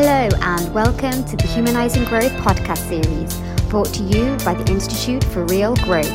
Hello, 0.00 0.28
and 0.42 0.72
welcome 0.72 1.24
to 1.24 1.36
the 1.36 1.48
Humanizing 1.48 2.04
Growth 2.04 2.30
podcast 2.34 2.88
series, 2.88 3.36
brought 3.68 3.92
to 3.94 4.04
you 4.04 4.36
by 4.44 4.54
the 4.54 4.64
Institute 4.70 5.24
for 5.24 5.44
Real 5.46 5.74
Growth. 5.74 6.12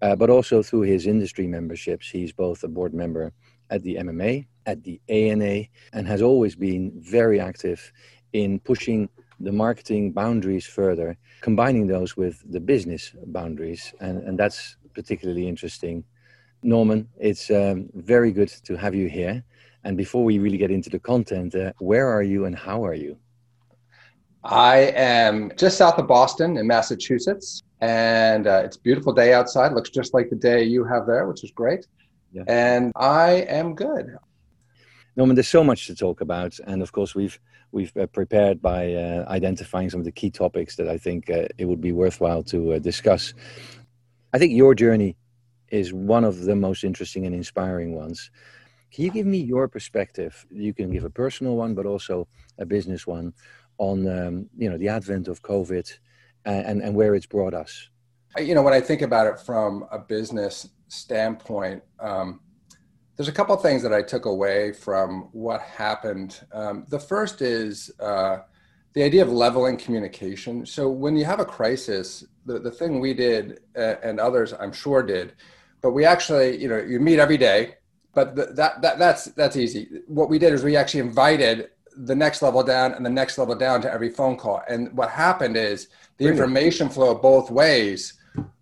uh, 0.00 0.14
but 0.14 0.30
also 0.30 0.62
through 0.62 0.82
his 0.82 1.08
industry 1.08 1.48
memberships. 1.48 2.08
He's 2.08 2.32
both 2.32 2.62
a 2.62 2.68
board 2.68 2.94
member 2.94 3.32
at 3.70 3.82
the 3.82 3.96
MMA, 3.96 4.46
at 4.66 4.84
the 4.84 5.00
ANA, 5.08 5.64
and 5.92 6.06
has 6.06 6.22
always 6.22 6.54
been 6.54 6.92
very 6.94 7.40
active 7.40 7.92
in 8.32 8.60
pushing 8.60 9.08
the 9.40 9.50
marketing 9.50 10.12
boundaries 10.12 10.66
further, 10.66 11.16
combining 11.40 11.88
those 11.88 12.16
with 12.16 12.40
the 12.52 12.60
business 12.60 13.12
boundaries, 13.26 13.92
and, 13.98 14.22
and 14.22 14.38
that's 14.38 14.76
particularly 14.94 15.48
interesting. 15.48 16.04
Norman, 16.62 17.08
it's 17.18 17.50
um, 17.50 17.88
very 17.94 18.30
good 18.30 18.50
to 18.66 18.76
have 18.76 18.94
you 18.94 19.08
here. 19.08 19.42
And 19.82 19.96
before 19.96 20.22
we 20.22 20.38
really 20.38 20.58
get 20.58 20.70
into 20.70 20.90
the 20.90 21.00
content, 21.00 21.56
uh, 21.56 21.72
where 21.80 22.06
are 22.08 22.22
you 22.22 22.44
and 22.44 22.54
how 22.54 22.84
are 22.86 22.94
you? 22.94 23.18
I 24.44 24.92
am 24.96 25.52
just 25.56 25.78
south 25.78 25.98
of 25.98 26.08
Boston 26.08 26.56
in 26.56 26.66
Massachusetts, 26.66 27.62
and 27.80 28.46
uh, 28.46 28.62
it's 28.64 28.76
a 28.76 28.80
beautiful 28.80 29.12
day 29.12 29.32
outside. 29.32 29.72
Looks 29.72 29.90
just 29.90 30.14
like 30.14 30.30
the 30.30 30.36
day 30.36 30.64
you 30.64 30.84
have 30.84 31.06
there, 31.06 31.26
which 31.28 31.44
is 31.44 31.52
great. 31.52 31.86
Yeah. 32.32 32.42
And 32.48 32.92
I 32.96 33.44
am 33.48 33.74
good. 33.74 34.16
Norman, 35.14 35.36
there's 35.36 35.48
so 35.48 35.62
much 35.62 35.86
to 35.86 35.94
talk 35.94 36.22
about, 36.22 36.58
and 36.66 36.82
of 36.82 36.90
course, 36.90 37.14
we've 37.14 37.38
we've 37.70 37.96
uh, 37.96 38.06
prepared 38.06 38.60
by 38.60 38.94
uh, 38.94 39.24
identifying 39.28 39.90
some 39.90 40.00
of 40.00 40.04
the 40.04 40.12
key 40.12 40.30
topics 40.30 40.76
that 40.76 40.88
I 40.88 40.98
think 40.98 41.30
uh, 41.30 41.46
it 41.56 41.64
would 41.66 41.80
be 41.80 41.92
worthwhile 41.92 42.42
to 42.44 42.74
uh, 42.74 42.78
discuss. 42.78 43.34
I 44.32 44.38
think 44.38 44.52
your 44.52 44.74
journey 44.74 45.16
is 45.68 45.92
one 45.92 46.24
of 46.24 46.40
the 46.40 46.56
most 46.56 46.84
interesting 46.84 47.26
and 47.26 47.34
inspiring 47.34 47.94
ones. 47.94 48.30
Can 48.92 49.04
you 49.04 49.10
give 49.10 49.26
me 49.26 49.38
your 49.38 49.68
perspective? 49.68 50.44
You 50.50 50.74
can 50.74 50.90
give 50.90 51.04
a 51.04 51.10
personal 51.10 51.56
one, 51.56 51.74
but 51.74 51.86
also 51.86 52.28
a 52.58 52.66
business 52.66 53.06
one 53.06 53.32
on 53.78 54.06
um, 54.08 54.48
you 54.56 54.70
know 54.70 54.78
the 54.78 54.88
advent 54.88 55.28
of 55.28 55.42
COVID 55.42 55.90
and, 56.44 56.82
and 56.82 56.94
where 56.94 57.14
it's 57.14 57.26
brought 57.26 57.54
us. 57.54 57.88
You 58.38 58.54
know, 58.54 58.62
when 58.62 58.72
I 58.72 58.80
think 58.80 59.02
about 59.02 59.26
it 59.26 59.38
from 59.38 59.86
a 59.92 59.98
business 59.98 60.68
standpoint, 60.88 61.82
um, 62.00 62.40
there's 63.16 63.28
a 63.28 63.32
couple 63.32 63.54
things 63.56 63.82
that 63.82 63.92
I 63.92 64.02
took 64.02 64.24
away 64.24 64.72
from 64.72 65.28
what 65.32 65.60
happened. 65.60 66.40
Um, 66.52 66.86
the 66.88 66.98
first 66.98 67.42
is 67.42 67.90
uh, 68.00 68.38
the 68.94 69.02
idea 69.02 69.22
of 69.22 69.30
leveling 69.30 69.76
communication. 69.76 70.64
So 70.64 70.88
when 70.88 71.16
you 71.16 71.24
have 71.26 71.40
a 71.40 71.44
crisis, 71.44 72.24
the, 72.46 72.58
the 72.58 72.70
thing 72.70 73.00
we 73.00 73.12
did 73.12 73.60
uh, 73.76 73.96
and 74.02 74.18
others 74.18 74.54
I'm 74.58 74.72
sure 74.72 75.02
did, 75.02 75.34
but 75.82 75.92
we 75.92 76.04
actually, 76.04 76.60
you 76.60 76.68
know, 76.68 76.78
you 76.78 77.00
meet 77.00 77.18
every 77.18 77.36
day, 77.36 77.76
but 78.14 78.34
the, 78.34 78.46
that, 78.54 78.80
that 78.82 78.98
that's 78.98 79.26
that's 79.26 79.56
easy. 79.56 79.88
What 80.06 80.28
we 80.28 80.38
did 80.38 80.52
is 80.52 80.62
we 80.62 80.76
actually 80.76 81.00
invited 81.00 81.70
the 81.96 82.14
next 82.14 82.42
level 82.42 82.62
down 82.62 82.92
and 82.94 83.04
the 83.04 83.10
next 83.10 83.38
level 83.38 83.54
down 83.54 83.80
to 83.82 83.92
every 83.92 84.10
phone 84.10 84.36
call. 84.36 84.62
And 84.68 84.92
what 84.96 85.10
happened 85.10 85.56
is 85.56 85.88
the 86.18 86.26
information 86.26 86.88
flow 86.88 87.14
both 87.14 87.50
ways 87.50 88.14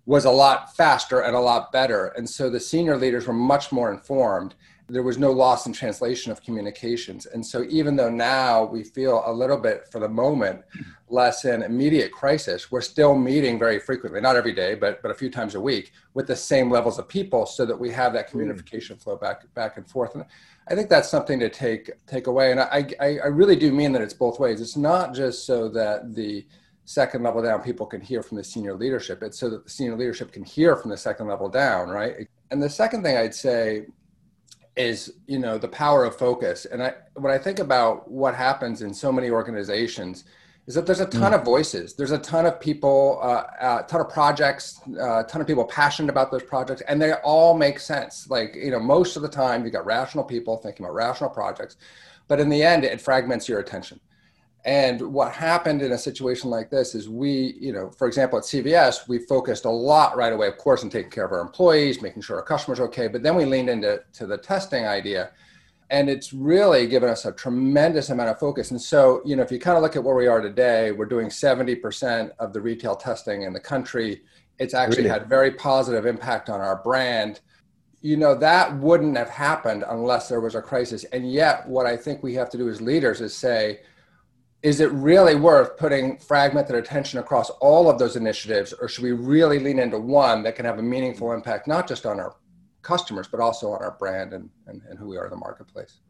was 0.07 0.25
a 0.25 0.31
lot 0.31 0.75
faster 0.77 1.21
and 1.21 1.37
a 1.37 1.41
lot 1.41 1.71
better. 1.73 2.07
And 2.17 2.29
so 2.29 2.51
the 2.51 2.59
senior 2.59 2.97
leaders 2.97 3.27
were 3.27 3.33
much 3.33 3.71
more 3.71 3.93
informed. 3.93 4.55
There 4.89 5.05
was 5.05 5.19
no 5.19 5.31
loss 5.31 5.67
in 5.67 5.73
translation 5.73 6.33
of 6.33 6.43
communications. 6.43 7.27
And 7.27 7.47
so 7.47 7.65
even 7.69 7.95
though 7.95 8.11
now 8.11 8.65
we 8.65 8.83
feel 8.83 9.23
a 9.25 9.33
little 9.33 9.57
bit 9.57 9.87
for 9.93 10.01
the 10.01 10.09
moment 10.09 10.63
less 11.09 11.45
in 11.45 11.63
immediate 11.63 12.11
crisis, 12.11 12.73
we're 12.73 12.81
still 12.81 13.15
meeting 13.15 13.57
very 13.57 13.79
frequently, 13.79 14.21
not 14.21 14.35
every 14.35 14.53
day, 14.53 14.75
but 14.75 15.01
but 15.01 15.13
a 15.13 15.15
few 15.15 15.31
times 15.31 15.55
a 15.55 15.61
week 15.61 15.93
with 16.15 16.27
the 16.27 16.35
same 16.35 16.71
levels 16.71 16.99
of 16.99 17.07
people 17.07 17.47
so 17.47 17.65
that 17.65 17.79
we 17.79 17.91
have 17.91 18.13
that 18.13 18.29
communication 18.29 18.97
flow 18.97 19.17
back 19.17 19.43
back 19.55 19.77
and 19.77 19.89
forth. 19.89 20.15
And 20.17 20.25
I 20.71 20.77
think 20.77 20.89
that's 20.89 21.11
something 21.11 21.41
to 21.41 21.49
take 21.49 21.91
take 22.07 22.29
away, 22.29 22.53
and 22.53 22.61
I, 22.61 22.87
I, 23.01 23.19
I 23.19 23.27
really 23.27 23.57
do 23.57 23.73
mean 23.73 23.93
that 23.93 24.03
it's 24.03 24.15
both 24.15 24.39
ways. 24.39 24.61
It's 24.61 24.77
not 24.77 25.13
just 25.13 25.45
so 25.45 25.69
that 25.71 26.15
the 26.15 26.47
second 26.85 27.25
level 27.25 27.43
down 27.43 27.61
people 27.61 27.87
can 27.87 28.01
hear 28.01 28.23
from 28.23 28.37
the 28.37 28.45
senior 28.45 28.75
leadership. 28.75 29.23
It's 29.23 29.39
so 29.39 29.51
that 29.51 29.65
the 29.65 29.71
senior 29.71 29.97
leadership 29.97 30.33
can 30.33 30.45
hear 30.45 30.77
from 30.77 30.91
the 30.91 30.97
second 30.97 31.27
level 31.27 31.49
down, 31.49 31.89
right? 31.89 32.29
And 32.53 32.63
the 32.63 32.71
second 32.71 33.03
thing 33.03 33.17
I'd 33.17 33.35
say 33.35 33.87
is 34.77 35.13
you 35.27 35.41
know 35.41 35.59
the 35.59 35.69
power 35.69 36.05
of 36.05 36.17
focus. 36.17 36.67
And 36.67 36.83
I 36.83 36.95
when 37.15 37.33
I 37.33 37.39
think 37.39 37.59
about 37.59 38.09
what 38.09 38.37
happens 38.37 38.83
in 38.83 38.95
so 38.95 39.11
many 39.11 39.29
organizations 39.29 40.25
is 40.71 40.75
that 40.77 40.87
there's 40.87 41.01
a 41.01 41.07
ton 41.07 41.33
mm. 41.33 41.35
of 41.35 41.45
voices. 41.45 41.95
There's 41.95 42.13
a 42.13 42.19
ton 42.19 42.47
of 42.47 42.61
people, 42.61 43.19
uh, 43.21 43.43
a 43.61 43.65
uh, 43.65 43.83
ton 43.89 44.01
of 44.01 44.09
projects, 44.09 44.81
uh, 44.97 45.19
a 45.19 45.25
ton 45.25 45.41
of 45.41 45.47
people 45.49 45.65
passionate 45.65 46.11
about 46.11 46.31
those 46.31 46.45
projects, 46.45 46.81
and 46.83 47.03
they 47.03 47.13
all 47.25 47.59
make 47.59 47.81
sense. 47.81 48.31
Like, 48.31 48.55
you 48.55 48.71
know, 48.71 48.79
most 48.79 49.17
of 49.17 49.23
the 49.23 49.29
time 49.29 49.65
you 49.65 49.73
got 49.73 49.85
rational 49.85 50.23
people 50.23 50.59
thinking 50.59 50.87
about 50.87 50.95
rational 50.95 51.29
projects, 51.29 51.75
but 52.29 52.39
in 52.39 52.49
the 52.49 52.63
end, 52.63 52.85
it 52.85 53.01
fragments 53.01 53.49
your 53.49 53.59
attention. 53.59 53.99
And 54.65 55.13
what 55.13 55.33
happened 55.33 55.83
in 55.83 55.91
a 55.91 55.99
situation 55.99 56.51
like 56.51 56.71
this 56.71 56.95
is 56.95 57.09
we, 57.09 57.57
you 57.59 57.73
know, 57.73 57.91
for 57.91 58.07
example, 58.07 58.39
at 58.39 58.45
CVS, 58.45 59.09
we 59.09 59.19
focused 59.19 59.65
a 59.65 59.71
lot 59.71 60.17
right 60.17 60.33
away, 60.33 60.47
of 60.47 60.57
course, 60.57 60.85
on 60.85 60.91
taking 60.91 61.11
care 61.11 61.25
of 61.25 61.33
our 61.33 61.41
employees, 61.41 62.01
making 62.01 62.23
sure 62.23 62.37
our 62.37 62.45
customers 62.45 62.79
are 62.79 62.85
okay. 62.85 63.09
But 63.09 63.25
then 63.25 63.35
we 63.35 63.45
leaned 63.45 63.71
into 63.71 64.05
to 64.13 64.25
the 64.25 64.39
testing 64.39 64.87
idea 64.87 65.33
and 65.91 66.09
it's 66.09 66.33
really 66.33 66.87
given 66.87 67.09
us 67.09 67.25
a 67.25 67.33
tremendous 67.33 68.11
amount 68.11 68.31
of 68.31 68.39
focus. 68.39 68.71
And 68.71 68.81
so, 68.81 69.21
you 69.25 69.35
know, 69.35 69.43
if 69.43 69.51
you 69.51 69.59
kind 69.59 69.77
of 69.77 69.83
look 69.83 69.97
at 69.97 70.05
where 70.05 70.15
we 70.15 70.29
are 70.29 70.41
today, 70.41 70.93
we're 70.93 71.07
doing 71.07 71.29
70% 71.29 72.31
of 72.39 72.53
the 72.53 72.61
retail 72.61 72.95
testing 72.95 73.43
in 73.43 73.53
the 73.53 73.61
country. 73.61 74.23
It's 74.61 74.73
actually 74.73 74.99
really? 74.99 75.11
had 75.11 75.29
very 75.29 75.51
positive 75.51 76.07
impact 76.07 76.49
on 76.49 76.61
our 76.61 76.81
brand. 76.83 77.41
You 78.03 78.17
know, 78.17 78.37
that 78.37 78.77
wouldn't 78.77 79.17
have 79.17 79.31
happened 79.31 79.85
unless 79.89 80.29
there 80.29 80.41
was 80.41 80.55
a 80.55 80.63
crisis. 80.63 81.03
And 81.05 81.31
yet, 81.31 81.69
what 81.69 81.87
I 81.87 81.97
think 81.97 82.23
we 82.23 82.35
have 82.35 82.51
to 82.51 82.57
do 82.57 82.69
as 82.69 82.81
leaders 82.81 83.21
is 83.21 83.35
say, 83.35 83.81
is 84.63 84.79
it 84.81 84.93
really 84.93 85.35
worth 85.35 85.77
putting 85.77 86.19
fragmented 86.19 86.77
attention 86.77 87.19
across 87.19 87.51
all 87.61 87.91
of 87.91 87.99
those 87.99 88.15
initiatives, 88.15 88.73
or 88.75 88.89
should 88.89 89.03
we 89.03 89.13
really 89.13 89.59
lean 89.59 89.79
into 89.79 89.99
one 89.99 90.43
that 90.45 90.55
can 90.55 90.67
have 90.67 90.79
a 90.79 90.83
meaningful 90.83 91.33
impact, 91.33 91.67
not 91.67 91.89
just 91.89 92.07
on 92.07 92.21
our 92.21 92.37
customers, 92.83 93.29
but 93.29 93.41
also 93.41 93.73
on 93.73 93.83
our 93.83 93.97
brand 93.99 94.33
and, 94.33 94.51
and, 94.67 94.83
and 94.89 94.99
who 94.99 95.09
we 95.09 95.17
are 95.17 95.25
in 95.25 95.31
the 95.31 95.37
marketplace. 95.37 96.01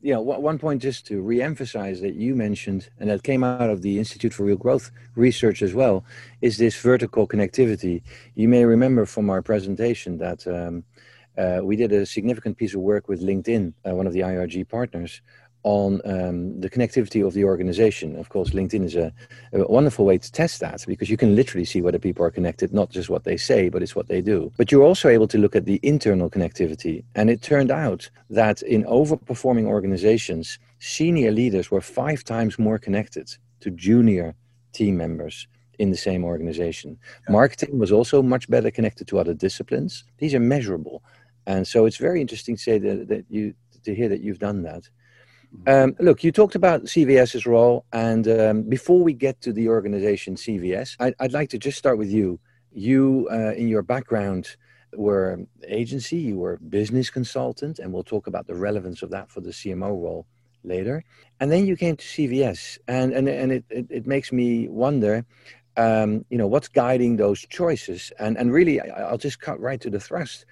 Yeah, 0.00 0.18
one 0.18 0.60
point 0.60 0.80
just 0.80 1.06
to 1.08 1.20
re-emphasize 1.20 2.00
that 2.02 2.14
you 2.14 2.36
mentioned, 2.36 2.88
and 3.00 3.10
that 3.10 3.24
came 3.24 3.42
out 3.42 3.68
of 3.68 3.82
the 3.82 3.98
Institute 3.98 4.32
for 4.32 4.44
Real 4.44 4.56
Growth 4.56 4.92
research 5.16 5.60
as 5.60 5.74
well, 5.74 6.04
is 6.40 6.56
this 6.56 6.80
vertical 6.80 7.26
connectivity. 7.26 8.02
You 8.36 8.46
may 8.46 8.64
remember 8.64 9.06
from 9.06 9.28
our 9.28 9.42
presentation 9.42 10.16
that 10.18 10.46
um, 10.46 10.84
uh, 11.36 11.62
we 11.64 11.74
did 11.74 11.92
a 11.92 12.06
significant 12.06 12.56
piece 12.56 12.74
of 12.74 12.80
work 12.80 13.08
with 13.08 13.22
LinkedIn, 13.22 13.72
uh, 13.88 13.94
one 13.96 14.06
of 14.06 14.12
the 14.12 14.20
IRG 14.20 14.68
partners, 14.68 15.20
on 15.64 16.00
um, 16.04 16.60
the 16.60 16.70
connectivity 16.70 17.26
of 17.26 17.34
the 17.34 17.44
organization. 17.44 18.16
Of 18.16 18.28
course, 18.28 18.50
LinkedIn 18.50 18.84
is 18.84 18.96
a, 18.96 19.12
a, 19.52 19.66
wonderful 19.66 20.04
way 20.04 20.18
to 20.18 20.32
test 20.32 20.60
that 20.60 20.84
because 20.86 21.10
you 21.10 21.16
can 21.16 21.34
literally 21.34 21.64
see 21.64 21.82
whether 21.82 21.98
people 21.98 22.24
are 22.24 22.30
connected, 22.30 22.72
not 22.72 22.90
just 22.90 23.10
what 23.10 23.24
they 23.24 23.36
say, 23.36 23.68
but 23.68 23.82
it's 23.82 23.96
what 23.96 24.08
they 24.08 24.20
do. 24.20 24.52
But 24.56 24.70
you're 24.70 24.84
also 24.84 25.08
able 25.08 25.28
to 25.28 25.38
look 25.38 25.56
at 25.56 25.64
the 25.64 25.80
internal 25.82 26.30
connectivity. 26.30 27.04
And 27.14 27.28
it 27.28 27.42
turned 27.42 27.70
out 27.70 28.08
that 28.30 28.62
in 28.62 28.84
overperforming 28.84 29.66
organizations, 29.66 30.58
senior 30.78 31.32
leaders 31.32 31.70
were 31.70 31.80
five 31.80 32.22
times 32.24 32.58
more 32.58 32.78
connected 32.78 33.36
to 33.60 33.70
junior 33.70 34.34
team 34.72 34.96
members 34.96 35.48
in 35.78 35.90
the 35.90 35.96
same 35.96 36.24
organization. 36.24 36.98
Yeah. 37.26 37.32
Marketing 37.32 37.78
was 37.78 37.92
also 37.92 38.22
much 38.22 38.48
better 38.48 38.70
connected 38.70 39.08
to 39.08 39.18
other 39.18 39.34
disciplines. 39.34 40.04
These 40.18 40.34
are 40.34 40.40
measurable. 40.40 41.02
And 41.46 41.66
so 41.66 41.86
it's 41.86 41.96
very 41.96 42.20
interesting 42.20 42.56
to 42.56 42.62
say 42.62 42.78
that, 42.78 43.08
that 43.08 43.24
you 43.28 43.54
to 43.84 43.94
hear 43.94 44.08
that 44.08 44.20
you've 44.20 44.38
done 44.38 44.62
that. 44.62 44.88
Um, 45.66 45.96
look, 45.98 46.22
you 46.22 46.32
talked 46.32 46.54
about 46.54 46.84
CVS's 46.84 47.46
role, 47.46 47.84
and 47.92 48.28
um, 48.28 48.62
before 48.62 49.02
we 49.02 49.12
get 49.12 49.40
to 49.42 49.52
the 49.52 49.68
organization 49.68 50.34
CVS, 50.34 50.96
I, 51.00 51.14
would 51.20 51.32
like 51.32 51.50
to 51.50 51.58
just 51.58 51.78
start 51.78 51.98
with 51.98 52.10
you. 52.10 52.38
You, 52.70 53.28
uh, 53.30 53.52
in 53.54 53.68
your 53.68 53.82
background, 53.82 54.56
were 54.94 55.40
agency, 55.66 56.16
you 56.16 56.38
were 56.38 56.58
business 56.68 57.10
consultant, 57.10 57.78
and 57.78 57.92
we'll 57.92 58.04
talk 58.04 58.26
about 58.26 58.46
the 58.46 58.54
relevance 58.54 59.02
of 59.02 59.10
that 59.10 59.30
for 59.30 59.40
the 59.40 59.50
CMO 59.50 59.88
role 59.88 60.26
later. 60.64 61.04
And 61.40 61.50
then 61.50 61.66
you 61.66 61.76
came 61.76 61.96
to 61.96 62.04
CVS, 62.04 62.78
and 62.88 63.12
and 63.12 63.28
and 63.28 63.52
it 63.52 63.64
it, 63.70 63.86
it 63.90 64.06
makes 64.06 64.32
me 64.32 64.68
wonder. 64.68 65.24
Um, 65.76 66.24
you 66.28 66.38
know 66.38 66.48
what's 66.48 66.68
guiding 66.68 67.16
those 67.16 67.40
choices, 67.46 68.12
and 68.18 68.36
and 68.36 68.52
really, 68.52 68.80
I'll 68.80 69.18
just 69.18 69.40
cut 69.40 69.60
right 69.60 69.80
to 69.80 69.90
the 69.90 70.00
thrust. 70.00 70.44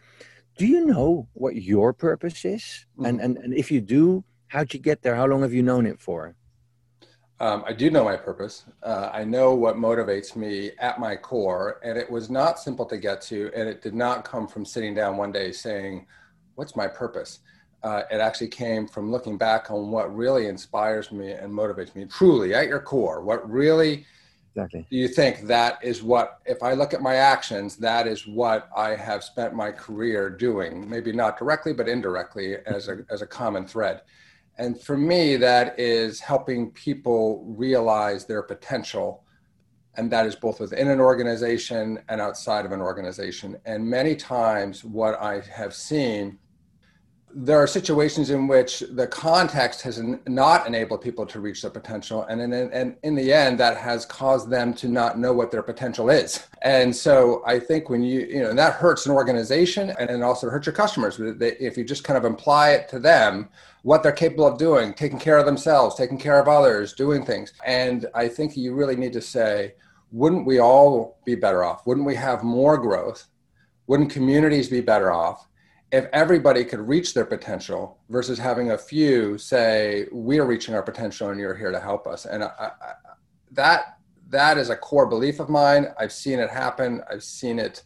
Do 0.56 0.66
you 0.66 0.86
know 0.86 1.28
what 1.34 1.56
your 1.56 1.92
purpose 1.92 2.44
is, 2.44 2.62
mm-hmm. 2.62 3.06
and 3.06 3.20
and 3.20 3.36
and 3.38 3.54
if 3.54 3.70
you 3.70 3.80
do, 3.80 4.24
How'd 4.48 4.72
you 4.72 4.80
get 4.80 5.02
there? 5.02 5.16
How 5.16 5.26
long 5.26 5.42
have 5.42 5.52
you 5.52 5.62
known 5.62 5.86
it 5.86 6.00
for? 6.00 6.34
Um, 7.38 7.64
I 7.66 7.72
do 7.72 7.90
know 7.90 8.04
my 8.04 8.16
purpose. 8.16 8.64
Uh, 8.82 9.10
I 9.12 9.24
know 9.24 9.54
what 9.54 9.76
motivates 9.76 10.36
me 10.36 10.70
at 10.78 10.98
my 10.98 11.16
core, 11.16 11.80
and 11.84 11.98
it 11.98 12.10
was 12.10 12.30
not 12.30 12.58
simple 12.58 12.86
to 12.86 12.96
get 12.96 13.20
to, 13.22 13.50
and 13.54 13.68
it 13.68 13.82
did 13.82 13.94
not 13.94 14.24
come 14.24 14.48
from 14.48 14.64
sitting 14.64 14.94
down 14.94 15.18
one 15.18 15.32
day 15.32 15.52
saying, 15.52 16.06
"What's 16.54 16.76
my 16.76 16.86
purpose?" 16.86 17.40
Uh, 17.82 18.02
it 18.10 18.20
actually 18.20 18.48
came 18.48 18.86
from 18.86 19.12
looking 19.12 19.36
back 19.36 19.70
on 19.70 19.90
what 19.90 20.14
really 20.16 20.46
inspires 20.46 21.12
me 21.12 21.32
and 21.32 21.52
motivates 21.52 21.94
me 21.94 22.06
truly 22.06 22.54
at 22.54 22.68
your 22.68 22.80
core. 22.80 23.20
What 23.20 23.48
really 23.48 24.06
exactly. 24.54 24.86
do 24.90 24.96
you 24.96 25.06
think 25.06 25.42
that 25.42 25.78
is 25.82 26.02
what, 26.02 26.38
if 26.46 26.62
I 26.62 26.72
look 26.72 26.94
at 26.94 27.02
my 27.02 27.16
actions, 27.16 27.76
that 27.76 28.06
is 28.06 28.26
what 28.26 28.70
I 28.74 28.96
have 28.96 29.22
spent 29.22 29.54
my 29.54 29.70
career 29.70 30.30
doing? 30.30 30.88
Maybe 30.88 31.12
not 31.12 31.38
directly, 31.38 31.74
but 31.74 31.86
indirectly 31.86 32.56
as 32.64 32.88
a 32.88 33.04
as 33.10 33.20
a 33.20 33.26
common 33.26 33.66
thread. 33.66 34.00
And 34.58 34.80
for 34.80 34.96
me, 34.96 35.36
that 35.36 35.78
is 35.78 36.20
helping 36.20 36.70
people 36.70 37.44
realize 37.46 38.24
their 38.24 38.42
potential. 38.42 39.24
And 39.96 40.10
that 40.10 40.26
is 40.26 40.34
both 40.34 40.60
within 40.60 40.88
an 40.88 41.00
organization 41.00 42.00
and 42.08 42.20
outside 42.20 42.64
of 42.64 42.72
an 42.72 42.80
organization. 42.80 43.56
And 43.64 43.84
many 43.84 44.16
times, 44.16 44.84
what 44.84 45.20
I 45.20 45.40
have 45.40 45.74
seen 45.74 46.38
there 47.38 47.62
are 47.62 47.66
situations 47.66 48.30
in 48.30 48.46
which 48.46 48.82
the 48.92 49.06
context 49.06 49.82
has 49.82 50.02
not 50.26 50.66
enabled 50.66 51.02
people 51.02 51.26
to 51.26 51.38
reach 51.38 51.60
their 51.60 51.70
potential 51.70 52.22
and 52.30 52.40
in, 52.40 52.54
and 52.54 52.96
in 53.02 53.14
the 53.14 53.30
end 53.30 53.60
that 53.60 53.76
has 53.76 54.06
caused 54.06 54.48
them 54.48 54.72
to 54.72 54.88
not 54.88 55.18
know 55.18 55.34
what 55.34 55.50
their 55.50 55.62
potential 55.62 56.08
is. 56.08 56.46
And 56.62 56.96
so 56.96 57.42
i 57.46 57.58
think 57.58 57.90
when 57.90 58.02
you 58.02 58.20
you 58.20 58.40
know 58.40 58.54
that 58.54 58.72
hurts 58.72 59.04
an 59.04 59.12
organization 59.12 59.94
and 59.98 60.08
it 60.08 60.22
also 60.22 60.48
hurts 60.48 60.64
your 60.64 60.74
customers 60.74 61.20
if 61.20 61.76
you 61.76 61.84
just 61.84 62.04
kind 62.04 62.16
of 62.16 62.24
imply 62.24 62.70
it 62.70 62.88
to 62.88 62.98
them 62.98 63.50
what 63.82 64.02
they're 64.02 64.12
capable 64.12 64.46
of 64.46 64.58
doing 64.58 64.94
taking 64.94 65.18
care 65.18 65.36
of 65.36 65.44
themselves 65.44 65.94
taking 65.94 66.18
care 66.18 66.40
of 66.40 66.48
others 66.48 66.94
doing 66.94 67.22
things. 67.22 67.52
And 67.66 68.06
i 68.14 68.28
think 68.28 68.56
you 68.56 68.74
really 68.74 68.96
need 68.96 69.12
to 69.12 69.20
say 69.20 69.74
wouldn't 70.10 70.46
we 70.46 70.60
all 70.60 71.18
be 71.26 71.34
better 71.34 71.64
off? 71.64 71.86
Wouldn't 71.86 72.06
we 72.06 72.14
have 72.14 72.42
more 72.42 72.78
growth? 72.78 73.26
Wouldn't 73.88 74.10
communities 74.10 74.68
be 74.70 74.80
better 74.80 75.12
off 75.12 75.46
if 75.92 76.06
everybody 76.12 76.64
could 76.64 76.80
reach 76.80 77.14
their 77.14 77.24
potential 77.24 77.98
versus 78.08 78.38
having 78.38 78.72
a 78.72 78.78
few 78.78 79.38
say 79.38 80.06
we're 80.10 80.44
reaching 80.44 80.74
our 80.74 80.82
potential 80.82 81.30
and 81.30 81.38
you're 81.38 81.54
here 81.54 81.70
to 81.70 81.80
help 81.80 82.06
us. 82.06 82.26
And 82.26 82.44
I, 82.44 82.50
I, 82.58 82.70
that 83.52 83.98
that 84.28 84.58
is 84.58 84.70
a 84.70 84.76
core 84.76 85.06
belief 85.06 85.38
of 85.38 85.48
mine. 85.48 85.86
I've 85.98 86.12
seen 86.12 86.40
it 86.40 86.50
happen. 86.50 87.02
I've 87.10 87.22
seen 87.22 87.58
it 87.58 87.84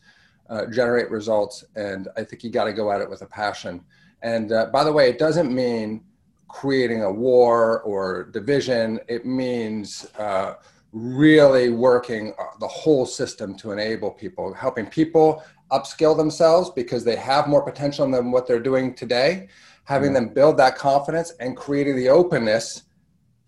uh, 0.49 0.67
generate 0.67 1.09
results 1.11 1.65
and 1.77 2.09
i 2.17 2.25
think 2.25 2.43
you 2.43 2.51
got 2.51 2.65
to 2.65 2.73
go 2.73 2.91
at 2.91 3.01
it 3.01 3.09
with 3.09 3.23
a 3.23 3.27
passion. 3.27 3.85
And 4.23 4.51
uh, 4.51 4.67
by 4.73 4.83
the 4.83 4.93
way 4.93 5.09
it 5.09 5.19
doesn't 5.19 5.55
mean 5.55 6.03
creating 6.51 7.03
a 7.03 7.11
war 7.11 7.81
or 7.83 8.25
division. 8.25 9.01
It 9.09 9.25
means 9.25 10.07
uh, 10.19 10.55
really 10.93 11.71
working 11.71 12.35
uh, 12.39 12.45
the 12.59 12.69
whole 12.69 13.07
system 13.07 13.57
to 13.59 13.73
enable 13.73 14.11
people 14.11 14.53
helping 14.53 14.87
people 14.87 15.43
upskill 15.71 16.17
themselves 16.17 16.71
because 16.71 17.05
they 17.05 17.17
have 17.17 17.49
more 17.49 17.63
potential 17.63 18.11
than 18.11 18.31
what 18.31 18.47
they're 18.47 18.61
doing 18.61 18.95
today, 18.95 19.49
having 19.85 20.13
them 20.13 20.29
build 20.29 20.57
that 20.57 20.77
confidence 20.77 21.33
and 21.41 21.57
creating 21.57 21.97
the 21.97 22.09
openness 22.09 22.85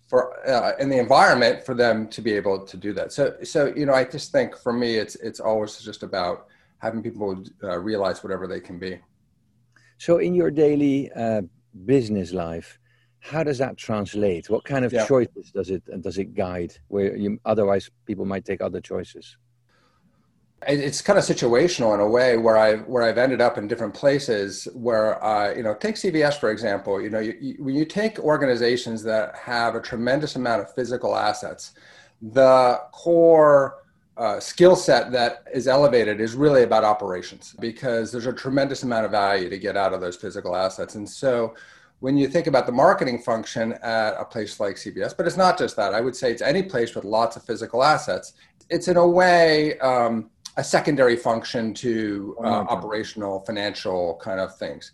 for 0.07 0.47
uh, 0.47 0.73
in 0.79 0.89
the 0.89 0.99
environment 0.99 1.65
for 1.65 1.73
them 1.73 2.07
to 2.07 2.21
be 2.21 2.33
able 2.33 2.65
to 2.65 2.77
do 2.77 2.93
that. 2.93 3.11
So, 3.11 3.35
so 3.43 3.73
you 3.75 3.85
know, 3.85 3.93
I 3.93 4.03
just 4.03 4.31
think 4.31 4.57
for 4.57 4.73
me, 4.73 4.95
it's 4.95 5.15
it's 5.15 5.39
always 5.39 5.79
just 5.79 6.03
about 6.03 6.47
having 6.77 7.01
people 7.01 7.43
uh, 7.63 7.79
realize 7.79 8.23
whatever 8.23 8.45
they 8.45 8.59
can 8.59 8.77
be. 8.77 8.99
So, 9.97 10.17
in 10.17 10.35
your 10.35 10.51
daily 10.51 11.11
uh, 11.13 11.43
business 11.85 12.33
life, 12.33 12.79
how 13.19 13.43
does 13.43 13.57
that 13.57 13.77
translate? 13.77 14.49
What 14.49 14.65
kind 14.65 14.85
of 14.85 14.91
yeah. 14.93 15.07
choices 15.07 15.51
does 15.51 15.69
it 15.69 15.83
does 16.01 16.17
it 16.17 16.35
guide? 16.35 16.73
Where 16.89 17.15
you, 17.15 17.39
otherwise 17.45 17.89
people 18.05 18.25
might 18.25 18.45
take 18.45 18.61
other 18.61 18.81
choices 18.81 19.37
it's 20.67 21.01
kind 21.01 21.17
of 21.17 21.25
situational 21.25 21.93
in 21.93 21.99
a 21.99 22.07
way 22.07 22.37
where 22.37 22.57
I 22.57 22.77
where 22.77 23.03
I've 23.03 23.17
ended 23.17 23.41
up 23.41 23.57
in 23.57 23.67
different 23.67 23.93
places 23.93 24.67
where 24.73 25.23
uh, 25.23 25.53
you 25.53 25.63
know 25.63 25.73
take 25.73 25.95
CVS 25.95 26.39
for 26.39 26.51
example. 26.51 27.01
You 27.01 27.09
know 27.09 27.19
you, 27.19 27.37
you, 27.39 27.55
when 27.63 27.75
you 27.75 27.85
take 27.85 28.19
organizations 28.19 29.03
that 29.03 29.35
have 29.35 29.75
a 29.75 29.81
tremendous 29.81 30.35
amount 30.35 30.61
of 30.61 30.73
physical 30.73 31.15
assets 31.15 31.73
the 32.31 32.79
core 32.91 33.83
uh, 34.15 34.39
skill 34.39 34.75
set 34.75 35.11
that 35.11 35.43
is 35.53 35.67
elevated 35.67 36.21
is 36.21 36.35
really 36.35 36.63
about 36.63 36.83
operations 36.83 37.55
because 37.59 38.11
there's 38.11 38.27
a 38.27 38.33
tremendous 38.33 38.83
amount 38.83 39.05
of 39.05 39.11
value 39.11 39.49
to 39.49 39.57
get 39.57 39.75
out 39.75 39.93
of 39.93 39.99
those 39.99 40.15
physical 40.15 40.55
assets. 40.55 40.95
And 40.95 41.09
so 41.09 41.55
when 41.99 42.15
you 42.15 42.27
think 42.27 42.47
about 42.47 42.65
the 42.65 42.71
marketing 42.71 43.19
function 43.19 43.73
at 43.81 44.13
a 44.17 44.23
place 44.23 44.59
like 44.59 44.75
CVS 44.75 45.17
but 45.17 45.25
it's 45.27 45.37
not 45.37 45.57
just 45.57 45.75
that. 45.75 45.93
I 45.93 45.99
would 45.99 46.15
say 46.15 46.31
it's 46.31 46.41
any 46.41 46.63
place 46.63 46.95
with 46.95 47.03
lots 47.03 47.35
of 47.35 47.43
physical 47.43 47.83
assets. 47.83 48.33
It's 48.69 48.87
in 48.87 48.97
a 48.97 49.07
way 49.07 49.77
um, 49.79 50.29
a 50.57 50.63
secondary 50.63 51.15
function 51.15 51.73
to 51.73 52.35
uh, 52.39 52.43
operational 52.45 53.39
financial 53.39 54.19
kind 54.21 54.39
of 54.39 54.55
things. 54.55 54.91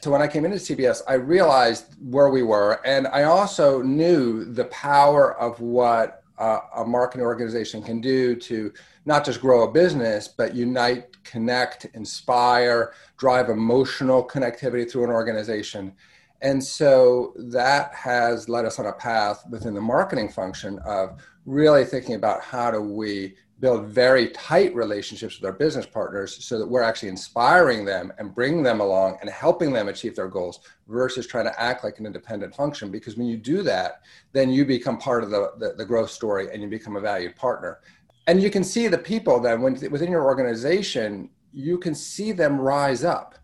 So 0.00 0.10
when 0.10 0.20
I 0.20 0.26
came 0.26 0.44
into 0.44 0.56
CVS, 0.56 1.02
I 1.06 1.14
realized 1.14 1.94
where 2.00 2.30
we 2.30 2.42
were, 2.42 2.80
and 2.84 3.06
I 3.08 3.24
also 3.24 3.80
knew 3.82 4.44
the 4.44 4.64
power 4.66 5.38
of 5.38 5.60
what 5.60 6.24
uh, 6.38 6.60
a 6.76 6.84
marketing 6.84 7.26
organization 7.26 7.82
can 7.82 8.00
do 8.00 8.34
to 8.36 8.72
not 9.04 9.24
just 9.24 9.40
grow 9.40 9.62
a 9.62 9.70
business, 9.70 10.28
but 10.28 10.54
unite, 10.54 11.22
connect, 11.24 11.86
inspire, 11.94 12.92
drive 13.16 13.50
emotional 13.50 14.26
connectivity 14.26 14.90
through 14.90 15.04
an 15.04 15.10
organization. 15.10 15.92
And 16.40 16.62
so 16.62 17.34
that 17.36 17.92
has 17.94 18.48
led 18.48 18.64
us 18.64 18.78
on 18.78 18.86
a 18.86 18.92
path 18.92 19.44
within 19.50 19.74
the 19.74 19.80
marketing 19.80 20.28
function 20.28 20.78
of 20.80 21.20
really 21.46 21.84
thinking 21.84 22.14
about 22.14 22.42
how 22.42 22.70
do 22.70 22.80
we 22.80 23.34
build 23.60 23.86
very 23.86 24.28
tight 24.28 24.74
relationships 24.74 25.40
with 25.40 25.44
our 25.44 25.56
business 25.56 25.86
partners 25.86 26.44
so 26.44 26.58
that 26.58 26.66
we're 26.66 26.82
actually 26.82 27.08
inspiring 27.08 27.84
them 27.84 28.12
and 28.18 28.34
bringing 28.34 28.62
them 28.62 28.80
along 28.80 29.18
and 29.20 29.28
helping 29.28 29.72
them 29.72 29.88
achieve 29.88 30.14
their 30.14 30.28
goals 30.28 30.60
versus 30.86 31.26
trying 31.26 31.44
to 31.44 31.60
act 31.60 31.82
like 31.82 31.98
an 31.98 32.06
independent 32.06 32.54
function. 32.54 32.90
Because 32.90 33.16
when 33.16 33.26
you 33.26 33.36
do 33.36 33.62
that 33.62 34.02
then 34.32 34.50
you 34.50 34.64
become 34.64 34.96
part 34.98 35.24
of 35.24 35.30
the, 35.30 35.52
the, 35.58 35.74
the 35.74 35.84
growth 35.84 36.10
story 36.10 36.48
and 36.52 36.62
you 36.62 36.68
become 36.68 36.96
a 36.96 37.00
valued 37.00 37.34
partner. 37.34 37.80
And 38.28 38.42
you 38.42 38.50
can 38.50 38.62
see 38.62 38.88
the 38.88 38.98
people 38.98 39.40
then 39.40 39.60
when, 39.60 39.74
within 39.90 40.10
your 40.10 40.24
organization 40.24 41.30
you 41.52 41.78
can 41.78 41.94
see 41.94 42.30
them 42.30 42.60
rise 42.60 43.02
up. 43.02 43.34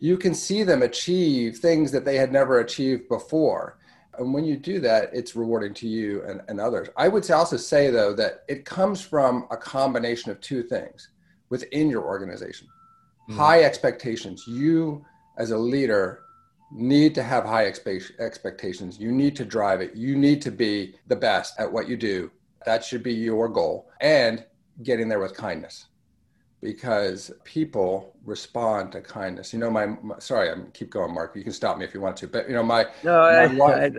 You 0.00 0.18
can 0.18 0.34
see 0.34 0.64
them 0.64 0.82
achieve 0.82 1.58
things 1.58 1.92
that 1.92 2.04
they 2.04 2.16
had 2.16 2.32
never 2.32 2.58
achieved 2.58 3.08
before 3.08 3.78
and 4.18 4.34
when 4.34 4.44
you 4.44 4.56
do 4.56 4.78
that, 4.80 5.10
it's 5.12 5.34
rewarding 5.34 5.74
to 5.74 5.88
you 5.88 6.22
and, 6.24 6.42
and 6.48 6.60
others. 6.60 6.88
I 6.96 7.08
would 7.08 7.28
also 7.30 7.56
say, 7.56 7.90
though, 7.90 8.12
that 8.14 8.44
it 8.48 8.64
comes 8.64 9.00
from 9.00 9.46
a 9.50 9.56
combination 9.56 10.30
of 10.30 10.40
two 10.40 10.62
things 10.62 11.08
within 11.48 11.88
your 11.88 12.04
organization 12.04 12.68
mm-hmm. 13.28 13.38
high 13.38 13.62
expectations. 13.62 14.46
You, 14.46 15.04
as 15.38 15.50
a 15.50 15.58
leader, 15.58 16.22
need 16.70 17.14
to 17.14 17.22
have 17.22 17.44
high 17.44 17.64
expe- 17.64 18.18
expectations. 18.18 18.98
You 18.98 19.12
need 19.12 19.36
to 19.36 19.44
drive 19.44 19.80
it. 19.80 19.94
You 19.94 20.16
need 20.16 20.42
to 20.42 20.50
be 20.50 20.94
the 21.08 21.16
best 21.16 21.58
at 21.58 21.70
what 21.70 21.88
you 21.88 21.96
do. 21.96 22.30
That 22.64 22.84
should 22.84 23.02
be 23.02 23.12
your 23.12 23.48
goal. 23.48 23.90
And 24.00 24.44
getting 24.82 25.08
there 25.08 25.20
with 25.20 25.36
kindness 25.36 25.86
because 26.62 27.32
people 27.42 28.14
respond 28.24 28.92
to 28.92 29.00
kindness. 29.00 29.52
You 29.52 29.58
know, 29.58 29.70
my, 29.70 29.86
my 29.86 30.18
sorry, 30.20 30.48
I'm 30.48 30.70
keep 30.72 30.90
going, 30.90 31.12
Marc. 31.12 31.36
You 31.36 31.42
can 31.42 31.52
stop 31.52 31.76
me 31.76 31.84
if 31.84 31.92
you 31.92 32.00
want 32.00 32.16
to, 32.18 32.28
but 32.28 32.48
you 32.48 32.54
know, 32.54 32.62
my 32.62 32.86
no, 33.02 33.20
my 33.20 33.28
I, 33.28 33.46
wife, 33.48 33.92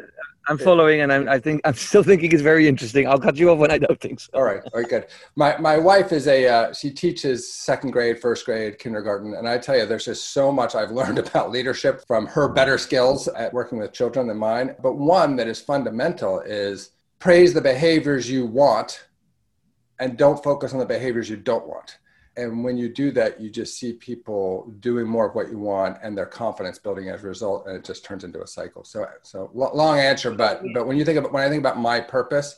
I, 0.47 0.51
am 0.51 0.57
following, 0.57 1.01
and 1.01 1.11
I'm, 1.11 1.27
I 1.27 1.39
think 1.39 1.59
I'm 1.65 1.73
still 1.73 2.03
thinking 2.03 2.31
it's 2.31 2.41
very 2.41 2.69
interesting. 2.69 3.05
I'll 3.05 3.19
cut 3.19 3.35
you 3.35 3.51
off 3.51 3.59
when 3.59 3.69
I 3.69 3.77
don't 3.77 3.99
think 3.99 4.21
so. 4.21 4.29
All 4.33 4.43
right, 4.43 4.61
all 4.73 4.79
right, 4.79 4.89
good. 4.89 5.07
My 5.35 5.57
my 5.57 5.77
wife 5.77 6.13
is 6.13 6.25
a 6.27 6.47
uh, 6.47 6.73
she 6.73 6.89
teaches 6.89 7.51
second 7.51 7.91
grade, 7.91 8.21
first 8.21 8.45
grade, 8.45 8.79
kindergarten, 8.79 9.33
and 9.33 9.47
I 9.47 9.57
tell 9.57 9.77
you, 9.77 9.85
there's 9.85 10.05
just 10.05 10.33
so 10.33 10.49
much 10.49 10.73
I've 10.73 10.91
learned 11.01 11.19
about 11.19 11.51
leadership 11.51 12.05
from 12.07 12.25
her 12.27 12.47
better 12.47 12.77
skills 12.77 13.27
at 13.27 13.53
working 13.53 13.77
with 13.77 13.91
children 13.91 14.27
than 14.27 14.37
mine. 14.37 14.75
But 14.81 14.93
one 14.93 15.35
that 15.35 15.49
is 15.49 15.59
fundamental 15.59 16.39
is 16.39 16.91
praise 17.19 17.53
the 17.53 17.61
behaviors 17.61 18.29
you 18.29 18.45
want, 18.45 19.05
and 19.99 20.17
don't 20.17 20.41
focus 20.41 20.71
on 20.71 20.79
the 20.79 20.85
behaviors 20.85 21.29
you 21.29 21.35
don't 21.35 21.67
want 21.67 21.97
And 22.35 22.63
when 22.63 22.77
you 22.77 22.89
do 22.89 23.11
that, 23.11 23.39
you 23.39 23.49
just 23.49 23.77
see 23.77 23.93
people 23.93 24.71
doing 24.79 25.07
more 25.07 25.27
of 25.27 25.35
what 25.35 25.49
you 25.49 25.59
want 25.59 25.97
and 26.01 26.17
their 26.17 26.25
confidence 26.25 26.79
building 26.79 27.09
as 27.09 27.23
a 27.23 27.27
result, 27.27 27.67
and 27.67 27.75
it 27.75 27.83
just 27.83 28.03
turns 28.03 28.23
into 28.23 28.41
a 28.41 28.47
cycle. 28.47 28.83
So, 28.83 29.07
so 29.21 29.51
long 29.53 29.99
answer, 29.99 30.31
but 30.31 30.63
but 30.73 30.87
when 30.87 30.97
you 30.97 31.05
think 31.05 31.19
about 31.19 31.31
when 31.31 31.43
I 31.43 31.49
think 31.49 31.59
about 31.59 31.77
my 31.77 31.99
purpose, 31.99 32.55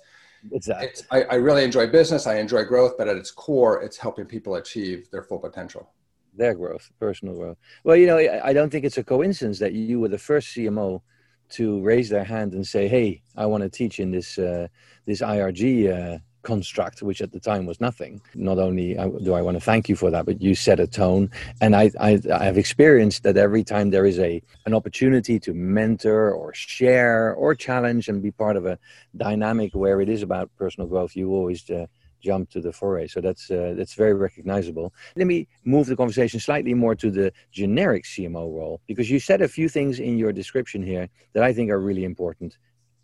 it's, 0.51 0.69
it's 0.69 1.03
I, 1.11 1.23
I 1.23 1.35
really 1.35 1.63
enjoy 1.63 1.87
business, 1.87 2.25
I 2.25 2.37
enjoy 2.37 2.63
growth, 2.63 2.93
but 2.97 3.09
at 3.09 3.17
its 3.17 3.31
core, 3.31 3.81
it's 3.81 3.97
helping 3.97 4.25
people 4.25 4.55
achieve 4.55 5.11
their 5.11 5.23
full 5.23 5.39
potential 5.39 5.89
their 6.37 6.53
growth, 6.53 6.91
personal 6.99 7.35
growth. 7.35 7.57
Well, 7.83 7.95
you 7.95 8.07
know, 8.07 8.17
I 8.17 8.53
don't 8.53 8.69
think 8.69 8.85
it's 8.85 8.97
a 8.97 9.03
coincidence 9.03 9.59
that 9.59 9.73
you 9.73 9.99
were 9.99 10.09
the 10.09 10.17
first 10.17 10.55
CMO 10.55 11.01
to 11.49 11.81
raise 11.81 12.09
their 12.09 12.23
hand 12.23 12.53
and 12.53 12.65
say, 12.65 12.87
"Hey, 12.87 13.21
I 13.35 13.45
want 13.45 13.63
to 13.63 13.69
teach 13.69 13.99
in 13.99 14.11
this 14.11 14.37
uh, 14.37 14.67
this 15.05 15.21
IRG 15.21 16.15
uh, 16.15 16.19
construct, 16.45 17.01
which 17.01 17.21
at 17.21 17.31
the 17.31 17.39
time 17.39 17.65
was 17.65 17.81
nothing. 17.81 18.21
Not 18.35 18.57
only 18.59 18.97
uh, 18.97 19.09
do 19.27 19.33
I 19.33 19.41
want 19.41 19.57
to 19.57 19.65
thank 19.71 19.89
you 19.89 19.95
for 20.01 20.09
that, 20.11 20.25
but 20.25 20.41
you 20.41 20.53
set 20.67 20.79
a 20.79 20.87
tone. 20.87 21.23
And 21.59 21.75
I, 21.75 21.85
I, 21.99 22.11
I 22.41 22.43
have 22.49 22.57
experienced 22.65 23.23
that 23.23 23.35
every 23.35 23.63
time 23.63 23.89
there 23.89 24.05
is 24.05 24.19
a 24.19 24.33
an 24.67 24.73
opportunity 24.79 25.35
to 25.45 25.51
mentor 25.53 26.31
or 26.31 26.53
share 26.53 27.33
or 27.33 27.49
challenge 27.67 28.07
and 28.09 28.21
be 28.21 28.31
part 28.31 28.55
of 28.55 28.65
a 28.65 28.77
dynamic 29.17 29.71
where 29.73 29.97
it 30.03 30.09
is 30.15 30.21
about 30.21 30.49
personal 30.55 30.87
growth, 30.87 31.15
you 31.15 31.27
always 31.39 31.61
uh, 31.69 31.87
jump 32.21 32.49
to 32.51 32.59
the 32.61 32.73
foray. 32.79 33.07
So 33.07 33.19
that's 33.21 33.45
uh, 33.49 33.73
that's 33.77 33.95
very 34.03 34.15
recognizable. 34.27 34.87
Let 35.15 35.27
me 35.33 35.47
move 35.63 35.85
the 35.87 35.99
conversation 36.01 36.39
slightly 36.39 36.73
more 36.73 36.95
to 37.03 37.09
the 37.19 37.27
generic 37.61 38.03
CMO 38.11 38.45
role 38.59 38.75
because 38.89 39.09
you 39.13 39.19
said 39.19 39.41
a 39.41 39.55
few 39.57 39.67
things 39.77 39.99
in 39.99 40.13
your 40.23 40.33
description 40.41 40.81
here 40.83 41.05
that 41.33 41.43
I 41.49 41.51
think 41.55 41.67
are 41.71 41.81
really 41.89 42.05
important. 42.13 42.51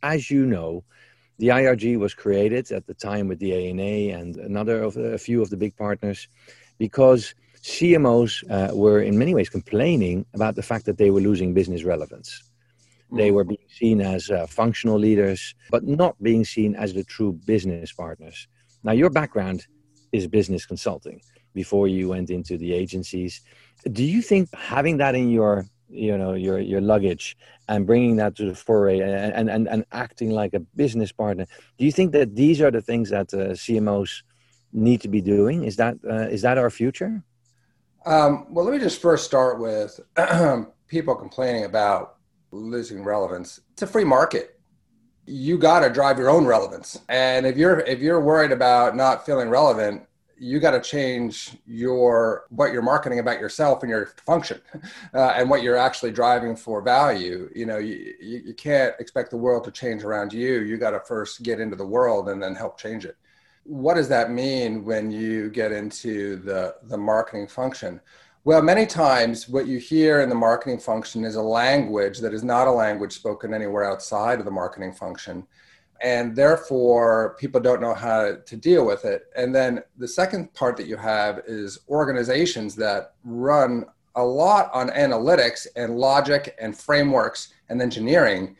As 0.03 0.21
you 0.31 0.43
know, 0.53 0.83
the 1.41 1.48
IRG 1.48 1.98
was 1.98 2.13
created 2.13 2.71
at 2.71 2.86
the 2.86 2.93
time 2.93 3.27
with 3.27 3.39
the 3.39 3.51
ANA 3.51 4.15
and 4.15 4.38
another 4.38 4.83
of 4.83 4.95
a 4.95 5.17
few 5.17 5.41
of 5.41 5.50
the 5.50 5.57
big 5.57 5.75
partners 5.75 6.27
because 6.77 7.33
CMOs 7.63 8.31
uh, 8.51 8.75
were 8.75 9.01
in 9.01 9.17
many 9.17 9.33
ways 9.33 9.50
complaining 9.50 10.24
about 10.36 10.53
the 10.53 10.62
fact 10.62 10.86
that 10.86 11.00
they 11.00 11.10
were 11.10 11.19
losing 11.19 11.51
business 11.51 11.83
relevance. 11.83 12.43
They 13.12 13.31
mm. 13.31 13.33
were 13.33 13.43
being 13.43 13.69
seen 13.69 14.01
as 14.01 14.29
uh, 14.29 14.45
functional 14.45 15.00
leaders, 15.00 15.55
but 15.71 15.83
not 15.83 16.13
being 16.21 16.45
seen 16.45 16.75
as 16.75 16.93
the 16.93 17.03
true 17.03 17.33
business 17.33 17.91
partners. 17.91 18.48
Now, 18.83 18.91
your 18.91 19.10
background 19.10 19.65
is 20.12 20.27
business 20.27 20.67
consulting 20.67 21.21
before 21.55 21.88
you 21.88 22.10
went 22.10 22.29
into 22.29 22.55
the 22.55 22.71
agencies. 22.71 23.41
Do 23.91 24.03
you 24.03 24.21
think 24.21 24.53
having 24.53 24.98
that 24.98 25.15
in 25.15 25.31
your 25.31 25.65
you 25.91 26.17
know 26.17 26.33
your 26.33 26.60
your 26.60 26.81
luggage 26.81 27.38
and 27.67 27.86
bringing 27.86 28.15
that 28.17 28.36
to 28.36 28.45
the 28.45 28.55
foray 28.55 29.00
and 29.00 29.50
and 29.50 29.67
and 29.67 29.86
acting 29.91 30.31
like 30.31 30.53
a 30.53 30.60
business 30.60 31.12
partner. 31.12 31.45
Do 31.77 31.86
you 31.86 31.91
think 31.91 32.12
that 32.13 32.36
these 32.36 32.62
are 32.62 32.71
the 32.71 32.81
things 32.81 33.10
that 33.10 33.33
uh, 33.33 33.53
cmos 33.53 34.24
need 34.74 35.01
to 35.01 35.07
be 35.07 35.21
doing? 35.21 35.63
Is 35.63 35.75
that 35.77 35.98
uh, 36.10 36.27
is 36.29 36.41
that 36.41 36.57
our 36.57 36.69
future? 36.69 37.24
Um, 38.05 38.48
well 38.50 38.65
let 38.65 38.74
me 38.74 38.79
just 38.79 39.01
first 39.01 39.25
start 39.25 39.60
with 39.60 40.00
people 40.88 41.15
complaining 41.15 41.65
about 41.65 42.15
losing 42.51 43.03
relevance. 43.03 43.60
It's 43.74 43.81
a 43.81 43.88
free 43.88 44.03
market. 44.03 44.60
You 45.25 45.57
got 45.57 45.81
to 45.81 45.89
drive 45.89 46.17
your 46.17 46.29
own 46.29 46.45
relevance. 46.45 47.00
And 47.10 47.45
if 47.45 47.57
you're 47.57 47.79
if 47.81 48.00
you're 48.00 48.21
worried 48.21 48.51
about 48.51 48.95
not 48.95 49.25
feeling 49.25 49.50
relevant 49.50 50.03
you 50.41 50.60
got 50.60 50.71
to 50.71 50.81
change 50.81 51.55
your 51.67 52.45
what 52.50 52.74
you're 52.74 52.81
marketing 52.81 53.19
about 53.19 53.39
yourself 53.39 53.83
and 53.83 53.91
your 53.91 54.07
function 54.25 54.60
uh, 55.13 55.33
and 55.36 55.48
what 55.48 55.62
you're 55.62 55.77
actually 55.77 56.10
driving 56.12 56.55
for 56.55 56.81
value. 56.81 57.48
You 57.53 57.67
know 57.67 57.77
you, 57.77 58.15
you 58.19 58.53
can't 58.55 58.95
expect 59.00 59.29
the 59.29 59.38
world 59.38 59.63
to 59.65 59.71
change 59.71 60.03
around 60.03 60.33
you. 60.33 60.62
You 60.62 60.77
got 60.77 60.91
to 60.91 61.00
first 61.01 61.43
get 61.43 61.60
into 61.60 61.75
the 61.75 61.86
world 61.86 62.29
and 62.29 62.41
then 62.41 62.55
help 62.55 62.79
change 62.79 63.05
it. 63.05 63.17
What 63.65 63.93
does 63.93 64.10
that 64.10 64.31
mean 64.31 64.83
when 64.83 65.12
you 65.12 65.51
get 65.51 65.71
into 65.71 66.38
the 66.38 66.75
the 66.86 66.98
marketing 66.98 67.45
function? 67.45 68.01
Well 68.43 68.63
many 68.63 68.88
times 68.88 69.48
what 69.48 69.67
you 69.67 69.77
hear 69.77 70.21
in 70.21 70.29
the 70.29 70.33
marketing 70.33 70.79
function 70.79 71.24
is 71.24 71.36
a 71.36 71.41
language 71.41 72.17
that 72.17 72.33
is 72.33 72.43
not 72.43 72.67
a 72.67 72.71
language 72.71 73.13
spoken 73.13 73.53
anywhere 73.53 73.83
outside 73.83 74.39
of 74.39 74.45
the 74.45 74.51
marketing 74.51 74.93
function 74.93 75.45
and 76.03 76.36
therefore 76.36 77.36
people 77.39 77.62
don't 77.62 77.81
know 77.81 77.93
how 77.93 78.36
to 78.46 78.58
deal 78.58 78.86
with 78.86 79.05
it. 79.05 79.25
And 79.36 79.53
then 79.53 79.84
the 79.98 80.08
second 80.08 80.53
part 80.53 80.77
that 80.77 80.88
you 80.88 80.98
have 80.98 81.41
is 81.48 81.79
organizations 81.89 82.75
that 82.77 83.13
run 83.24 83.86
a 84.15 84.24
lot 84.24 84.70
on 84.74 84.89
analytics 84.89 85.67
and 85.75 85.98
logic 85.98 86.55
and 86.60 86.77
frameworks 86.77 87.53
and 87.70 87.81
engineering. 87.81 88.55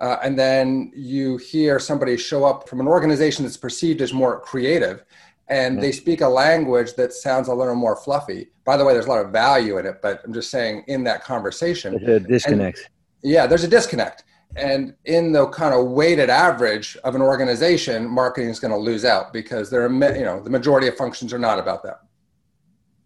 Uh, 0.00 0.18
and 0.22 0.38
then 0.38 0.92
you 0.94 1.36
hear 1.38 1.78
somebody 1.78 2.16
show 2.16 2.44
up 2.44 2.68
from 2.68 2.80
an 2.80 2.86
organization 2.86 3.44
that's 3.44 3.56
perceived 3.56 4.02
as 4.02 4.12
more 4.12 4.40
creative 4.40 5.04
and 5.48 5.82
they 5.82 5.92
speak 5.92 6.20
a 6.22 6.28
language 6.28 6.94
that 6.94 7.12
sounds 7.12 7.48
a 7.48 7.54
little 7.54 7.74
more 7.74 7.96
fluffy. 7.96 8.48
By 8.64 8.76
the 8.76 8.84
way, 8.84 8.94
there's 8.94 9.06
a 9.06 9.10
lot 9.10 9.24
of 9.24 9.30
value 9.30 9.78
in 9.78 9.86
it, 9.86 10.00
but 10.00 10.22
I'm 10.24 10.32
just 10.32 10.50
saying 10.50 10.84
in 10.86 11.04
that 11.04 11.22
conversation, 11.22 11.98
there's 12.02 12.24
a 12.24 12.26
disconnect. 12.26 12.78
And, 13.22 13.32
yeah, 13.32 13.46
there's 13.46 13.64
a 13.64 13.68
disconnect. 13.68 14.24
And 14.56 14.94
in 15.04 15.32
the 15.32 15.48
kind 15.48 15.74
of 15.74 15.88
weighted 15.88 16.30
average 16.30 16.96
of 17.04 17.14
an 17.14 17.22
organization, 17.22 18.08
marketing 18.08 18.50
is 18.50 18.60
going 18.60 18.72
to 18.72 18.78
lose 18.78 19.04
out 19.04 19.32
because 19.32 19.70
there 19.70 19.84
are, 19.84 20.16
you 20.16 20.24
know, 20.24 20.40
the 20.40 20.50
majority 20.50 20.86
of 20.86 20.96
functions 20.96 21.32
are 21.32 21.38
not 21.38 21.58
about 21.58 21.82
that. 21.82 22.00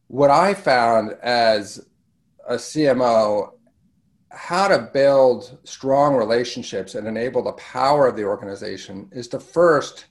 What 0.09 0.31
I 0.31 0.55
found 0.55 1.13
as 1.23 1.87
a 2.47 2.55
CMO, 2.55 3.53
how 4.31 4.69
to 4.69 4.91
build 4.93 5.59
strong 5.65 6.15
relationships 6.15 6.95
and 6.95 7.07
enable 7.07 7.43
the 7.43 7.53
power 7.53 8.07
of 8.07 8.17
the 8.17 8.25
organization 8.25 9.09
is 9.13 9.29
to 9.29 9.41
first 9.41 10.07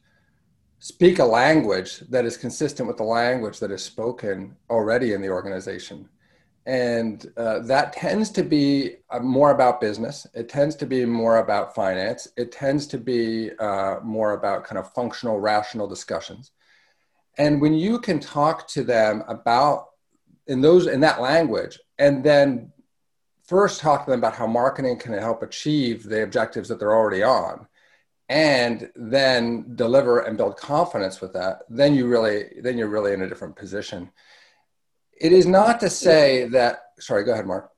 speak 0.79 1.20
a 1.20 1.25
language 1.25 2.00
that 2.10 2.25
is 2.25 2.38
consistent 2.38 2.88
with 2.88 2.98
the 2.98 3.03
language 3.03 3.60
that 3.60 3.72
is 3.72 3.84
spoken 3.84 4.56
already 4.70 5.13
in 5.13 5.22
the 5.22 5.29
organization 5.29 6.08
and 6.68 7.32
uh, 7.38 7.60
that 7.60 7.94
tends 7.94 8.30
to 8.30 8.44
be 8.44 8.98
uh, 9.10 9.20
more 9.20 9.52
about 9.52 9.80
business. 9.80 10.28
It 10.34 10.50
tends 10.50 10.76
to 10.76 10.86
be 10.86 11.06
more 11.06 11.38
about 11.38 11.74
finance. 11.74 12.28
It 12.36 12.52
tends 12.52 12.86
to 12.88 12.98
be 12.98 13.52
uh, 13.58 14.02
more 14.04 14.34
about 14.34 14.66
kind 14.66 14.78
of 14.78 14.94
functional 14.94 15.40
rational 15.40 15.88
discussions. 15.88 16.52
And 17.38 17.62
when 17.62 17.74
you 17.74 18.00
can 18.00 18.20
talk 18.20 18.68
to 18.70 18.84
them 18.84 19.24
about 19.30 19.92
in 20.48 20.60
those 20.60 20.88
in 20.88 21.00
that 21.02 21.22
language 21.22 21.80
and 22.00 22.22
then 22.22 22.74
first 23.46 23.80
talk 23.80 24.04
to 24.04 24.12
them 24.12 24.20
about 24.20 24.36
how 24.36 24.48
marketing 24.48 25.00
can 25.00 25.14
help 25.14 25.44
achieve 25.44 26.04
the 26.04 26.24
objectives 26.24 26.68
that 26.68 26.80
they're 26.80 26.96
already 26.96 27.24
on 27.24 27.66
and 28.30 28.90
then 28.96 29.74
deliver 29.76 30.20
and 30.20 30.38
build 30.38 30.58
confidence 30.58 31.22
with 31.22 31.34
that 31.34 31.64
then 31.70 31.94
you 31.96 32.08
really 32.08 32.46
then 32.62 32.78
you're 32.78 32.88
really 32.88 33.14
in 33.14 33.22
a 33.22 33.28
different 33.28 33.56
position 33.56 34.10
it 35.20 35.32
is 35.32 35.46
not 35.46 35.80
to 35.82 35.90
say 35.90 36.46
that. 36.50 36.80
Sorry, 37.00 37.24
go 37.24 37.34
ahead, 37.34 37.46
Marc. 37.46 37.70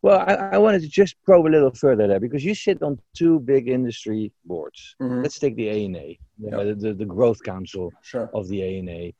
Well, 0.00 0.20
I, 0.20 0.34
I, 0.34 0.58
wanted 0.58 0.82
to 0.82 0.88
just 0.88 1.16
probe 1.24 1.46
a 1.46 1.48
little 1.48 1.72
further 1.74 2.06
there 2.06 2.20
because 2.20 2.44
you 2.44 2.54
sit 2.54 2.82
on 2.82 3.00
two 3.16 3.40
big 3.40 3.68
industry 3.68 4.32
boards. 4.44 4.94
Mm-hmm. 5.02 5.22
Let's 5.22 5.40
take 5.40 5.56
the 5.56 5.68
ANA, 5.68 6.14
yep. 6.38 6.52
the, 6.52 6.76
the, 6.78 6.94
the, 6.94 7.04
Growth 7.04 7.42
Council 7.42 7.92
sure. 8.02 8.30
of 8.32 8.46
the 8.46 8.62
ANA. 8.62 9.12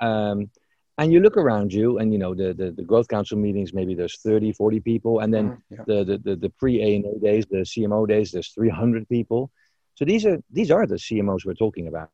Um, 0.00 0.50
and 0.98 1.12
you 1.12 1.20
look 1.20 1.38
around 1.38 1.72
you 1.72 1.98
and, 1.98 2.12
you 2.12 2.18
know, 2.18 2.34
the, 2.34 2.52
the, 2.52 2.72
the 2.72 2.82
Growth 2.82 3.08
Council 3.08 3.38
meetings, 3.38 3.72
maybe 3.72 3.94
there's 3.94 4.20
30, 4.20 4.52
40 4.52 4.80
people. 4.80 5.20
And 5.20 5.32
then 5.32 5.62
mm-hmm. 5.72 5.82
the, 5.86 6.04
the, 6.04 6.18
the, 6.18 6.36
the 6.36 6.50
pre-ANA 6.50 7.20
days, 7.20 7.46
the 7.50 7.58
CMO 7.58 8.06
days, 8.06 8.30
there's 8.30 8.50
300 8.50 9.08
people. 9.08 9.50
So 9.94 10.04
these 10.04 10.26
are, 10.26 10.38
these 10.50 10.70
are 10.70 10.86
the 10.86 10.96
CMOs 10.96 11.46
we're 11.46 11.54
talking 11.54 11.88
about. 11.88 12.10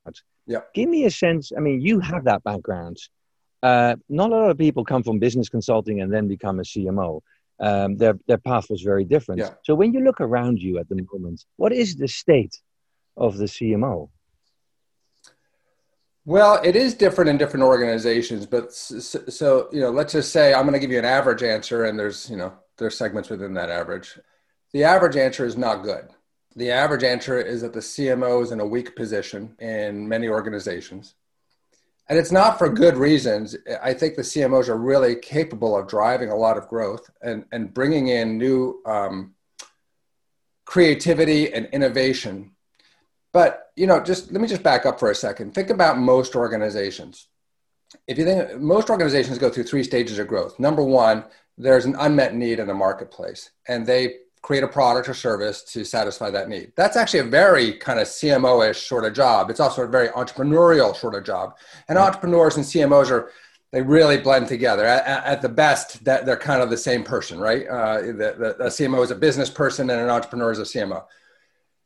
Yeah. 0.47 0.61
Give 0.73 0.89
me 0.89 1.05
a 1.05 1.11
sense. 1.11 1.51
I 1.57 1.61
mean, 1.61 1.81
you 1.81 1.99
have 1.99 2.25
that 2.25 2.45
background 2.45 2.99
uh, 3.65 3.97
not 4.11 4.31
a 4.31 4.37
lot 4.37 4.51
of 4.51 4.59
people 4.59 4.85
come 4.85 5.03
from 5.03 5.19
business 5.19 5.49
consulting 5.49 6.03
and 6.03 6.13
then 6.13 6.29
become 6.29 6.61
a 6.61 6.63
CMO. 6.63 7.23
Um, 7.59 7.97
their 7.97 8.19
their 8.27 8.37
path 8.37 8.69
was 8.69 8.83
very 8.83 9.05
different. 9.05 9.41
Yeah. 9.41 9.55
So 9.63 9.75
when 9.75 9.95
you 9.95 10.01
look 10.01 10.21
around 10.21 10.59
you 10.61 10.79
at 10.79 10.89
the 10.91 10.97
moment, 11.11 11.45
what 11.57 11.73
is 11.73 11.97
the 11.97 12.09
state 12.09 12.61
of 13.17 13.39
the 13.39 13.47
CMO? 13.47 14.11
Well, 16.27 16.61
it 16.63 16.77
is 16.77 16.95
different 16.95 17.31
in 17.31 17.39
different 17.39 17.65
organizations, 17.65 18.45
but 18.45 18.73
so, 18.73 19.21
so 19.29 19.69
you 19.73 19.81
know, 19.81 19.91
let's 19.91 20.13
just 20.13 20.31
say 20.31 20.53
I'm 20.53 20.63
going 20.63 20.75
to 20.75 20.79
give 20.79 20.91
you 20.91 20.99
an 20.99 21.07
average 21.07 21.43
answer, 21.43 21.85
and 21.85 21.99
there's 21.99 22.29
you 22.29 22.37
know 22.37 22.53
there's 22.77 22.99
segments 22.99 23.31
within 23.31 23.55
that 23.55 23.71
average. 23.71 24.19
The 24.73 24.85
average 24.85 25.17
answer 25.17 25.47
is 25.47 25.57
not 25.57 25.85
good. 25.85 26.09
The 26.55 26.71
average 26.71 27.05
answer 27.05 27.41
is 27.41 27.63
that 27.63 27.73
the 27.73 27.81
CMO 27.81 28.43
is 28.43 28.53
in 28.53 28.61
a 28.61 28.67
weak 28.67 28.95
position 28.95 29.57
in 29.59 30.07
many 30.07 30.29
organizations 30.29 31.15
and 32.09 32.19
it's 32.19 32.33
not 32.33 32.59
for 32.59 32.69
good 32.69 32.97
reasons. 32.97 33.57
I 33.83 33.95
think 33.95 34.15
the 34.15 34.23
CMOs 34.23 34.69
are 34.69 34.77
really 34.77 35.17
capable 35.17 35.77
of 35.77 35.89
driving 35.89 36.31
a 36.31 36.37
lot 36.37 36.59
of 36.59 36.69
growth 36.69 37.09
and, 37.23 37.47
and 37.51 37.73
bringing 37.73 38.09
in 38.09 38.37
new 38.37 38.83
um, 38.85 39.35
creativity 40.67 41.53
and 41.53 41.67
innovation. 41.73 42.53
But 43.33 43.71
you 43.77 43.87
know, 43.87 44.01
just 44.01 44.31
let 44.31 44.41
me 44.41 44.49
just 44.49 44.63
back 44.63 44.87
up 44.87 45.01
for 45.01 45.11
a 45.11 45.15
second. 45.15 45.55
Think 45.55 45.71
about 45.71 45.99
most 45.99 46.37
organizations. 46.37 47.29
If 48.07 48.19
you 48.19 48.25
think 48.25 48.61
most 48.61 48.91
organizations 48.91 49.39
go 49.39 49.51
through 49.51 49.65
three 49.65 49.85
stages 49.85 50.19
of 50.19 50.29
growth. 50.29 50.59
Number 50.59 50.83
one, 50.83 51.25
there's 51.57 51.85
an 51.85 51.97
unmet 51.99 52.35
need 52.35 52.59
in 52.59 52.67
the 52.67 52.75
marketplace, 52.75 53.51
and 53.69 53.87
they 53.87 54.17
create 54.45 54.63
a 54.63 54.69
product 54.69 55.09
or 55.09 55.15
service 55.15 55.63
to 55.63 55.87
satisfy 55.87 56.29
that 56.29 56.51
need. 56.51 56.71
That's 56.77 56.99
actually 56.99 57.21
a 57.21 57.25
very 57.25 57.73
kind 57.73 57.99
of 57.99 58.07
CMO-ish 58.07 58.87
sort 58.87 59.07
of 59.07 59.15
job. 59.15 59.49
It's 59.49 59.59
also 59.59 59.85
a 59.85 59.87
very 59.87 60.09
entrepreneurial 60.09 60.95
sort 60.95 61.15
of 61.15 61.25
job. 61.25 61.57
And 61.89 61.97
entrepreneurs 61.97 62.57
and 62.57 62.65
CMOs 62.65 63.11
are 63.11 63.31
they 63.73 63.81
really 63.81 64.19
blend 64.19 64.47
together. 64.47 64.85
At, 64.85 65.25
at 65.25 65.41
the 65.41 65.49
best, 65.49 66.05
that 66.05 66.27
they're 66.27 66.37
kind 66.37 66.61
of 66.61 66.69
the 66.69 66.77
same 66.77 67.05
person, 67.05 67.41
right? 67.41 67.67
Uh, 67.67 68.03
the, 68.03 68.13
the, 68.13 68.57
the, 68.59 68.65
CMO 68.67 69.03
is 69.03 69.11
a 69.11 69.17
business 69.17 69.49
person, 69.49 69.89
and 69.89 69.99
an 69.99 70.11
entrepreneur 70.11 70.53
is 70.53 70.59
a 70.59 70.63
CMO. 70.63 71.05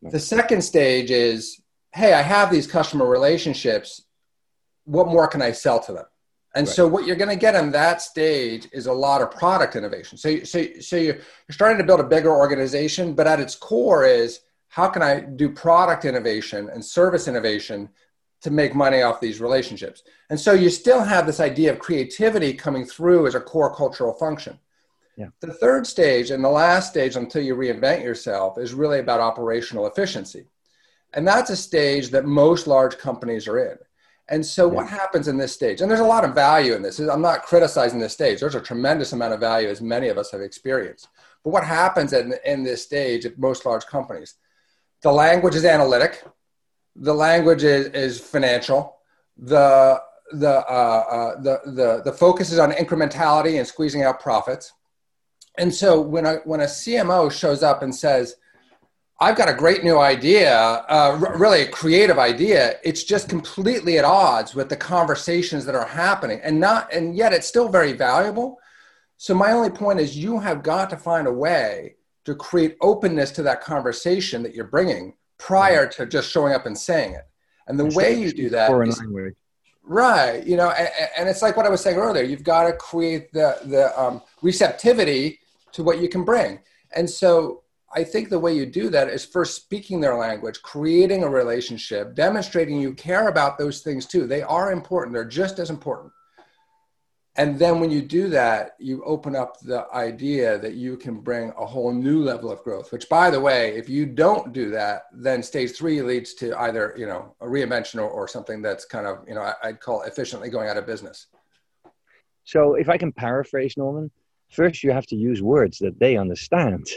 The 0.02 0.18
second 0.18 0.62
stage 0.62 1.12
is, 1.12 1.60
hey, 1.94 2.12
I 2.12 2.22
have 2.22 2.50
these 2.50 2.66
customer 2.66 3.06
relationships. 3.06 4.02
What 4.84 5.06
more 5.06 5.28
can 5.28 5.42
I 5.42 5.52
sell 5.52 5.78
to 5.84 5.92
them? 5.92 6.06
And 6.54 6.66
right. 6.66 6.74
so 6.74 6.88
what 6.88 7.06
you're 7.06 7.16
going 7.16 7.30
to 7.30 7.36
get 7.36 7.54
on 7.54 7.70
that 7.72 8.00
stage 8.00 8.68
is 8.72 8.86
a 8.86 8.92
lot 8.92 9.20
of 9.20 9.30
product 9.30 9.76
innovation. 9.76 10.16
So, 10.16 10.42
so, 10.44 10.64
so 10.80 10.96
you're, 10.96 11.16
you're 11.16 11.52
starting 11.52 11.78
to 11.78 11.84
build 11.84 12.00
a 12.00 12.04
bigger 12.04 12.34
organization, 12.34 13.14
but 13.14 13.26
at 13.26 13.38
its 13.38 13.54
core 13.54 14.06
is 14.06 14.40
how 14.68 14.88
can 14.88 15.02
I 15.02 15.20
do 15.20 15.50
product 15.50 16.04
innovation 16.04 16.70
and 16.70 16.84
service 16.84 17.28
innovation 17.28 17.88
to 18.42 18.50
make 18.50 18.74
money 18.74 19.02
off 19.02 19.20
these 19.20 19.40
relationships? 19.40 20.02
And 20.30 20.38
so 20.38 20.52
you 20.52 20.70
still 20.70 21.02
have 21.02 21.26
this 21.26 21.40
idea 21.40 21.72
of 21.72 21.78
creativity 21.78 22.54
coming 22.54 22.86
through 22.86 23.26
as 23.26 23.34
a 23.34 23.40
core 23.40 23.74
cultural 23.74 24.14
function. 24.14 24.58
Yeah. 25.16 25.28
The 25.40 25.52
third 25.52 25.86
stage 25.86 26.30
and 26.30 26.44
the 26.44 26.48
last 26.48 26.90
stage 26.90 27.16
until 27.16 27.42
you 27.42 27.56
reinvent 27.56 28.04
yourself 28.04 28.56
is 28.56 28.72
really 28.72 29.00
about 29.00 29.20
operational 29.20 29.86
efficiency. 29.86 30.46
And 31.12 31.26
that's 31.26 31.50
a 31.50 31.56
stage 31.56 32.10
that 32.10 32.24
most 32.24 32.66
large 32.66 32.98
companies 32.98 33.48
are 33.48 33.58
in. 33.58 33.78
And 34.30 34.44
so, 34.44 34.66
yeah. 34.66 34.75
what 34.75 34.88
happens 34.88 35.26
in 35.28 35.38
this 35.38 35.52
stage? 35.52 35.80
And 35.80 35.90
there's 35.90 36.00
a 36.00 36.04
lot 36.04 36.25
of 36.25 36.35
value 36.35 36.75
in 36.75 36.82
this. 36.82 36.99
I'm 36.99 37.23
not 37.23 37.42
criticizing 37.42 37.99
this 37.99 38.12
stage. 38.12 38.40
There's 38.40 38.54
a 38.54 38.61
tremendous 38.61 39.12
amount 39.12 39.32
of 39.32 39.40
value, 39.40 39.68
as 39.68 39.80
many 39.80 40.08
of 40.08 40.18
us 40.18 40.30
have 40.32 40.42
experienced. 40.42 41.08
But 41.42 41.50
what 41.50 41.64
happens 41.64 42.12
in, 42.12 42.35
in 42.44 42.62
this 42.62 42.82
stage 42.82 43.25
at 43.25 43.38
most 43.38 43.64
large 43.64 43.87
companies? 43.87 44.35
The 45.02 45.12
language 45.12 45.54
is 45.54 45.64
analytic, 45.64 46.25
the 46.97 47.14
language 47.14 47.62
is, 47.62 47.87
is 47.87 48.20
financial, 48.20 48.99
the, 49.37 50.00
the, 50.32 50.50
uh, 50.50 51.04
uh, 51.11 51.40
the, 51.40 51.61
the, 51.64 52.02
the 52.04 52.12
focus 52.12 52.52
is 52.52 52.58
on 52.58 52.73
incrementality 52.73 53.58
and 53.58 53.66
squeezing 53.66 54.02
out 54.02 54.20
profits. 54.20 54.73
And 55.56 55.75
so, 55.75 56.00
when 56.00 56.26
a, 56.26 56.37
when 56.44 56.61
a 56.61 56.64
CMO 56.64 57.32
shows 57.32 57.62
up 57.62 57.82
and 57.82 57.94
says, 57.94 58.37
I've 59.20 59.37
got 59.37 59.48
a 59.48 59.54
great 59.54 59.82
new 59.82 59.98
idea, 59.98 60.54
uh, 60.56 61.18
r- 61.20 61.37
really 61.37 61.62
a 61.62 61.68
creative 61.68 62.18
idea. 62.18 62.76
It's 62.84 63.02
just 63.02 63.28
completely 63.28 63.98
at 63.98 64.04
odds 64.04 64.54
with 64.54 64.68
the 64.68 64.76
conversations 64.76 65.64
that 65.64 65.75
are 65.75 65.87
happening, 65.87 66.40
and 66.42 66.60
not, 66.60 66.92
and 66.92 67.16
yet 67.16 67.32
it's 67.32 67.46
still 67.46 67.68
very 67.68 67.92
valuable. 67.92 68.58
So 69.16 69.34
my 69.34 69.50
only 69.50 69.70
point 69.70 69.98
is, 69.98 70.16
you 70.16 70.38
have 70.38 70.62
got 70.62 70.88
to 70.90 70.96
find 70.96 71.26
a 71.26 71.32
way 71.32 71.96
to 72.26 72.34
create 72.37 72.76
openness 72.80 73.32
to 73.32 73.42
that 73.42 73.60
conversation 73.60 74.42
that 74.44 74.54
you're 74.54 74.66
bringing 74.66 75.14
prior 75.38 75.87
to 75.88 76.06
just 76.06 76.30
showing 76.30 76.52
up 76.52 76.66
and 76.66 76.78
saying 76.78 77.14
it. 77.14 77.26
And 77.66 77.78
the 77.78 77.87
way 77.87 78.14
you 78.14 78.32
do 78.32 78.48
that, 78.50 78.70
is, 78.82 79.02
right? 79.82 80.46
You 80.46 80.56
know, 80.56 80.70
and, 80.70 80.88
and, 81.18 81.28
it's 81.28 81.42
like 81.42 81.56
what 81.56 81.66
I 81.66 81.70
was 81.70 81.80
saying 81.80 81.96
earlier. 81.96 82.22
You've 82.22 82.44
got 82.44 82.64
to 82.68 82.72
create 82.75 83.32
the 83.32 83.58
the 83.64 84.00
um, 84.00 84.22
receptivity 84.42 85.40
to 85.72 85.82
what 85.82 86.00
you 86.00 86.08
can 86.08 86.25
bring, 86.25 86.60
and 86.94 87.10
so 87.10 87.64
I 87.95 88.04
think 88.04 88.28
the 88.28 88.38
way 88.38 88.54
you 88.54 88.66
do 88.66 88.90
that 88.90 89.09
is 89.09 89.25
first 89.25 89.54
speaking 89.54 90.00
their 90.00 90.16
language, 90.16 90.61
creating 90.62 91.23
a 91.23 91.28
relationship, 91.28 92.14
demonstrating 92.14 92.80
you 92.80 92.92
care 92.92 93.28
about 93.28 93.57
those 93.57 93.80
things 93.80 94.07
too. 94.07 94.26
They 94.26 94.42
are 94.42 94.73
important, 94.73 95.14
they're 95.14 95.25
just 95.25 95.59
as 95.59 95.71
important. 95.71 96.12
And 97.37 97.57
then 97.57 97.78
when 97.78 97.90
you 97.90 98.02
do 98.02 98.28
that, 98.30 98.73
you 98.80 99.02
open 99.04 99.37
up 99.37 99.61
the 99.61 99.87
idea 99.95 100.59
that 100.59 100.75
you 100.75 100.97
can 100.97 101.21
bring 101.21 101.52
a 101.57 101.64
whole 101.64 101.92
new 101.92 102.21
level 102.21 102.50
of 102.50 102.62
growth, 102.64 102.90
which 102.90 103.09
by 103.09 103.30
the 103.30 103.40
way, 103.40 103.76
if 103.76 103.88
you 103.88 104.07
don't 104.07 104.52
do 104.52 104.71
that, 104.71 105.02
then 105.12 105.42
stage 105.45 105.71
three 105.71 106.02
leads 106.02 106.35
to 106.35 106.59
either, 106.62 106.95
you 106.99 107.07
know, 107.07 107.37
a 107.40 107.47
reinvention 107.47 108.00
or, 108.00 108.11
or 108.11 108.26
something 108.26 108.61
that's 108.61 108.85
kind 108.85 109.07
of, 109.07 109.18
you 109.28 109.35
know, 109.35 109.52
I'd 109.62 109.80
call 109.80 110.02
efficiently 110.02 110.50
going 110.50 110.68
out 110.68 110.76
of 110.76 110.85
business. 110.85 111.28
So 112.42 112.75
if 112.75 112.88
I 112.88 112.99
can 112.99 113.12
paraphrase 113.12 113.76
Norman, 113.76 114.11
first 114.50 114.83
you 114.83 114.90
have 114.90 115.07
to 115.07 115.16
use 115.16 115.40
words 115.40 115.78
that 115.78 116.00
they 116.00 116.16
understand 116.16 116.88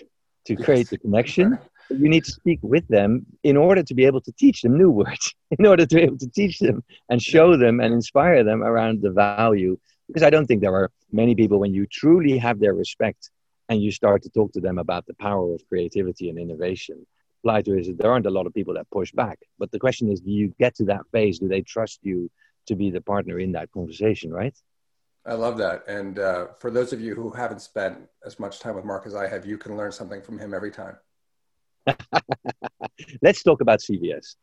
to 0.45 0.55
create 0.55 0.89
the 0.89 0.97
connection. 0.97 1.57
You 1.89 2.09
need 2.09 2.23
to 2.23 2.31
speak 2.31 2.59
with 2.61 2.87
them 2.87 3.25
in 3.43 3.57
order 3.57 3.83
to 3.83 3.93
be 3.93 4.05
able 4.05 4.21
to 4.21 4.31
teach 4.31 4.61
them 4.61 4.77
new 4.77 4.89
words, 5.01 5.33
in 5.57 5.65
order 5.65 5.85
to 5.85 5.95
be 5.95 6.01
able 6.01 6.17
to 6.17 6.29
teach 6.29 6.59
them 6.59 6.83
and 7.09 7.21
show 7.21 7.57
them 7.57 7.79
and 7.79 7.93
inspire 7.93 8.43
them 8.43 8.63
around 8.63 9.01
the 9.01 9.11
value. 9.11 9.77
Because 10.07 10.23
I 10.23 10.29
don't 10.29 10.45
think 10.45 10.61
there 10.61 10.75
are 10.75 10.91
many 11.11 11.35
people, 11.35 11.59
when 11.59 11.73
you 11.73 11.85
truly 11.85 12.37
have 12.37 12.59
their 12.59 12.73
respect 12.73 13.29
and 13.69 13.81
you 13.81 13.91
start 13.91 14.23
to 14.23 14.29
talk 14.29 14.51
to 14.53 14.61
them 14.61 14.77
about 14.77 15.05
the 15.05 15.13
power 15.15 15.53
of 15.53 15.61
creativity 15.67 16.29
and 16.29 16.37
innovation, 16.37 17.05
apply 17.41 17.61
to 17.63 17.77
is 17.77 17.87
that 17.87 17.97
there 17.97 18.11
aren't 18.11 18.25
a 18.25 18.31
lot 18.31 18.45
of 18.45 18.53
people 18.53 18.73
that 18.75 18.89
push 18.91 19.11
back. 19.11 19.39
But 19.57 19.71
the 19.71 19.79
question 19.79 20.11
is, 20.11 20.21
do 20.21 20.31
you 20.31 20.53
get 20.59 20.75
to 20.75 20.85
that 20.85 21.01
phase? 21.11 21.39
Do 21.39 21.47
they 21.47 21.61
trust 21.61 21.99
you 22.03 22.29
to 22.67 22.75
be 22.75 22.91
the 22.91 23.01
partner 23.01 23.39
in 23.39 23.53
that 23.53 23.71
conversation, 23.71 24.31
right? 24.31 24.55
I 25.25 25.33
love 25.33 25.57
that. 25.57 25.87
And 25.87 26.17
uh, 26.17 26.47
for 26.57 26.71
those 26.71 26.93
of 26.93 27.01
you 27.01 27.13
who 27.13 27.29
haven't 27.29 27.61
spent 27.61 27.97
as 28.25 28.39
much 28.39 28.59
time 28.59 28.75
with 28.75 28.85
Marc 28.85 29.05
as 29.05 29.15
I 29.15 29.27
have, 29.27 29.45
you 29.45 29.57
can 29.57 29.77
learn 29.77 29.91
something 29.91 30.21
from 30.21 30.39
him 30.39 30.53
every 30.53 30.71
time. 30.71 30.97
Let's 33.21 33.43
talk 33.43 33.61
about 33.61 33.79
CVS. 33.79 34.35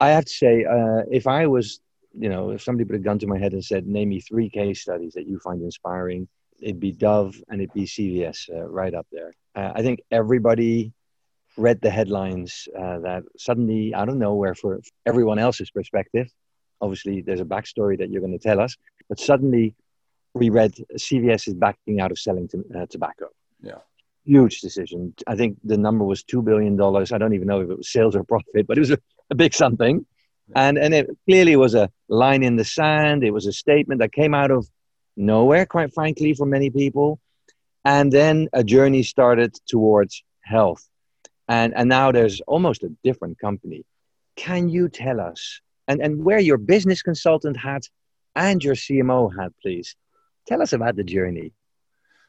I 0.00 0.10
have 0.10 0.26
to 0.26 0.32
say, 0.32 0.64
uh, 0.64 1.02
if 1.10 1.26
I 1.26 1.46
was, 1.46 1.80
you 2.12 2.28
know, 2.28 2.50
if 2.50 2.62
somebody 2.62 2.84
put 2.84 2.96
a 2.96 3.00
gun 3.00 3.18
to 3.20 3.26
my 3.26 3.38
head 3.38 3.52
and 3.52 3.64
said, 3.64 3.86
name 3.86 4.10
me 4.10 4.20
three 4.20 4.50
case 4.50 4.82
studies 4.82 5.14
that 5.14 5.26
you 5.26 5.38
find 5.38 5.62
inspiring, 5.62 6.28
it'd 6.60 6.80
be 6.80 6.92
Dove 6.92 7.42
and 7.48 7.60
it'd 7.60 7.72
be 7.72 7.84
CVS 7.84 8.50
uh, 8.50 8.68
right 8.68 8.94
up 8.94 9.06
there. 9.10 9.34
Uh, 9.54 9.72
I 9.74 9.82
think 9.82 10.00
everybody 10.10 10.92
read 11.56 11.80
the 11.80 11.90
headlines 11.90 12.68
uh, 12.78 12.98
that 13.00 13.22
suddenly, 13.36 13.94
I 13.94 14.04
don't 14.04 14.18
know 14.18 14.34
where 14.34 14.54
for 14.54 14.80
everyone 15.06 15.38
else's 15.38 15.70
perspective, 15.70 16.30
obviously 16.80 17.22
there's 17.22 17.40
a 17.40 17.44
backstory 17.44 17.98
that 17.98 18.10
you're 18.10 18.20
going 18.20 18.38
to 18.38 18.38
tell 18.38 18.60
us, 18.60 18.76
but 19.08 19.18
suddenly 19.18 19.74
we 20.38 20.50
read 20.50 20.74
CVS 20.94 21.48
is 21.48 21.54
backing 21.54 22.00
out 22.00 22.10
of 22.10 22.18
selling 22.18 22.48
to, 22.48 22.64
uh, 22.76 22.86
tobacco. 22.86 23.26
Yeah. 23.60 23.78
Huge 24.24 24.60
decision. 24.60 25.14
I 25.26 25.36
think 25.36 25.58
the 25.64 25.76
number 25.76 26.04
was 26.04 26.22
$2 26.22 26.44
billion. 26.44 26.80
I 26.80 27.18
don't 27.18 27.34
even 27.34 27.48
know 27.48 27.60
if 27.60 27.70
it 27.70 27.78
was 27.78 27.90
sales 27.90 28.14
or 28.14 28.24
profit, 28.24 28.66
but 28.66 28.76
it 28.76 28.80
was 28.80 28.90
a, 28.90 28.98
a 29.30 29.34
big 29.34 29.54
something. 29.54 30.06
Yeah. 30.48 30.68
And, 30.68 30.78
and 30.78 30.94
it 30.94 31.10
clearly 31.26 31.56
was 31.56 31.74
a 31.74 31.90
line 32.08 32.42
in 32.42 32.56
the 32.56 32.64
sand. 32.64 33.24
It 33.24 33.32
was 33.32 33.46
a 33.46 33.52
statement 33.52 34.00
that 34.00 34.12
came 34.12 34.34
out 34.34 34.50
of 34.50 34.68
nowhere, 35.16 35.66
quite 35.66 35.92
frankly, 35.92 36.34
for 36.34 36.46
many 36.46 36.70
people. 36.70 37.20
And 37.84 38.12
then 38.12 38.48
a 38.52 38.62
journey 38.62 39.02
started 39.02 39.54
towards 39.66 40.22
health. 40.42 40.86
And, 41.48 41.74
and 41.74 41.88
now 41.88 42.12
there's 42.12 42.40
almost 42.42 42.82
a 42.82 42.90
different 43.02 43.38
company. 43.38 43.84
Can 44.36 44.68
you 44.68 44.88
tell 44.88 45.20
us, 45.20 45.60
and, 45.88 46.00
and 46.02 46.22
wear 46.22 46.38
your 46.38 46.58
business 46.58 47.02
consultant 47.02 47.56
hat 47.56 47.88
and 48.36 48.62
your 48.62 48.74
CMO 48.74 49.34
hat, 49.36 49.52
please, 49.62 49.96
Tell 50.48 50.62
us 50.62 50.72
about 50.72 50.96
the 50.96 51.04
journey. 51.04 51.52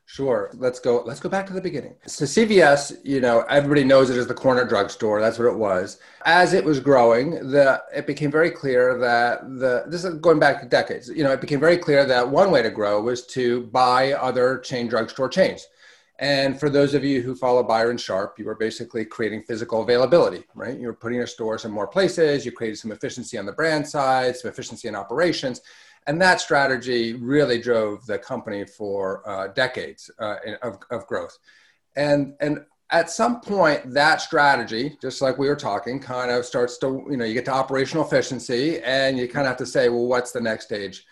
Sure. 0.06 0.50
Let's 0.56 0.80
go. 0.80 1.04
Let's 1.06 1.20
go 1.22 1.30
back 1.30 1.46
to 1.48 1.54
the 1.54 1.62
beginning. 1.62 1.96
So 2.06 2.26
CVS, 2.26 2.98
you 3.06 3.22
know, 3.22 3.46
everybody 3.48 3.84
knows 3.84 4.10
it 4.10 4.18
as 4.18 4.28
the 4.28 4.34
corner 4.34 4.66
drugstore. 4.66 5.22
That's 5.22 5.38
what 5.38 5.48
it 5.48 5.56
was. 5.56 6.00
As 6.26 6.54
it 6.54 6.66
was 6.66 6.80
growing, 6.80 7.52
the 7.52 7.82
it 7.96 8.08
became 8.08 8.32
very 8.32 8.50
clear 8.50 8.98
that 8.98 9.48
the 9.60 9.86
this 9.88 10.04
is 10.04 10.16
going 10.16 10.40
back 10.40 10.68
decades. 10.70 11.08
You 11.08 11.24
know, 11.24 11.32
it 11.32 11.40
became 11.40 11.60
very 11.60 11.78
clear 11.78 12.06
that 12.06 12.28
one 12.28 12.52
way 12.52 12.62
to 12.62 12.72
grow 12.72 13.02
was 13.02 13.26
to 13.28 13.68
buy 13.68 14.14
other 14.14 14.58
chain 14.58 14.88
drugstore 14.88 15.30
chains. 15.30 15.68
And 16.18 16.60
for 16.60 16.70
those 16.70 16.96
of 16.96 17.06
you 17.06 17.22
who 17.22 17.34
follow 17.34 17.64
Byron 17.64 17.98
Sharp, 17.98 18.38
you 18.38 18.46
were 18.46 18.56
basically 18.56 19.06
creating 19.06 19.44
physical 19.44 19.84
availability, 19.84 20.44
right? 20.54 20.78
You 20.78 20.88
were 20.88 20.94
putting 20.94 21.20
your 21.20 21.28
stores 21.28 21.64
in 21.64 21.72
more 21.72 21.88
places. 21.88 22.46
You 22.46 22.52
created 22.52 22.78
some 22.78 22.92
efficiency 22.92 23.38
on 23.38 23.46
the 23.46 23.54
brand 23.54 23.88
side, 23.88 24.36
some 24.36 24.52
efficiency 24.52 24.90
in 24.90 24.96
operations 24.96 25.62
and 26.08 26.22
that 26.22 26.42
strategy 26.42 27.14
really 27.14 27.60
drove 27.60 28.06
the 28.06 28.18
company 28.18 28.66
for 28.66 29.28
uh, 29.30 29.48
decades 29.48 30.10
uh, 30.20 30.38
of, 30.62 30.80
of 30.90 31.06
growth. 31.08 31.38
And, 31.96 32.34
and 32.40 32.66
at 32.92 33.10
some 33.12 33.42
point, 33.42 33.94
that 33.94 34.22
strategy, 34.22 34.98
just 35.02 35.22
like 35.22 35.38
we 35.38 35.48
were 35.48 35.56
talking, 35.56 36.00
kind 36.00 36.32
of 36.32 36.46
starts 36.46 36.78
to, 36.80 37.06
you 37.10 37.18
know, 37.18 37.26
you 37.26 37.34
get 37.34 37.46
to 37.46 37.54
operational 37.54 38.06
efficiency 38.06 38.80
and 38.82 39.18
you 39.18 39.28
kind 39.28 39.46
of 39.46 39.52
have 39.52 39.58
to 39.58 39.66
say, 39.66 39.90
well, 39.90 40.08
what's 40.08 40.32
the 40.32 40.42
next 40.42 40.66
stage 40.66 41.06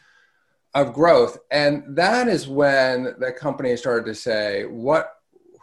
of 0.74 0.94
growth? 0.94 1.38
And 1.52 1.84
that 1.96 2.28
is 2.28 2.48
when 2.48 3.16
the 3.20 3.32
company 3.32 3.78
started 3.78 4.06
to 4.06 4.16
say, 4.16 4.66
what, 4.66 5.14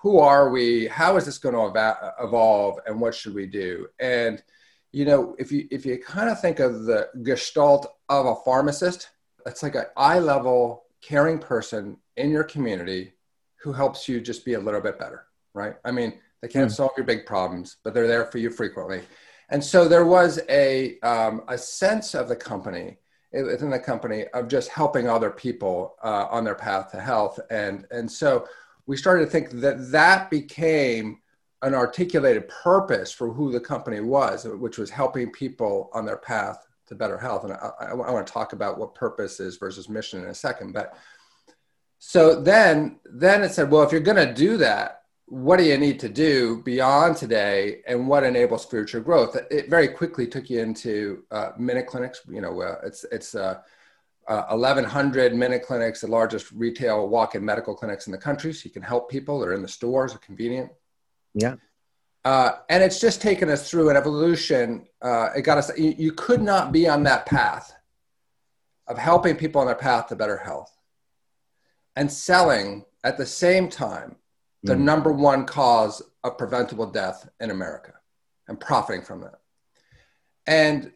who 0.01 0.19
are 0.19 0.51
we? 0.51 0.87
How 0.87 1.17
is 1.17 1.25
this 1.25 1.39
going 1.39 1.55
to 1.55 2.15
evolve? 2.21 2.79
And 2.87 3.01
what 3.01 3.15
should 3.15 3.35
we 3.35 3.47
do? 3.47 3.89
And, 3.99 4.43
you 4.93 5.05
know, 5.05 5.35
if 5.39 5.51
you, 5.51 5.67
if 5.73 5.85
you 5.85 5.99
kind 5.99 6.29
of 6.29 6.41
think 6.41 6.61
of 6.61 6.85
the 6.85 7.09
gestalt 7.23 7.87
of 8.09 8.27
a 8.27 8.37
pharmacist, 8.45 9.09
it's 9.47 9.63
like 9.63 9.75
an 9.75 9.87
eye 9.97 10.19
level 10.19 10.85
caring 11.01 11.39
person 11.39 11.97
in 12.17 12.31
your 12.31 12.45
community 12.45 13.13
who 13.57 13.73
helps 13.73 14.09
you 14.09 14.21
just 14.21 14.45
be 14.45 14.55
a 14.55 14.61
little 14.61 14.81
bit 14.81 14.99
better 14.99 15.27
right? 15.55 15.75
I 15.85 15.91
mean 15.91 16.15
they 16.43 16.49
can't 16.49 16.71
mm. 16.71 16.75
solve 16.75 16.93
your 16.97 17.07
big 17.07 17.27
problems 17.27 17.77
but 17.85 17.95
they're 17.95 18.09
there 18.09 18.27
for 18.27 18.39
you 18.39 18.51
frequently. 18.51 19.03
And 19.51 19.63
so 19.63 19.87
there 19.87 20.07
was 20.07 20.41
a 20.49 20.99
um, 21.01 21.43
a 21.49 21.57
sense 21.59 22.15
of 22.15 22.29
the 22.29 22.37
company 22.37 22.99
within 23.33 23.71
the 23.71 23.79
company 23.79 24.27
of 24.29 24.49
just 24.49 24.69
helping 24.69 25.09
other 25.09 25.31
people 25.31 25.97
uh, 26.03 26.27
on 26.31 26.45
their 26.45 26.55
path 26.55 26.91
to 26.93 27.01
health. 27.01 27.39
And 27.51 27.87
and 27.91 28.11
so 28.11 28.47
we 28.87 28.97
started 28.97 29.25
to 29.25 29.31
think 29.31 29.51
that 29.61 29.91
that 29.91 30.31
became 30.31 31.21
an 31.63 31.75
articulated 31.75 32.49
purpose 32.49 33.11
for 33.11 33.33
who 33.33 33.51
the 33.51 33.61
company 33.61 34.01
was, 34.01 34.45
which 34.45 34.77
was 34.77 34.91
helping 34.91 35.31
people 35.31 35.91
on 35.95 36.05
their 36.05 36.19
path 36.19 36.67
to 36.87 36.95
better 36.95 37.19
health. 37.19 37.45
And 37.45 37.53
I, 37.53 37.71
I, 37.81 37.87
I 37.91 37.95
want 37.95 38.27
to 38.27 38.33
talk 38.33 38.53
about 38.53 38.79
what 38.79 38.95
purpose 38.95 39.41
is 39.41 39.57
versus 39.57 39.89
mission 39.89 40.23
in 40.23 40.29
a 40.29 40.35
second. 40.35 40.73
But 40.73 40.97
so 41.99 42.41
then, 42.41 43.01
then 43.05 43.43
it 43.43 43.53
said, 43.53 43.71
well, 43.71 43.83
if 43.83 43.93
you're 43.93 44.01
going 44.01 44.27
to 44.27 44.35
do 44.35 44.57
that, 44.59 45.03
what 45.27 45.57
do 45.57 45.65
you 45.65 45.79
need 45.79 45.99
to 46.01 46.09
do 46.09 46.63
beyond 46.63 47.17
today 47.17 47.81
and 47.87 48.07
what 48.07 48.25
enables 48.25 48.67
future 48.67 49.01
growth? 49.01 49.37
It 49.51 49.71
very 49.71 49.89
quickly 49.89 50.27
took 50.27 50.51
you 50.51 50.61
into 50.61 51.25
uh, 51.31 51.53
MinuteClinics. 51.59 52.19
You 52.29 52.43
know, 52.43 52.61
uh, 52.61 52.77
it's, 52.85 53.05
it's 53.11 53.35
uh, 53.35 53.61
1,100 54.27 55.33
uh, 55.33 55.35
MinuteClinics, 55.35 56.01
the 56.01 56.09
largest 56.09 56.53
retail 56.53 57.09
walk-in 57.09 57.43
medical 57.45 57.75
clinics 57.75 58.07
in 58.07 58.13
the 58.13 58.19
country. 58.19 58.53
So 58.53 58.67
you 58.67 58.71
can 58.71 58.83
help 58.83 59.11
people. 59.11 59.41
They're 59.41 59.55
in 59.55 59.63
the 59.63 59.69
stores, 59.69 60.15
are 60.15 60.19
convenient. 60.19 60.71
Yeah. 61.35 61.55
Uh, 62.25 62.53
and 62.71 62.83
it's 62.83 63.01
just 63.01 63.21
taken 63.21 63.51
us 63.51 63.69
through 63.69 63.91
an 63.91 63.97
evolution. 63.97 64.87
Uh, 65.03 65.29
it 65.37 65.43
got 65.43 65.59
us, 65.59 65.77
you, 65.79 65.95
you, 65.99 66.13
could 66.13 66.41
not 66.41 66.73
be 66.73 66.89
on 66.89 67.03
that 67.03 67.27
path 67.27 67.75
of 68.87 68.97
helping 68.97 69.37
people 69.37 69.61
on 69.61 69.67
their 69.67 69.77
path 69.77 70.07
to 70.07 70.17
better 70.17 70.39
health 70.39 70.75
and 71.97 72.11
selling 72.11 72.85
at 73.03 73.19
the 73.19 73.27
same 73.27 73.69
time 73.69 74.17
the 74.63 74.75
mm. 74.75 74.81
number 74.81 75.13
one 75.13 75.45
cause 75.45 76.03
of 76.23 76.39
preventable 76.39 76.87
death 76.87 77.29
in 77.41 77.51
America 77.51 77.93
and 78.49 78.59
profiting 78.59 79.03
from 79.03 79.21
that. 79.21 79.41
And 80.47 80.93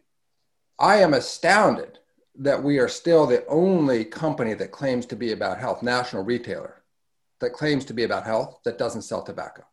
I 0.79 0.97
am 0.97 1.13
astounded 1.13 1.99
that 2.39 2.63
we 2.63 2.79
are 2.79 2.87
still 2.87 3.27
the 3.27 3.45
only 3.47 4.05
company 4.05 4.53
that 4.55 4.71
claims 4.71 5.05
to 5.07 5.15
be 5.15 5.31
about 5.31 5.59
health, 5.59 5.83
national 5.83 6.23
retailer 6.23 6.81
that 7.39 7.53
claims 7.53 7.85
to 7.85 7.93
be 7.93 8.03
about 8.03 8.25
health 8.25 8.59
that 8.65 8.77
doesn't 8.77 9.01
sell 9.03 9.21
tobacco. 9.21 9.63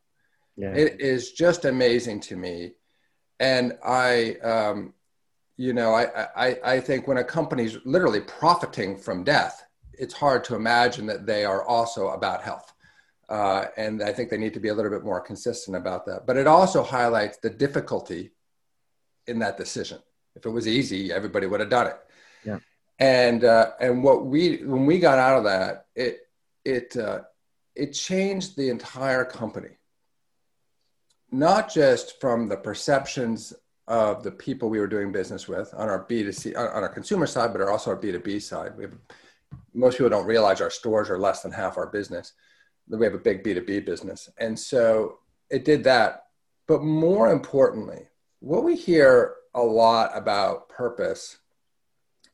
Yeah. 0.56 0.72
It 0.72 1.00
is 1.00 1.32
just 1.32 1.64
amazing 1.64 2.20
to 2.20 2.36
me. 2.36 2.72
And 3.38 3.76
I, 3.84 4.36
um, 4.42 4.94
you 5.56 5.72
know, 5.72 5.94
I, 5.94 6.26
I, 6.36 6.58
I 6.64 6.80
think 6.80 7.06
when 7.06 7.18
a 7.18 7.24
company's 7.24 7.78
literally 7.84 8.20
profiting 8.20 8.96
from 8.96 9.24
death, 9.24 9.64
it's 9.92 10.14
hard 10.14 10.44
to 10.44 10.54
imagine 10.54 11.06
that 11.06 11.26
they 11.26 11.44
are 11.44 11.62
also 11.62 12.08
about 12.08 12.42
health. 12.42 12.72
Uh, 13.28 13.66
and 13.76 14.02
I 14.02 14.12
think 14.12 14.30
they 14.30 14.38
need 14.38 14.54
to 14.54 14.60
be 14.60 14.68
a 14.68 14.74
little 14.74 14.90
bit 14.90 15.04
more 15.04 15.20
consistent 15.20 15.76
about 15.76 16.06
that. 16.06 16.26
But 16.26 16.36
it 16.36 16.46
also 16.46 16.82
highlights 16.82 17.38
the 17.38 17.50
difficulty 17.50 18.32
in 19.26 19.38
that 19.40 19.56
decision. 19.56 19.98
If 20.36 20.46
it 20.46 20.50
was 20.50 20.68
easy, 20.68 21.12
everybody 21.12 21.46
would 21.46 21.60
have 21.60 21.70
done 21.70 21.88
it. 21.88 21.98
Yeah. 22.44 22.58
And 22.98 23.44
uh, 23.44 23.72
and 23.80 24.02
what 24.02 24.26
we 24.26 24.58
when 24.58 24.86
we 24.86 24.98
got 24.98 25.18
out 25.18 25.38
of 25.38 25.44
that, 25.44 25.86
it 25.94 26.20
it 26.64 26.96
uh, 26.96 27.22
it 27.74 27.92
changed 27.92 28.56
the 28.56 28.70
entire 28.70 29.24
company 29.24 29.76
not 31.30 31.72
just 31.72 32.20
from 32.20 32.48
the 32.48 32.56
perceptions 32.56 33.52
of 33.88 34.22
the 34.22 34.30
people 34.30 34.68
we 34.68 34.80
were 34.80 34.86
doing 34.86 35.12
business 35.12 35.46
with 35.46 35.72
on 35.74 35.88
our 35.88 36.04
B2C, 36.06 36.56
on 36.56 36.82
our 36.82 36.88
consumer 36.88 37.26
side, 37.26 37.52
but 37.52 37.62
also 37.62 37.90
our 37.90 37.96
B2B 37.96 38.42
side. 38.42 38.76
We 38.76 38.84
have, 38.84 38.94
most 39.74 39.98
people 39.98 40.10
don't 40.10 40.26
realize 40.26 40.60
our 40.60 40.70
stores 40.70 41.08
are 41.10 41.18
less 41.18 41.42
than 41.42 41.52
half 41.52 41.76
our 41.76 41.86
business. 41.86 42.32
We 42.88 43.04
have 43.04 43.14
a 43.14 43.18
big 43.18 43.44
B2B 43.44 43.84
business. 43.84 44.28
And 44.38 44.58
so 44.58 45.18
it 45.50 45.64
did 45.64 45.84
that. 45.84 46.24
But 46.66 46.82
more 46.82 47.30
importantly, 47.30 48.08
what 48.40 48.64
we 48.64 48.76
hear 48.76 49.34
a 49.54 49.62
lot 49.62 50.10
about 50.14 50.68
purpose 50.68 51.38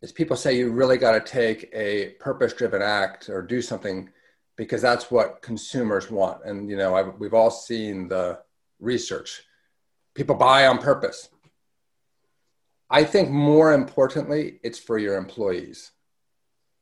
is 0.00 0.10
people 0.10 0.36
say 0.36 0.56
you 0.56 0.72
really 0.72 0.98
got 0.98 1.12
to 1.12 1.20
take 1.20 1.70
a 1.72 2.10
purpose 2.18 2.52
driven 2.52 2.82
act 2.82 3.28
or 3.28 3.40
do 3.42 3.62
something 3.62 4.08
because 4.56 4.82
that's 4.82 5.10
what 5.10 5.42
consumers 5.42 6.10
want. 6.10 6.44
And, 6.44 6.68
you 6.68 6.76
know, 6.76 6.94
I've, 6.94 7.14
we've 7.18 7.34
all 7.34 7.50
seen 7.50 8.08
the, 8.08 8.38
research. 8.82 9.42
People 10.14 10.34
buy 10.34 10.66
on 10.66 10.78
purpose. 10.78 11.28
I 12.90 13.04
think 13.04 13.30
more 13.30 13.72
importantly, 13.72 14.60
it's 14.62 14.78
for 14.78 14.98
your 14.98 15.16
employees. 15.16 15.92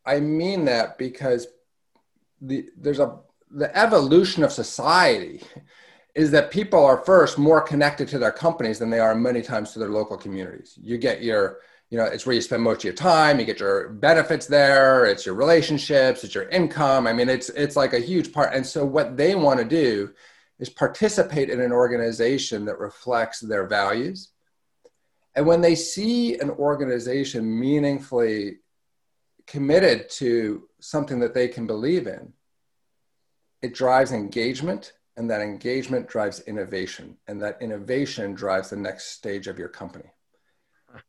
I 0.04 0.18
mean 0.18 0.64
that 0.64 0.98
because 0.98 1.46
the, 2.40 2.68
there's 2.76 2.98
a 2.98 3.18
the 3.52 3.76
evolution 3.76 4.44
of 4.44 4.52
society 4.52 5.42
is 6.14 6.30
that 6.30 6.50
people 6.50 6.84
are 6.84 7.04
first 7.04 7.38
more 7.38 7.60
connected 7.60 8.08
to 8.08 8.18
their 8.18 8.32
companies 8.32 8.78
than 8.78 8.90
they 8.90 8.98
are 8.98 9.14
many 9.14 9.42
times 9.42 9.72
to 9.72 9.78
their 9.78 9.88
local 9.88 10.16
communities. 10.16 10.78
You 10.80 10.98
get 10.98 11.22
your, 11.22 11.58
you 11.90 11.98
know, 11.98 12.04
it's 12.04 12.26
where 12.26 12.34
you 12.34 12.40
spend 12.40 12.62
most 12.62 12.78
of 12.78 12.84
your 12.84 12.94
time. 12.94 13.38
You 13.38 13.46
get 13.46 13.60
your 13.60 13.90
benefits 13.90 14.46
there. 14.46 15.06
It's 15.06 15.26
your 15.26 15.34
relationships. 15.34 16.24
It's 16.24 16.34
your 16.34 16.48
income. 16.48 17.06
I 17.06 17.12
mean, 17.12 17.28
it's 17.28 17.48
it's 17.50 17.76
like 17.76 17.92
a 17.92 18.00
huge 18.00 18.32
part. 18.32 18.54
And 18.54 18.66
so 18.66 18.84
what 18.84 19.16
they 19.16 19.34
want 19.34 19.58
to 19.58 19.64
do 19.64 20.12
is 20.60 20.68
participate 20.68 21.50
in 21.50 21.60
an 21.60 21.72
organization 21.72 22.66
that 22.66 22.78
reflects 22.78 23.40
their 23.40 23.66
values. 23.66 24.28
And 25.34 25.46
when 25.46 25.62
they 25.62 25.74
see 25.74 26.38
an 26.38 26.50
organization 26.50 27.58
meaningfully 27.58 28.58
committed 29.46 30.08
to 30.10 30.68
something 30.80 31.18
that 31.20 31.34
they 31.34 31.48
can 31.48 31.66
believe 31.66 32.06
in, 32.06 32.32
it 33.62 33.74
drives 33.74 34.12
engagement, 34.12 34.92
and 35.16 35.30
that 35.30 35.40
engagement 35.40 36.08
drives 36.08 36.40
innovation, 36.40 37.16
and 37.26 37.40
that 37.42 37.60
innovation 37.60 38.34
drives 38.34 38.70
the 38.70 38.76
next 38.76 39.12
stage 39.12 39.48
of 39.48 39.58
your 39.58 39.68
company. 39.68 40.10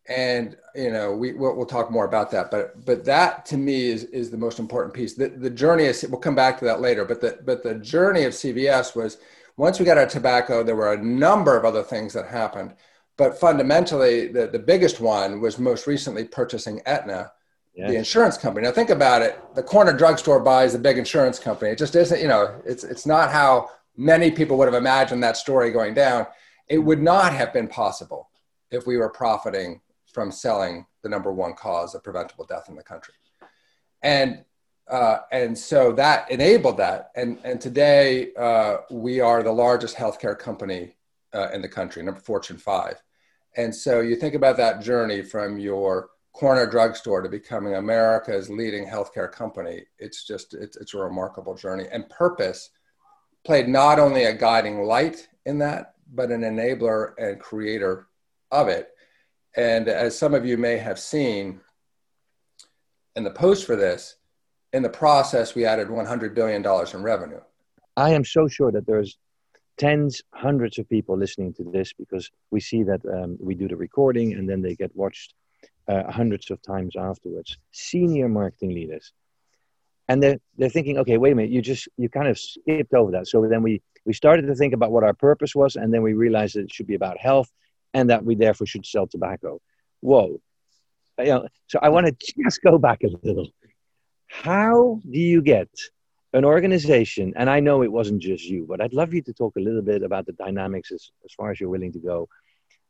And 0.07 0.57
you 0.75 0.91
know, 0.91 1.13
we 1.13 1.33
we'll, 1.33 1.55
we'll 1.55 1.65
talk 1.65 1.89
more 1.89 2.05
about 2.05 2.29
that, 2.31 2.51
but 2.51 2.85
but 2.85 3.03
that 3.05 3.45
to 3.47 3.57
me 3.57 3.85
is 3.89 4.03
is 4.05 4.29
the 4.29 4.37
most 4.37 4.59
important 4.59 4.93
piece. 4.93 5.15
The 5.15 5.29
the 5.29 5.49
journey 5.49 5.85
is 5.85 6.05
we'll 6.07 6.19
come 6.19 6.35
back 6.35 6.59
to 6.59 6.65
that 6.65 6.81
later, 6.81 7.03
but 7.03 7.19
the 7.19 7.39
but 7.43 7.63
the 7.63 7.75
journey 7.75 8.23
of 8.23 8.33
CVS 8.33 8.95
was 8.95 9.17
once 9.57 9.79
we 9.79 9.85
got 9.85 9.97
our 9.97 10.07
tobacco, 10.07 10.63
there 10.63 10.75
were 10.75 10.93
a 10.93 11.03
number 11.03 11.57
of 11.57 11.65
other 11.65 11.83
things 11.83 12.13
that 12.13 12.27
happened. 12.27 12.75
But 13.17 13.39
fundamentally, 13.39 14.27
the, 14.27 14.47
the 14.47 14.59
biggest 14.59 14.99
one 14.99 15.41
was 15.41 15.59
most 15.59 15.85
recently 15.85 16.23
purchasing 16.25 16.81
Aetna, 16.85 17.31
yes. 17.75 17.89
the 17.89 17.95
insurance 17.95 18.37
company. 18.37 18.65
Now, 18.65 18.73
think 18.73 18.89
about 18.89 19.21
it 19.21 19.39
the 19.53 19.63
corner 19.63 19.93
drugstore 19.93 20.39
buys 20.39 20.73
the 20.73 20.79
big 20.79 20.97
insurance 20.97 21.37
company. 21.37 21.71
It 21.71 21.77
just 21.77 21.95
isn't, 21.95 22.21
you 22.21 22.27
know, 22.27 22.61
it's, 22.65 22.83
it's 22.83 23.05
not 23.05 23.31
how 23.31 23.69
many 23.95 24.31
people 24.31 24.57
would 24.57 24.67
have 24.67 24.73
imagined 24.73 25.23
that 25.23 25.37
story 25.37 25.71
going 25.71 25.93
down. 25.93 26.25
It 26.67 26.79
would 26.79 27.01
not 27.01 27.33
have 27.33 27.53
been 27.53 27.67
possible 27.67 28.29
if 28.71 28.87
we 28.87 28.97
were 28.97 29.09
profiting 29.09 29.81
from 30.05 30.31
selling 30.31 30.85
the 31.03 31.09
number 31.09 31.31
one 31.31 31.53
cause 31.53 31.93
of 31.93 32.03
preventable 32.03 32.45
death 32.45 32.69
in 32.69 32.75
the 32.75 32.83
country. 32.83 33.13
And 34.01 34.43
uh, 34.91 35.21
and 35.31 35.57
so 35.57 35.93
that 35.93 36.29
enabled 36.29 36.77
that. 36.77 37.11
And, 37.15 37.39
and 37.45 37.61
today 37.61 38.33
uh, 38.33 38.77
we 38.91 39.21
are 39.21 39.41
the 39.41 39.51
largest 39.51 39.95
healthcare 39.95 40.37
company 40.37 40.95
uh, 41.33 41.47
in 41.53 41.61
the 41.61 41.69
country, 41.69 42.03
number 42.03 42.19
Fortune 42.19 42.57
5. 42.57 43.01
And 43.55 43.73
so 43.73 44.01
you 44.01 44.17
think 44.17 44.35
about 44.35 44.57
that 44.57 44.81
journey 44.81 45.21
from 45.21 45.57
your 45.57 46.09
corner 46.33 46.65
drugstore 46.65 47.21
to 47.21 47.29
becoming 47.29 47.75
America's 47.75 48.49
leading 48.49 48.85
healthcare 48.85 49.31
company. 49.31 49.85
It's 49.97 50.25
just, 50.27 50.53
it's, 50.53 50.75
it's 50.75 50.93
a 50.93 50.97
remarkable 50.97 51.55
journey. 51.55 51.85
And 51.89 52.09
purpose 52.09 52.69
played 53.45 53.69
not 53.69 53.97
only 53.97 54.25
a 54.25 54.33
guiding 54.33 54.83
light 54.83 55.27
in 55.45 55.57
that, 55.59 55.95
but 56.13 56.31
an 56.31 56.41
enabler 56.41 57.13
and 57.17 57.39
creator 57.39 58.07
of 58.51 58.67
it. 58.67 58.89
And 59.55 59.87
as 59.87 60.17
some 60.17 60.33
of 60.33 60.45
you 60.45 60.57
may 60.57 60.77
have 60.77 60.99
seen 60.99 61.61
in 63.15 63.23
the 63.23 63.31
post 63.31 63.65
for 63.65 63.77
this, 63.77 64.17
in 64.73 64.83
the 64.83 64.89
process, 64.89 65.55
we 65.55 65.65
added 65.65 65.87
$100 65.87 66.33
billion 66.33 66.65
in 66.93 67.03
revenue. 67.03 67.41
I 67.97 68.11
am 68.11 68.23
so 68.23 68.47
sure 68.47 68.71
that 68.71 68.85
there's 68.85 69.17
tens, 69.77 70.21
hundreds 70.31 70.77
of 70.79 70.87
people 70.89 71.17
listening 71.17 71.53
to 71.53 71.63
this 71.63 71.93
because 71.93 72.31
we 72.51 72.59
see 72.59 72.83
that 72.83 73.01
um, 73.05 73.37
we 73.39 73.55
do 73.55 73.67
the 73.67 73.75
recording 73.75 74.33
and 74.33 74.49
then 74.49 74.61
they 74.61 74.75
get 74.75 74.95
watched 74.95 75.33
uh, 75.87 76.09
hundreds 76.09 76.51
of 76.51 76.61
times 76.61 76.95
afterwards. 76.95 77.57
Senior 77.71 78.29
marketing 78.29 78.73
leaders. 78.73 79.13
And 80.07 80.21
they're, 80.21 80.37
they're 80.57 80.69
thinking, 80.69 80.97
okay, 80.99 81.17
wait 81.17 81.33
a 81.33 81.35
minute, 81.35 81.51
you 81.51 81.61
just, 81.61 81.87
you 81.97 82.09
kind 82.09 82.27
of 82.27 82.37
skipped 82.37 82.93
over 82.93 83.11
that. 83.11 83.27
So 83.27 83.47
then 83.47 83.63
we, 83.63 83.81
we 84.05 84.13
started 84.13 84.47
to 84.47 84.55
think 84.55 84.73
about 84.73 84.91
what 84.91 85.03
our 85.03 85.13
purpose 85.13 85.55
was, 85.55 85.75
and 85.75 85.93
then 85.93 86.01
we 86.01 86.13
realized 86.13 86.55
that 86.55 86.61
it 86.61 86.73
should 86.73 86.87
be 86.87 86.95
about 86.95 87.17
health 87.17 87.49
and 87.93 88.09
that 88.09 88.23
we 88.23 88.35
therefore 88.35 88.67
should 88.67 88.85
sell 88.85 89.07
tobacco. 89.07 89.61
Whoa. 90.01 90.41
You 91.19 91.25
know, 91.25 91.47
so 91.67 91.79
I 91.81 91.89
want 91.89 92.07
to 92.07 92.33
just 92.43 92.61
go 92.61 92.77
back 92.77 93.03
a 93.03 93.09
little 93.25 93.47
how 94.31 95.01
do 95.09 95.19
you 95.19 95.41
get 95.41 95.69
an 96.33 96.45
organization, 96.45 97.33
and 97.35 97.49
I 97.49 97.59
know 97.59 97.83
it 97.83 97.91
wasn't 97.91 98.21
just 98.21 98.45
you, 98.45 98.65
but 98.67 98.79
I'd 98.79 98.93
love 98.93 99.13
you 99.13 99.21
to 99.23 99.33
talk 99.33 99.57
a 99.57 99.59
little 99.59 99.81
bit 99.81 100.03
about 100.03 100.25
the 100.25 100.31
dynamics 100.31 100.91
as, 100.91 101.11
as 101.25 101.33
far 101.33 101.51
as 101.51 101.59
you're 101.59 101.69
willing 101.69 101.91
to 101.91 101.99
go. 101.99 102.29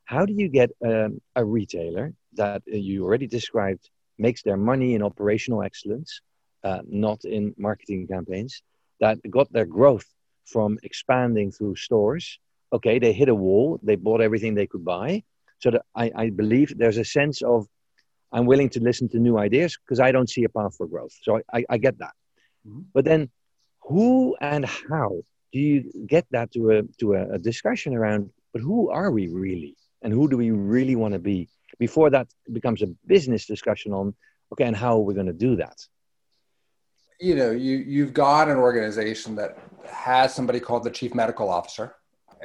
How 0.05 0.25
do 0.25 0.33
you 0.33 0.47
get 0.47 0.69
um, 0.85 1.19
a 1.35 1.43
retailer 1.43 2.13
that 2.33 2.61
you 2.67 3.03
already 3.03 3.25
described 3.25 3.89
makes 4.19 4.43
their 4.43 4.55
money 4.55 4.93
in 4.93 5.01
operational 5.01 5.63
excellence, 5.63 6.21
uh, 6.63 6.81
not 6.87 7.25
in 7.25 7.55
marketing 7.57 8.07
campaigns, 8.07 8.61
that 8.99 9.17
got 9.29 9.51
their 9.51 9.65
growth 9.65 10.05
from 10.45 10.77
expanding 10.83 11.51
through 11.51 11.75
stores? 11.75 12.39
Okay, 12.71 12.99
they 12.99 13.13
hit 13.13 13.29
a 13.29 13.35
wall, 13.35 13.79
they 13.81 13.95
bought 13.95 14.21
everything 14.21 14.53
they 14.53 14.67
could 14.67 14.85
buy. 14.85 15.23
So 15.57 15.71
that 15.71 15.85
I, 15.95 16.11
I 16.15 16.29
believe 16.29 16.77
there's 16.77 16.97
a 16.97 17.05
sense 17.05 17.41
of 17.41 17.67
I'm 18.31 18.45
willing 18.45 18.69
to 18.69 18.79
listen 18.79 19.09
to 19.09 19.19
new 19.19 19.37
ideas 19.37 19.77
because 19.77 19.99
I 19.99 20.11
don't 20.11 20.29
see 20.29 20.43
a 20.43 20.49
path 20.49 20.75
for 20.75 20.87
growth. 20.87 21.13
So 21.21 21.41
I, 21.53 21.65
I, 21.69 21.77
get 21.77 21.97
that. 21.99 22.13
Mm-hmm. 22.65 22.81
But 22.93 23.05
then 23.05 23.29
who 23.81 24.35
and 24.39 24.65
how 24.65 25.21
do 25.51 25.59
you 25.59 25.91
get 26.07 26.25
that 26.31 26.51
to 26.53 26.71
a 26.71 26.83
to 26.99 27.13
a, 27.13 27.33
a 27.33 27.39
discussion 27.39 27.93
around 27.93 28.29
but 28.53 28.61
who 28.61 28.89
are 28.89 29.11
we 29.11 29.27
really 29.27 29.75
and 30.01 30.13
who 30.13 30.29
do 30.29 30.37
we 30.37 30.51
really 30.51 30.95
want 30.95 31.13
to 31.13 31.19
be 31.19 31.49
before 31.79 32.09
that 32.09 32.27
becomes 32.51 32.81
a 32.81 32.87
business 33.05 33.45
discussion 33.45 33.91
on 33.93 34.13
okay 34.51 34.65
and 34.65 34.75
how 34.75 34.95
are 34.95 35.01
we 35.01 35.13
going 35.13 35.25
to 35.25 35.33
do 35.33 35.55
that 35.55 35.77
you 37.19 37.35
know 37.35 37.51
you 37.51 37.77
you've 37.77 38.13
got 38.13 38.49
an 38.49 38.57
organization 38.57 39.35
that 39.35 39.57
has 39.85 40.33
somebody 40.33 40.59
called 40.59 40.83
the 40.83 40.91
chief 40.91 41.13
medical 41.13 41.49
officer 41.49 41.95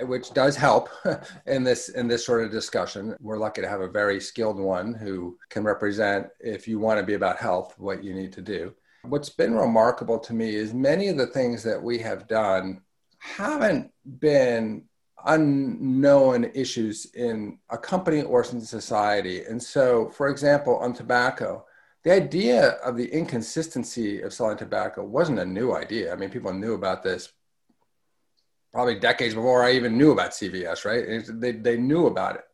which 0.02 0.32
does 0.32 0.56
help 0.56 0.88
in 1.46 1.64
this 1.64 1.88
in 1.90 2.09
this 2.09 2.24
sort 2.24 2.44
of 2.44 2.50
discussion 2.50 3.16
we're 3.20 3.38
lucky 3.38 3.62
to 3.62 3.68
have 3.68 3.80
a 3.80 3.88
very 3.88 4.20
skilled 4.20 4.59
one 4.59 4.94
who 4.94 5.38
can 5.48 5.64
represent 5.64 6.26
if 6.40 6.68
you 6.68 6.78
want 6.78 6.98
to 6.98 7.06
be 7.06 7.14
about 7.14 7.38
health 7.38 7.74
what 7.78 8.04
you 8.04 8.14
need 8.14 8.32
to 8.32 8.42
do 8.42 8.74
what's 9.04 9.30
been 9.30 9.54
remarkable 9.54 10.18
to 10.18 10.35
me 10.35 10.54
is 10.54 10.74
many 10.74 11.09
of 11.09 11.16
the 11.16 11.26
things 11.26 11.62
that 11.62 11.82
we 11.82 11.98
have 11.98 12.26
done 12.26 12.80
haven't 13.18 13.90
been 14.20 14.85
unknown 15.26 16.50
issues 16.54 17.06
in 17.14 17.59
a 17.70 17.78
company 17.78 18.22
or 18.22 18.44
in 18.44 18.61
society. 18.61 19.44
And 19.44 19.62
so, 19.62 20.09
for 20.11 20.28
example, 20.28 20.76
on 20.78 20.92
tobacco, 20.92 21.64
the 22.04 22.12
idea 22.12 22.70
of 22.85 22.96
the 22.96 23.09
inconsistency 23.12 24.22
of 24.22 24.32
selling 24.32 24.56
tobacco 24.56 25.04
wasn't 25.04 25.40
a 25.40 25.44
new 25.44 25.74
idea. 25.74 26.12
I 26.12 26.16
mean, 26.16 26.30
people 26.30 26.52
knew 26.52 26.74
about 26.74 27.02
this 27.02 27.32
probably 28.76 28.96
decades 28.96 29.34
before 29.34 29.64
I 29.64 29.72
even 29.72 29.96
knew 29.96 30.10
about 30.10 30.32
CVS, 30.32 30.84
right? 30.84 31.24
They, 31.40 31.52
they 31.52 31.78
knew 31.78 32.08
about 32.08 32.34
it. 32.34 32.44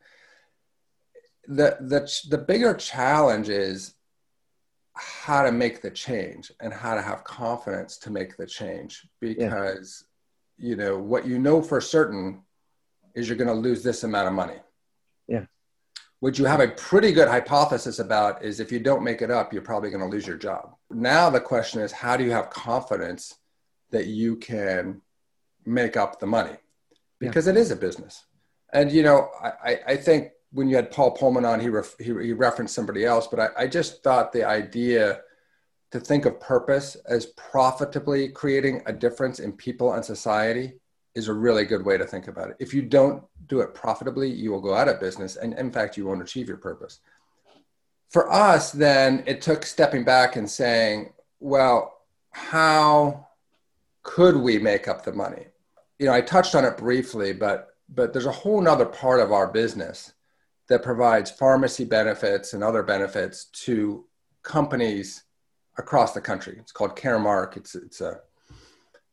The, 1.48 1.76
the, 1.80 2.08
the 2.30 2.38
bigger 2.38 2.74
challenge 2.74 3.48
is 3.48 3.94
how 4.94 5.42
to 5.42 5.50
make 5.50 5.82
the 5.82 5.90
change 5.90 6.52
and 6.60 6.72
how 6.72 6.94
to 6.94 7.02
have 7.02 7.24
confidence 7.24 7.98
to 7.98 8.10
make 8.10 8.36
the 8.36 8.46
change 8.46 9.04
because 9.20 10.04
yeah. 10.58 10.68
you 10.68 10.76
know 10.76 10.96
what 10.96 11.26
you 11.26 11.40
know 11.40 11.60
for 11.60 11.80
certain 11.80 12.42
is 13.16 13.28
you're 13.28 13.36
going 13.36 13.48
to 13.48 13.52
lose 13.68 13.82
this 13.82 14.04
amount 14.04 14.28
of 14.28 14.34
money. 14.34 14.60
Yeah. 15.26 15.46
What 16.20 16.38
you 16.38 16.44
have 16.44 16.60
a 16.60 16.68
pretty 16.68 17.10
good 17.10 17.26
hypothesis 17.26 17.98
about 17.98 18.44
is 18.44 18.60
if 18.60 18.70
you 18.70 18.78
don't 18.78 19.02
make 19.02 19.22
it 19.22 19.30
up, 19.32 19.52
you're 19.52 19.60
probably 19.60 19.90
going 19.90 20.08
to 20.08 20.14
lose 20.14 20.28
your 20.28 20.38
job. 20.38 20.76
Now 20.88 21.30
the 21.30 21.40
question 21.40 21.80
is, 21.80 21.90
how 21.90 22.16
do 22.16 22.22
you 22.22 22.30
have 22.30 22.48
confidence 22.48 23.34
that 23.90 24.06
you 24.06 24.36
can 24.36 25.02
make 25.64 25.96
up 25.96 26.20
the 26.20 26.26
money? 26.26 26.56
Because 27.18 27.46
yeah. 27.46 27.52
it 27.52 27.56
is 27.56 27.70
a 27.70 27.76
business. 27.76 28.24
And, 28.72 28.90
you 28.90 29.02
know, 29.02 29.28
I, 29.42 29.78
I 29.86 29.96
think 29.96 30.30
when 30.52 30.68
you 30.68 30.76
had 30.76 30.90
Paul 30.90 31.16
Polman 31.16 31.48
on, 31.48 31.60
he, 31.60 31.68
ref, 31.68 31.94
he, 31.98 32.06
he, 32.06 32.32
referenced 32.32 32.74
somebody 32.74 33.04
else, 33.04 33.26
but 33.26 33.40
I, 33.40 33.48
I 33.64 33.66
just 33.66 34.02
thought 34.02 34.32
the 34.32 34.44
idea 34.44 35.20
to 35.90 36.00
think 36.00 36.24
of 36.24 36.40
purpose 36.40 36.96
as 37.06 37.26
profitably 37.26 38.28
creating 38.28 38.82
a 38.86 38.92
difference 38.92 39.40
in 39.40 39.52
people 39.52 39.92
and 39.92 40.04
society 40.04 40.74
is 41.14 41.28
a 41.28 41.34
really 41.34 41.64
good 41.64 41.84
way 41.84 41.98
to 41.98 42.06
think 42.06 42.28
about 42.28 42.50
it. 42.50 42.56
If 42.58 42.72
you 42.72 42.82
don't 42.82 43.22
do 43.46 43.60
it 43.60 43.74
profitably, 43.74 44.30
you 44.30 44.50
will 44.50 44.60
go 44.60 44.74
out 44.74 44.88
of 44.88 45.00
business, 45.00 45.36
and 45.36 45.52
in 45.54 45.70
fact, 45.70 45.96
you 45.96 46.06
won't 46.06 46.22
achieve 46.22 46.48
your 46.48 46.56
purpose. 46.56 47.00
For 48.08 48.30
us, 48.32 48.72
then 48.72 49.22
it 49.26 49.42
took 49.42 49.64
stepping 49.64 50.04
back 50.04 50.36
and 50.36 50.50
saying, 50.50 51.12
well, 51.40 51.98
how 52.30 53.28
could 54.02 54.36
we 54.36 54.58
make 54.58 54.88
up 54.88 55.04
the 55.04 55.12
money? 55.12 55.46
You 56.02 56.08
know, 56.08 56.14
I 56.14 56.20
touched 56.20 56.56
on 56.56 56.64
it 56.64 56.76
briefly, 56.76 57.32
but 57.32 57.68
but 57.88 58.12
there's 58.12 58.26
a 58.26 58.32
whole 58.32 58.60
nother 58.60 58.86
part 58.86 59.20
of 59.20 59.32
our 59.32 59.46
business 59.46 60.14
that 60.68 60.82
provides 60.82 61.30
pharmacy 61.30 61.84
benefits 61.84 62.54
and 62.54 62.64
other 62.64 62.82
benefits 62.82 63.44
to 63.66 64.04
companies 64.42 65.22
across 65.78 66.12
the 66.12 66.20
country. 66.20 66.56
It's 66.58 66.72
called 66.72 66.96
Caremark. 66.96 67.56
It's 67.56 67.74
it's 67.76 68.00
a 68.00 68.20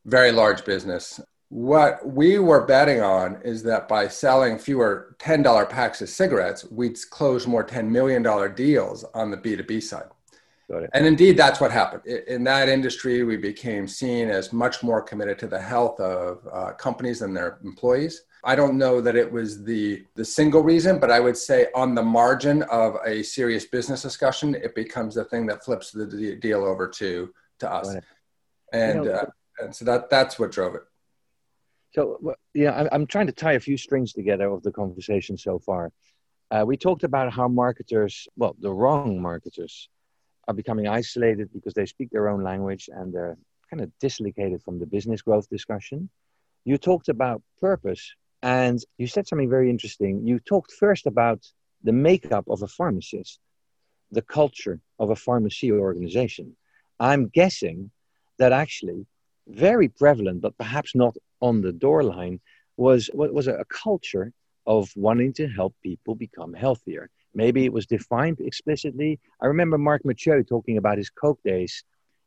very 0.06 0.32
large 0.32 0.66
business 0.66 1.20
what 1.50 2.08
we 2.08 2.38
were 2.38 2.66
betting 2.66 3.02
on 3.02 3.42
is 3.44 3.64
that 3.64 3.88
by 3.88 4.08
selling 4.08 4.58
fewer 4.60 5.16
$10 5.20 5.70
packs 5.70 6.02
of 6.02 6.10
cigarettes, 6.10 6.64
we'd 6.70 6.98
close 7.10 7.48
more 7.48 7.66
$10 7.66 7.90
million 7.90 8.24
deals 8.54 9.04
on 9.16 9.32
the 9.32 9.38
B2B 9.38 9.82
side. 9.82 10.10
And 10.94 11.06
indeed, 11.06 11.36
that's 11.36 11.60
what 11.60 11.72
happened. 11.72 12.06
In 12.06 12.44
that 12.44 12.70
industry, 12.70 13.24
we 13.24 13.38
became 13.38 13.88
seen 13.88 14.30
as 14.30 14.54
much 14.54 14.84
more 14.84 15.02
committed 15.02 15.40
to 15.40 15.48
the 15.48 15.60
health 15.60 16.00
of 16.00 16.48
uh, 16.52 16.74
companies 16.74 17.22
and 17.24 17.36
their 17.36 17.60
employees. 17.64 18.24
I 18.44 18.56
don't 18.56 18.78
know 18.78 19.02
that 19.02 19.16
it 19.16 19.30
was 19.30 19.64
the, 19.64 20.06
the 20.16 20.24
single 20.24 20.62
reason, 20.62 21.00
but 21.00 21.12
I 21.12 21.20
would 21.20 21.36
say 21.36 21.68
on 21.76 21.96
the 21.96 22.04
margin 22.04 22.64
of 22.64 22.98
a 23.06 23.24
serious 23.24 23.66
business 23.66 24.02
discussion, 24.04 24.56
it 24.56 24.76
becomes 24.76 25.16
the 25.16 25.26
thing 25.26 25.48
that 25.48 25.66
flips 25.66 25.92
the 25.92 26.38
deal 26.40 26.64
over 26.64 26.88
to, 26.88 27.34
to 27.60 27.72
us. 27.72 27.96
And, 28.72 29.04
you 29.04 29.12
know, 29.12 29.18
uh, 29.18 29.26
and 29.62 29.76
so 29.76 29.86
that, 29.86 30.10
that's 30.10 30.38
what 30.38 30.52
drove 30.52 30.76
it. 30.76 30.84
So, 31.96 32.36
yeah, 32.54 32.88
I'm 32.92 33.08
trying 33.08 33.26
to 33.26 33.34
tie 33.34 33.54
a 33.54 33.60
few 33.60 33.76
strings 33.76 34.14
together 34.14 34.48
of 34.50 34.62
the 34.62 34.72
conversation 34.72 35.36
so 35.36 35.58
far. 35.58 35.92
Uh, 36.52 36.64
we 36.66 36.78
talked 36.78 37.04
about 37.04 37.34
how 37.34 37.48
marketers, 37.48 38.28
well, 38.36 38.56
the 38.60 38.72
wrong 38.72 39.20
marketers, 39.20 39.90
are 40.50 40.54
becoming 40.54 40.88
isolated 40.88 41.48
because 41.54 41.76
they 41.76 41.86
speak 41.86 42.10
their 42.10 42.28
own 42.28 42.44
language 42.44 42.90
and 42.92 43.14
they're 43.14 43.38
kind 43.70 43.82
of 43.84 43.92
dislocated 44.00 44.60
from 44.64 44.80
the 44.80 44.88
business 44.88 45.22
growth 45.22 45.48
discussion. 45.48 46.10
You 46.66 46.78
talked 46.80 47.08
about 47.08 47.44
purpose 47.62 48.04
and 48.42 48.84
you 48.98 49.06
said 49.06 49.28
something 49.28 49.50
very 49.50 49.70
interesting. 49.70 50.26
You 50.26 50.40
talked 50.40 50.72
first 50.72 51.06
about 51.06 51.40
the 51.84 51.92
makeup 51.92 52.46
of 52.50 52.64
a 52.64 52.68
pharmacist, 52.68 53.40
the 54.12 54.24
culture 54.24 54.82
of 54.98 55.12
a 55.12 55.16
pharmacy 55.16 55.72
organization. 55.72 56.58
I'm 57.00 57.28
guessing 57.28 57.92
that 58.40 58.52
actually 58.52 59.06
very 59.48 59.88
prevalent, 59.88 60.42
but 60.42 60.58
perhaps 60.58 60.96
not 60.96 61.16
on 61.42 61.62
the 61.62 61.72
door 61.72 62.02
line, 62.04 62.40
was 62.76 63.10
was 63.14 63.48
a 63.48 63.66
culture 63.86 64.34
of 64.66 64.92
wanting 64.96 65.34
to 65.34 65.48
help 65.48 65.76
people 65.84 66.16
become 66.16 66.54
healthier. 66.54 67.10
Maybe 67.34 67.66
it 67.66 67.74
was 67.74 67.86
defined 67.86 68.40
explicitly. 68.40 69.20
I 69.42 69.48
remember 69.48 69.78
Marc 69.78 70.04
Mathieu 70.06 70.44
talking 70.44 70.78
about 70.78 70.98
his 70.98 71.10
Coke 71.10 71.40
days 71.44 71.84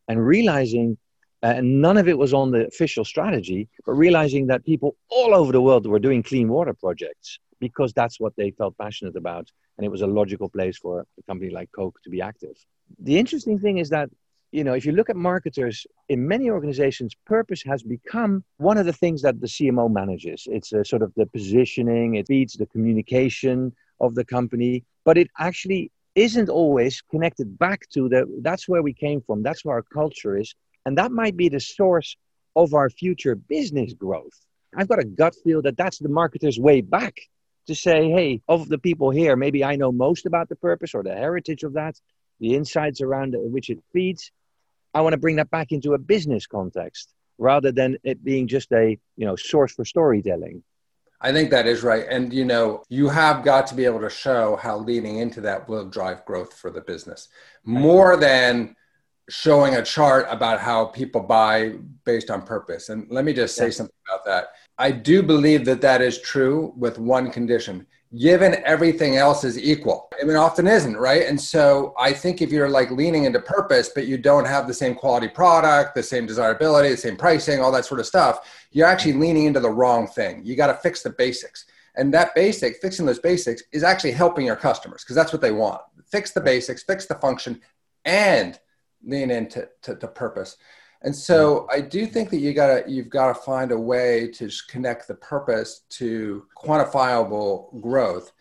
and 0.09 0.25
realizing, 0.25 0.97
uh, 1.43 1.55
and 1.57 1.81
none 1.81 1.97
of 1.97 2.09
it 2.09 2.17
was 2.17 2.33
on 2.33 2.51
the 2.51 2.67
official 2.67 3.05
strategy, 3.05 3.69
but 3.85 3.93
realizing 3.93 4.47
that 4.49 4.65
people 4.65 4.97
all 5.09 5.35
over 5.35 5.53
the 5.53 5.61
world 5.61 5.87
were 5.87 5.99
doing 5.99 6.23
clean 6.23 6.49
water 6.49 6.75
projects 6.75 7.39
because 7.59 7.93
that's 7.93 8.19
what 8.21 8.35
they 8.37 8.51
felt 8.51 8.77
passionate 8.79 9.17
about. 9.17 9.49
And 9.77 9.85
it 9.85 9.91
was 9.91 10.03
a 10.03 10.07
logical 10.07 10.49
place 10.49 10.79
for 10.79 11.07
a 11.19 11.23
company 11.23 11.51
like 11.51 11.71
Coke 11.73 11.99
to 12.05 12.11
be 12.11 12.21
active. 12.21 12.57
The 12.99 13.19
interesting 13.19 13.59
thing 13.59 13.79
is 13.79 13.89
that 13.91 14.11
you 14.53 14.65
know, 14.65 14.75
if 14.75 14.85
you 14.85 14.93
look 14.93 15.09
at 15.09 15.17
marketers 15.17 15.87
in 16.11 16.29
many 16.29 16.51
organizations, 16.51 17.17
purpose 17.25 17.63
has 17.63 17.83
become 17.83 18.45
one 18.59 18.77
of 18.77 18.85
the 18.85 18.93
things 18.93 19.23
that 19.23 19.41
the 19.41 19.47
CMO 19.47 19.91
manages. 19.91 20.47
It's 20.47 20.75
a 20.75 20.85
sort 20.85 21.01
of 21.03 21.13
the 21.17 21.25
positioning, 21.25 22.17
it 22.17 22.27
feeds 22.29 22.53
the 22.53 22.67
communication 22.67 23.73
of 23.99 24.15
the 24.15 24.25
company, 24.25 24.85
but 25.05 25.19
it 25.19 25.29
actually 25.39 25.91
isn't 26.15 26.49
always 26.49 27.03
connected 27.11 27.59
back 27.59 27.89
to 27.91 28.09
the 28.09 28.27
that's 28.43 28.69
where 28.69 28.83
we 28.83 28.93
came 28.93 29.21
from, 29.21 29.43
that's 29.43 29.65
where 29.65 29.77
our 29.77 29.83
culture 29.83 30.37
is, 30.37 30.55
and 30.85 30.99
that 30.99 31.13
might 31.13 31.37
be 31.37 31.49
the 31.49 31.61
source 31.61 32.17
of 32.55 32.75
our 32.75 32.91
future 32.91 33.35
business 33.35 33.95
growth. 33.95 34.39
I've 34.77 34.89
got 34.89 34.99
a 34.99 35.05
gut 35.05 35.35
feel 35.43 35.63
that 35.63 35.77
that's 35.77 35.99
the 35.99 36.09
marketer's 36.09 36.59
way 36.59 36.81
back 36.81 37.21
to 37.67 37.75
say, 37.75 38.11
hey, 38.11 38.41
of 38.49 38.69
the 38.69 38.79
people 38.79 39.11
here, 39.11 39.37
maybe 39.37 39.65
I 39.65 39.77
know 39.77 39.93
most 39.93 40.27
about 40.27 40.49
the 40.49 40.57
purpose 40.57 40.95
or 40.95 41.03
the 41.03 41.15
heritage 41.15 41.63
of 41.63 41.75
that, 41.75 41.99
the 42.41 42.55
insights 42.55 43.01
around 43.01 43.35
which 43.39 43.71
it 43.71 43.79
feeds 43.93 44.33
I 44.95 45.01
want 45.01 45.15
to 45.15 45.19
bring 45.19 45.37
that 45.37 45.51
back 45.51 45.73
into 45.73 45.95
a 45.95 45.99
business 45.99 46.47
context 46.47 47.15
rather 47.39 47.73
than 47.73 47.97
it 48.05 48.23
being 48.23 48.47
just 48.47 48.71
a 48.73 48.99
you 49.17 49.27
know 49.27 49.37
source 49.37 49.73
for 49.73 49.85
storytelling. 49.85 50.63
I 51.23 51.33
think 51.33 51.51
that 51.51 51.67
is 51.67 51.83
right. 51.83 52.05
And 52.11 52.33
you 52.33 52.45
know, 52.45 52.83
you 52.89 53.09
have 53.09 53.45
got 53.45 53.67
to 53.69 53.75
be 53.75 53.85
able 53.85 54.01
to 54.01 54.11
show 54.11 54.57
how 54.57 54.79
leaning 54.79 55.19
into 55.19 55.41
that 55.43 55.69
will 55.69 55.89
drive 55.89 56.25
growth 56.25 56.53
for 56.53 56.71
the 56.71 56.81
business 56.81 57.29
more 57.65 58.17
than 58.17 58.77
showing 59.29 59.77
a 59.77 59.83
chart 59.83 60.27
about 60.29 60.61
how 60.61 60.87
people 60.87 61.21
buy 61.21 61.75
based 62.05 62.31
on 62.31 62.43
purpose. 62.43 62.89
And 62.89 63.07
let 63.09 63.25
me 63.25 63.33
just 63.33 63.55
say 63.55 63.71
something 63.71 63.95
about 64.09 64.25
that. 64.25 64.49
I 64.79 64.91
do 64.91 65.23
believe 65.23 65.65
that 65.67 65.81
that 65.81 66.03
is 66.03 66.21
true 66.21 66.75
with 66.77 66.99
one 66.99 67.31
condition 67.31 67.87
given 68.19 68.63
everything 68.67 69.17
else 69.17 69.43
is 69.43 69.59
equal. 69.59 70.11
I 70.21 70.25
mean, 70.25 70.37
often 70.37 70.67
isn't, 70.67 70.97
right? 70.97 71.27
And 71.27 71.41
so 71.41 71.95
I 71.99 72.13
think 72.13 72.43
if 72.43 72.53
you're 72.53 72.69
like 72.69 72.91
leaning 72.91 73.25
into 73.25 73.41
purpose, 73.41 73.91
but 73.95 74.07
you 74.07 74.19
don't 74.19 74.47
have 74.47 74.67
the 74.67 74.75
same 74.75 74.95
quality 74.95 75.29
product, 75.29 75.95
the 75.95 76.03
same 76.03 76.27
desirability, 76.27 76.91
the 76.91 76.97
same 76.97 77.17
pricing, 77.17 77.61
all 77.61 77.73
that 77.73 77.87
sort 77.87 78.01
of 78.01 78.07
stuff, 78.07 78.62
you're 78.73 78.87
actually 78.87 79.15
leaning 79.15 79.45
into 79.45 79.61
the 79.61 79.71
wrong 79.71 80.07
thing. 80.07 80.43
You 80.45 80.57
got 80.57 80.69
to 80.69 80.75
fix 80.75 81.03
the 81.03 81.11
basics. 81.11 81.67
And 81.95 82.13
that 82.15 82.35
basic, 82.35 82.77
fixing 82.79 83.07
those 83.07 83.19
basics, 83.19 83.63
is 83.73 83.83
actually 83.83 84.13
helping 84.13 84.47
your 84.47 84.57
customers 84.57 85.05
because 85.05 85.17
that's 85.17 85.33
what 85.33 85.43
they 85.43 85.53
want. 85.53 85.83
Fix 86.11 86.33
the 86.33 86.41
basics, 86.41 86.83
fix 86.83 87.07
the 87.07 87.15
function, 87.17 87.61
and 88.05 88.59
lean 89.05 89.31
into 89.31 89.69
to, 89.83 89.97
to 89.97 90.09
purpose. 90.09 90.57
And 91.03 91.15
so 91.15 91.67
I 91.71 91.81
do 91.81 92.07
think 92.07 92.31
that 92.31 92.39
you 92.39 92.55
gotta 92.55 92.85
you've 92.87 93.11
got 93.11 93.29
to 93.29 93.35
find 93.35 93.73
a 93.73 93.79
way 93.79 94.29
to 94.35 94.49
connect 94.69 95.09
the 95.09 95.17
purpose 95.17 95.83
to 95.91 96.47
quantifiable 96.57 97.81
growth. 97.81 98.33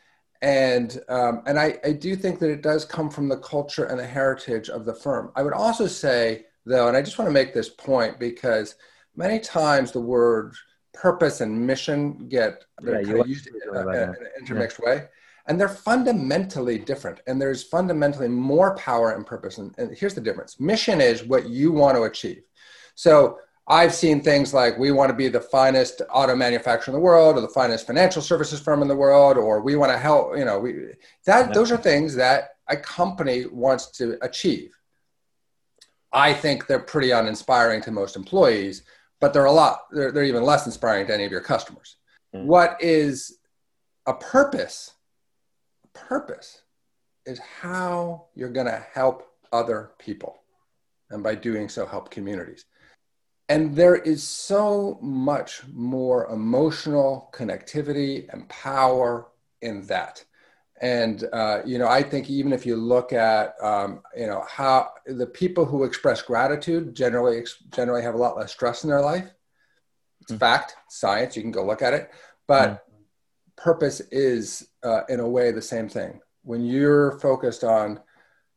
And 0.44 1.00
um, 1.10 1.44
and 1.46 1.60
I, 1.60 1.80
I 1.84 1.91
do 1.94 2.15
think 2.15 2.39
that 2.39 2.52
it 2.52 2.62
does 2.62 2.86
come 2.86 3.10
from 3.10 3.28
the 3.28 3.38
culture 3.38 3.86
and 3.86 4.00
the 4.00 4.06
heritage 4.06 4.70
of 4.70 4.86
the 4.86 4.94
firm. 4.94 5.32
I 5.36 5.44
would 5.44 5.54
also 5.54 5.88
say 5.88 6.46
though, 6.65 6.88
and 6.88 6.96
I 6.96 7.02
just 7.02 7.17
want 7.17 7.28
to 7.28 7.34
make 7.34 7.54
this 7.54 7.70
point 7.70 8.20
because 8.20 8.76
many 9.15 9.39
times 9.39 9.91
the 9.91 10.02
word 10.02 10.54
purpose 10.93 11.41
and 11.41 11.65
mission 11.65 12.28
get 12.28 12.63
yeah, 12.84 13.00
used 13.00 13.47
in, 13.47 13.78
in, 13.78 13.88
an 13.88 14.15
intermixed 14.39 14.80
yeah. 14.84 14.89
way. 14.89 15.04
And 15.47 15.60
they're 15.60 15.69
fundamentally 15.69 16.78
different 16.78 17.19
and 17.28 17.41
there's 17.41 17.63
fundamentally 17.63 18.28
more 18.28 18.76
power 18.76 19.12
and 19.12 19.26
purpose 19.26 19.58
and, 19.58 19.74
and, 19.78 19.95
here's 19.95 20.13
the 20.13 20.21
difference. 20.21 20.60
Mission 20.60 21.02
is 21.02 21.24
what 21.24 21.50
you 21.50 21.71
want 21.71 21.97
to 21.97 22.04
achieve. 22.04 22.43
So 22.95 23.39
i've 23.67 23.93
seen 23.93 24.21
things 24.21 24.56
like 24.56 24.76
we 24.80 24.91
want 24.91 25.08
to 25.08 25.15
be 25.15 25.28
the 25.28 25.39
finest 25.39 26.02
auto 26.12 26.36
manufacturer 26.36 26.91
in 26.91 27.00
the 27.00 27.04
world 27.04 27.38
or 27.38 27.41
the 27.41 27.47
finest 27.47 27.86
financial 27.86 28.19
services 28.19 28.60
firm 28.60 28.82
in 28.82 28.88
the 28.88 28.95
world 28.95 29.38
or 29.38 29.62
we 29.62 29.76
want 29.76 29.91
to 29.91 29.97
help 30.00 30.36
you 30.36 30.43
know 30.43 30.58
we 30.58 30.88
that 31.28 31.54
those 31.54 31.71
are 31.71 31.78
things 31.78 32.15
that 32.15 32.50
a 32.71 32.78
company 32.78 33.45
wants 33.45 33.88
to 33.91 34.17
achieve. 34.21 34.71
I 36.13 36.34
think 36.34 36.65
they're 36.65 36.80
pretty 36.80 37.12
uninspiring 37.12 37.82
to 37.84 37.91
most 37.91 38.15
employees 38.15 38.84
but 39.21 39.31
they're 39.31 39.45
a 39.45 39.51
lot 39.51 39.84
they're, 39.91 40.12
they're 40.12 40.23
even 40.23 40.43
less 40.43 40.65
inspiring 40.65 41.07
to 41.07 41.13
any 41.13 41.23
of 41.23 41.31
your 41.31 41.41
customers. 41.41 41.97
Mm. 42.36 42.45
what 42.45 42.77
is 42.81 43.39
a 44.05 44.13
purpose 44.13 44.93
purpose 45.93 46.62
is 47.25 47.39
how 47.39 48.25
you're 48.36 48.49
going 48.49 48.67
to 48.67 48.86
help 48.93 49.31
other 49.51 49.91
people 49.99 50.41
and 51.10 51.23
by 51.23 51.36
doing 51.36 51.69
so 51.69 51.86
help 51.86 52.10
communities. 52.10 52.65
And 53.49 53.75
there 53.75 53.97
is 53.97 54.23
so 54.23 54.97
much 55.01 55.62
more 55.73 56.25
emotional 56.27 57.29
connectivity 57.34 58.31
and 58.31 58.47
power 58.47 59.27
in 59.62 59.86
that 59.88 60.23
and 60.82 61.26
uh, 61.32 61.62
you 61.65 61.78
know 61.78 61.88
i 61.88 62.02
think 62.02 62.30
even 62.30 62.52
if 62.52 62.65
you 62.65 62.76
look 62.76 63.13
at 63.13 63.54
um, 63.62 64.02
you 64.17 64.28
know 64.28 64.44
how 64.50 64.89
the 65.06 65.28
people 65.28 65.63
who 65.63 65.84
express 65.84 66.22
gratitude 66.22 66.94
generally 66.94 67.46
generally 67.70 68.02
have 68.02 68.15
a 68.15 68.17
lot 68.17 68.36
less 68.36 68.52
stress 68.52 68.84
in 68.84 68.89
their 68.89 69.02
life 69.02 69.30
it's 70.22 70.32
mm. 70.32 70.39
fact 70.39 70.76
science 70.89 71.36
you 71.36 71.41
can 71.41 71.52
go 71.52 71.65
look 71.65 71.82
at 71.82 71.94
it 71.94 72.10
but 72.48 72.70
mm. 72.70 72.80
purpose 73.56 74.02
is 74.12 74.67
uh, 74.84 75.02
in 75.08 75.20
a 75.20 75.28
way 75.28 75.52
the 75.52 75.62
same 75.62 75.88
thing 75.88 76.20
when 76.44 76.65
you're 76.65 77.20
focused 77.20 77.63
on 77.63 78.00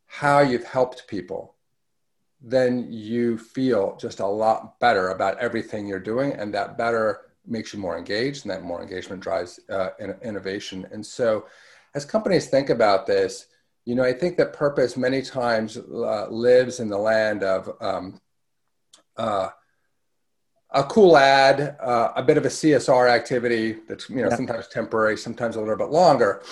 how 0.06 0.40
you've 0.40 0.64
helped 0.64 1.06
people 1.06 1.54
then 2.40 2.86
you 2.90 3.38
feel 3.38 3.96
just 3.96 4.20
a 4.20 4.26
lot 4.26 4.78
better 4.78 5.08
about 5.08 5.38
everything 5.38 5.86
you're 5.86 5.98
doing 5.98 6.32
and 6.32 6.52
that 6.52 6.76
better 6.76 7.20
makes 7.46 7.74
you 7.74 7.78
more 7.78 7.98
engaged 7.98 8.44
and 8.44 8.50
that 8.50 8.62
more 8.62 8.82
engagement 8.82 9.22
drives 9.22 9.60
uh, 9.70 9.90
innovation 10.22 10.86
and 10.92 11.04
so 11.04 11.44
as 11.94 12.04
companies 12.04 12.48
think 12.48 12.70
about 12.70 13.06
this, 13.06 13.46
you 13.84 13.94
know, 13.94 14.02
I 14.02 14.12
think 14.12 14.36
that 14.38 14.52
purpose 14.52 14.96
many 14.96 15.22
times 15.22 15.76
uh, 15.76 16.28
lives 16.28 16.80
in 16.80 16.88
the 16.88 16.98
land 16.98 17.42
of 17.42 17.70
um, 17.80 18.20
uh, 19.16 19.50
a 20.70 20.84
cool 20.84 21.16
ad, 21.16 21.76
uh, 21.80 22.12
a 22.16 22.22
bit 22.22 22.36
of 22.36 22.44
a 22.44 22.48
CSR 22.48 23.08
activity 23.08 23.76
that's 23.86 24.10
you 24.10 24.16
know 24.16 24.28
yeah. 24.28 24.36
sometimes 24.36 24.68
temporary, 24.68 25.16
sometimes 25.16 25.56
a 25.56 25.60
little 25.60 25.76
bit 25.76 25.90
longer, 25.90 26.42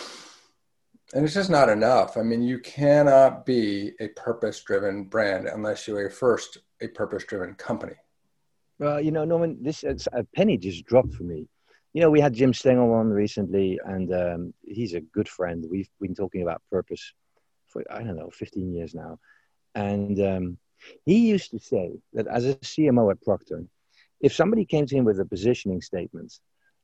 and 1.14 1.24
it's 1.24 1.34
just 1.34 1.50
not 1.50 1.68
enough. 1.68 2.16
I 2.16 2.22
mean, 2.22 2.42
you 2.42 2.60
cannot 2.60 3.44
be 3.44 3.92
a 3.98 4.08
purpose-driven 4.08 5.04
brand 5.04 5.48
unless 5.48 5.88
you're 5.88 6.08
first 6.10 6.58
a 6.80 6.88
purpose-driven 6.88 7.54
company. 7.54 7.94
Well, 8.78 9.00
you 9.00 9.10
know, 9.10 9.24
Norman, 9.24 9.58
this 9.60 9.84
a 9.84 10.24
penny 10.36 10.56
just 10.56 10.84
dropped 10.84 11.14
for 11.14 11.24
me 11.24 11.48
you 11.92 12.00
know, 12.00 12.10
we 12.10 12.20
had 12.20 12.34
Jim 12.34 12.54
Stengel 12.54 12.92
on 12.94 13.10
recently, 13.10 13.78
and 13.84 14.12
um, 14.14 14.54
he's 14.64 14.94
a 14.94 15.00
good 15.00 15.28
friend. 15.28 15.64
We've 15.70 15.90
been 16.00 16.14
talking 16.14 16.42
about 16.42 16.62
purpose 16.70 17.12
for 17.68 17.82
I 17.90 18.02
don't 18.02 18.16
know, 18.16 18.30
15 18.30 18.72
years 18.72 18.94
now, 18.94 19.18
and 19.74 20.20
um, 20.20 20.58
he 21.04 21.28
used 21.28 21.50
to 21.52 21.58
say 21.58 21.92
that 22.12 22.26
as 22.26 22.46
a 22.46 22.54
CMO 22.56 23.10
at 23.10 23.22
Procter, 23.22 23.64
if 24.20 24.32
somebody 24.32 24.64
came 24.64 24.86
to 24.86 24.96
him 24.96 25.04
with 25.04 25.20
a 25.20 25.24
positioning 25.24 25.80
statement 25.80 26.38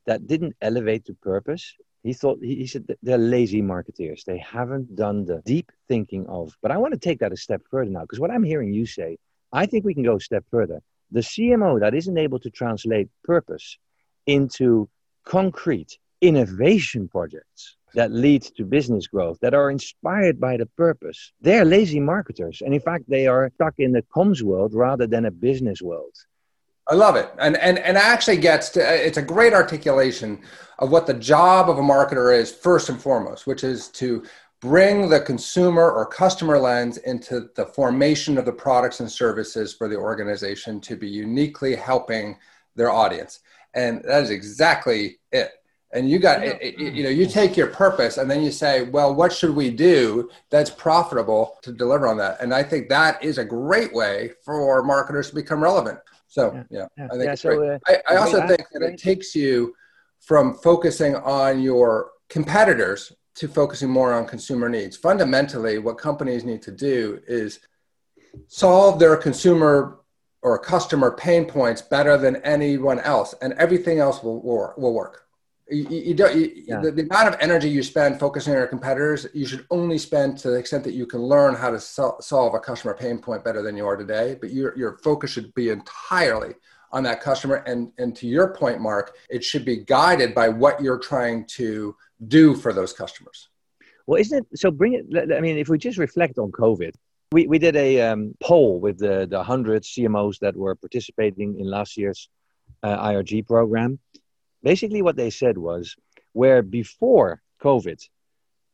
that 0.06 0.26
didn't 0.26 0.56
elevate 0.60 1.04
to 1.06 1.14
purpose, 1.14 1.74
he 2.02 2.12
thought 2.12 2.38
he 2.42 2.66
said 2.66 2.86
they're 3.02 3.18
lazy 3.18 3.60
marketeers. 3.60 4.24
They 4.24 4.38
haven't 4.38 4.94
done 4.96 5.24
the 5.24 5.42
deep 5.44 5.70
thinking 5.88 6.26
of. 6.26 6.56
But 6.62 6.70
I 6.70 6.76
want 6.76 6.94
to 6.94 7.00
take 7.00 7.20
that 7.20 7.32
a 7.32 7.36
step 7.36 7.62
further 7.70 7.90
now, 7.90 8.02
because 8.02 8.20
what 8.20 8.30
I'm 8.30 8.44
hearing 8.44 8.72
you 8.72 8.86
say, 8.86 9.18
I 9.52 9.66
think 9.66 9.84
we 9.84 9.94
can 9.94 10.04
go 10.04 10.16
a 10.16 10.20
step 10.20 10.44
further. 10.50 10.80
The 11.10 11.20
CMO 11.20 11.80
that 11.80 11.94
isn't 11.94 12.18
able 12.18 12.38
to 12.40 12.50
translate 12.50 13.08
purpose 13.24 13.78
into 14.26 14.88
concrete 15.28 15.98
innovation 16.22 17.06
projects 17.06 17.76
that 17.94 18.10
lead 18.12 18.42
to 18.42 18.64
business 18.64 19.06
growth 19.06 19.38
that 19.40 19.54
are 19.54 19.70
inspired 19.70 20.40
by 20.40 20.56
the 20.56 20.66
purpose. 20.66 21.32
They're 21.40 21.64
lazy 21.64 22.00
marketers. 22.00 22.62
And 22.64 22.74
in 22.74 22.80
fact, 22.80 23.04
they 23.08 23.26
are 23.26 23.50
stuck 23.54 23.74
in 23.78 23.92
the 23.92 24.02
comms 24.14 24.42
world 24.42 24.74
rather 24.74 25.06
than 25.06 25.26
a 25.26 25.30
business 25.30 25.80
world. 25.82 26.14
I 26.88 26.94
love 26.94 27.16
it. 27.16 27.30
And, 27.38 27.56
and, 27.58 27.78
and 27.78 27.98
actually 27.98 28.38
gets 28.38 28.70
to, 28.70 28.80
it's 28.80 29.18
a 29.18 29.22
great 29.22 29.52
articulation 29.52 30.40
of 30.78 30.90
what 30.90 31.06
the 31.06 31.14
job 31.14 31.68
of 31.68 31.78
a 31.78 31.82
marketer 31.82 32.36
is 32.36 32.50
first 32.50 32.88
and 32.88 33.00
foremost, 33.00 33.46
which 33.46 33.62
is 33.62 33.88
to 33.88 34.24
bring 34.60 35.08
the 35.08 35.20
consumer 35.20 35.90
or 35.90 36.06
customer 36.06 36.58
lens 36.58 36.96
into 36.98 37.48
the 37.54 37.66
formation 37.66 38.38
of 38.38 38.44
the 38.46 38.52
products 38.52 39.00
and 39.00 39.10
services 39.10 39.74
for 39.74 39.88
the 39.88 39.96
organization 39.96 40.80
to 40.80 40.96
be 40.96 41.08
uniquely 41.08 41.76
helping 41.76 42.36
their 42.74 42.90
audience 42.90 43.40
and 43.78 44.02
that 44.04 44.22
is 44.24 44.30
exactly 44.30 45.18
it. 45.32 45.52
And 45.92 46.10
you 46.10 46.18
got 46.18 46.42
it, 46.44 46.78
you 46.78 47.02
know 47.02 47.08
you 47.08 47.26
take 47.26 47.56
your 47.56 47.68
purpose 47.68 48.18
and 48.18 48.30
then 48.30 48.42
you 48.42 48.50
say 48.50 48.82
well 48.82 49.14
what 49.14 49.32
should 49.32 49.54
we 49.56 49.70
do 49.70 50.28
that's 50.50 50.68
profitable 50.68 51.56
to 51.62 51.72
deliver 51.72 52.06
on 52.06 52.18
that? 52.18 52.42
And 52.42 52.52
i 52.52 52.62
think 52.62 52.90
that 52.90 53.24
is 53.24 53.38
a 53.38 53.44
great 53.44 53.94
way 53.94 54.32
for 54.44 54.82
marketers 54.82 55.30
to 55.30 55.34
become 55.34 55.62
relevant. 55.62 55.98
So 56.26 56.62
yeah, 56.70 56.88
yeah, 56.98 57.06
i 57.06 57.16
think 57.16 57.24
yeah, 57.24 57.34
so. 57.34 57.50
Uh, 57.62 57.78
I, 57.86 57.94
I 58.10 58.16
also 58.16 58.46
think 58.46 58.64
that 58.72 58.82
it 58.82 58.98
takes 58.98 59.34
you 59.34 59.74
from 60.20 60.54
focusing 60.58 61.14
on 61.16 61.62
your 61.62 62.10
competitors 62.28 63.12
to 63.36 63.48
focusing 63.48 63.88
more 63.88 64.12
on 64.12 64.26
consumer 64.26 64.68
needs. 64.68 64.94
Fundamentally 64.94 65.78
what 65.78 65.96
companies 65.96 66.44
need 66.44 66.60
to 66.62 66.72
do 66.72 67.20
is 67.26 67.60
solve 68.46 68.98
their 68.98 69.16
consumer 69.16 70.00
or 70.42 70.58
customer 70.58 71.10
pain 71.10 71.44
points 71.44 71.82
better 71.82 72.16
than 72.16 72.36
anyone 72.36 73.00
else, 73.00 73.34
and 73.42 73.52
everything 73.54 73.98
else 73.98 74.22
will, 74.22 74.40
will, 74.42 74.72
will 74.76 74.94
work. 74.94 75.24
You, 75.70 75.86
you 75.88 76.14
don't, 76.14 76.34
you, 76.34 76.64
yeah. 76.66 76.80
the, 76.80 76.90
the, 76.90 77.02
amount 77.02 77.28
of 77.28 77.36
energy 77.40 77.68
you 77.68 77.82
spend 77.82 78.18
focusing 78.18 78.54
on 78.54 78.58
your 78.58 78.68
competitors, 78.68 79.26
you 79.34 79.46
should 79.46 79.66
only 79.70 79.98
spend 79.98 80.38
to 80.38 80.50
the 80.50 80.56
extent 80.56 80.82
that 80.84 80.94
you 80.94 81.04
can 81.04 81.20
learn 81.20 81.54
how 81.54 81.70
to 81.70 81.78
sol- 81.78 82.18
solve 82.22 82.54
a 82.54 82.60
customer 82.60 82.94
pain 82.94 83.18
point 83.18 83.44
better 83.44 83.60
than 83.60 83.76
you 83.76 83.86
are 83.86 83.96
today. 83.96 84.38
But 84.40 84.50
your, 84.50 84.76
your 84.78 84.96
focus 84.98 85.30
should 85.30 85.52
be 85.52 85.68
entirely 85.68 86.54
on 86.90 87.02
that 87.02 87.20
customer. 87.20 87.56
And, 87.66 87.92
and 87.98 88.16
to 88.16 88.26
your 88.26 88.54
point, 88.54 88.80
Marc, 88.80 89.14
it 89.28 89.44
should 89.44 89.66
be 89.66 89.76
guided 89.76 90.34
by 90.34 90.48
what 90.48 90.80
you're 90.80 90.98
trying 90.98 91.44
to 91.48 91.94
do 92.28 92.54
for 92.54 92.72
those 92.72 92.94
customers. 92.94 93.48
Well, 94.06 94.18
isn't 94.18 94.46
it 94.50 94.58
so? 94.58 94.70
Bring 94.70 94.94
it. 94.94 95.32
I 95.34 95.40
mean, 95.40 95.58
if 95.58 95.68
we 95.68 95.76
just 95.76 95.98
reflect 95.98 96.38
on 96.38 96.50
COVID, 96.50 96.94
we, 97.30 97.46
we 97.46 97.58
did 97.58 97.76
a 97.76 98.00
um, 98.00 98.34
poll 98.40 98.80
with 98.80 98.98
the, 98.98 99.26
the 99.28 99.36
100 99.36 99.82
CMOs 99.82 100.38
that 100.40 100.56
were 100.56 100.74
participating 100.74 101.58
in 101.58 101.68
last 101.68 101.96
year's 101.96 102.28
uh, 102.82 102.96
IRG 103.06 103.46
program. 103.46 103.98
Basically, 104.62 105.02
what 105.02 105.16
they 105.16 105.30
said 105.30 105.58
was 105.58 105.94
where 106.32 106.62
before 106.62 107.42
COVID, 107.62 108.00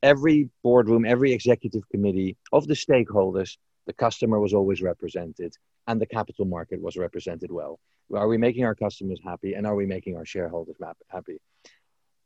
every 0.02 0.50
boardroom, 0.62 1.04
every 1.04 1.32
executive 1.32 1.88
committee 1.88 2.36
of 2.52 2.66
the 2.66 2.74
stakeholders, 2.74 3.56
the 3.86 3.92
customer 3.92 4.38
was 4.38 4.54
always 4.54 4.82
represented 4.82 5.54
and 5.86 6.00
the 6.00 6.06
capital 6.06 6.44
market 6.44 6.80
was 6.80 6.96
represented 6.96 7.50
well. 7.50 7.80
Are 8.14 8.28
we 8.28 8.38
making 8.38 8.64
our 8.64 8.74
customers 8.74 9.20
happy 9.24 9.54
and 9.54 9.66
are 9.66 9.74
we 9.74 9.86
making 9.86 10.16
our 10.16 10.24
shareholders 10.24 10.76
happy? 11.08 11.38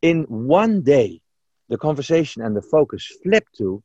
In 0.02 0.24
one 0.24 0.82
day, 0.82 1.20
the 1.68 1.78
conversation 1.78 2.42
and 2.42 2.54
the 2.56 2.62
focus 2.62 3.10
flipped 3.22 3.56
to 3.58 3.82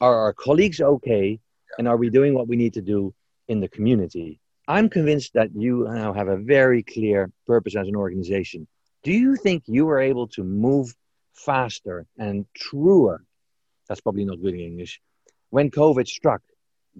are 0.00 0.14
our 0.14 0.32
colleagues 0.32 0.80
okay 0.80 1.40
and 1.78 1.88
are 1.88 1.96
we 1.96 2.10
doing 2.10 2.34
what 2.34 2.48
we 2.48 2.56
need 2.56 2.74
to 2.74 2.82
do 2.82 3.14
in 3.48 3.60
the 3.60 3.68
community? 3.68 4.40
I'm 4.68 4.88
convinced 4.88 5.34
that 5.34 5.50
you 5.54 5.86
now 5.90 6.12
have 6.12 6.28
a 6.28 6.36
very 6.36 6.82
clear 6.82 7.30
purpose 7.46 7.76
as 7.76 7.88
an 7.88 7.96
organization. 7.96 8.68
Do 9.02 9.12
you 9.12 9.36
think 9.36 9.64
you 9.66 9.86
were 9.86 10.00
able 10.00 10.28
to 10.28 10.44
move 10.44 10.94
faster 11.34 12.06
and 12.18 12.46
truer? 12.54 13.24
That's 13.88 14.00
probably 14.00 14.24
not 14.24 14.42
good 14.42 14.54
English. 14.54 15.00
When 15.50 15.70
COVID 15.70 16.06
struck, 16.06 16.42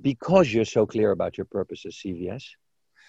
because 0.00 0.52
you're 0.52 0.64
so 0.64 0.86
clear 0.86 1.10
about 1.10 1.36
your 1.36 1.44
purpose 1.44 1.84
as 1.86 1.94
CVS? 1.94 2.44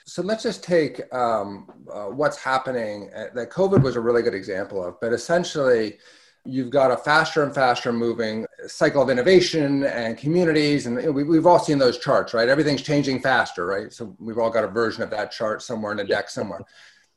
So 0.06 0.21
let's 0.21 0.43
just 0.43 0.63
take 0.63 1.02
um, 1.13 1.71
uh, 1.91 2.06
what's 2.06 2.38
happening. 2.38 3.10
Uh, 3.15 3.28
that 3.36 3.52
COVID 3.52 3.82
was 3.82 3.95
a 3.95 4.02
really 4.02 4.24
good 4.24 4.34
example 4.34 4.84
of, 4.84 5.00
but 5.00 5.13
essentially, 5.13 6.00
you've 6.43 6.72
got 6.72 6.91
a 6.91 6.97
faster 6.97 7.43
and 7.43 7.53
faster 7.53 7.93
moving 7.93 8.45
cycle 8.68 9.01
of 9.01 9.09
innovation 9.09 9.84
and 9.84 10.18
communities 10.18 10.86
and 10.86 11.14
we, 11.14 11.36
have 11.36 11.47
all 11.47 11.59
seen 11.59 11.78
those 11.78 11.97
charts 11.97 12.34
right? 12.34 12.47
Everything's 12.47 12.82
changing 12.82 13.20
faster 13.20 13.66
right? 13.66 13.91
So 13.91 14.16
we've 14.20 14.38
all 14.38 14.49
got 14.49 14.64
a 14.64 14.68
version 14.68 15.03
of 15.03 15.09
that 15.12 15.32
chart 15.32 15.62
somewhere 15.62 15.91
in 15.91 15.99
a 15.99 16.03
deck 16.03 16.30
somewhere. 16.30 16.62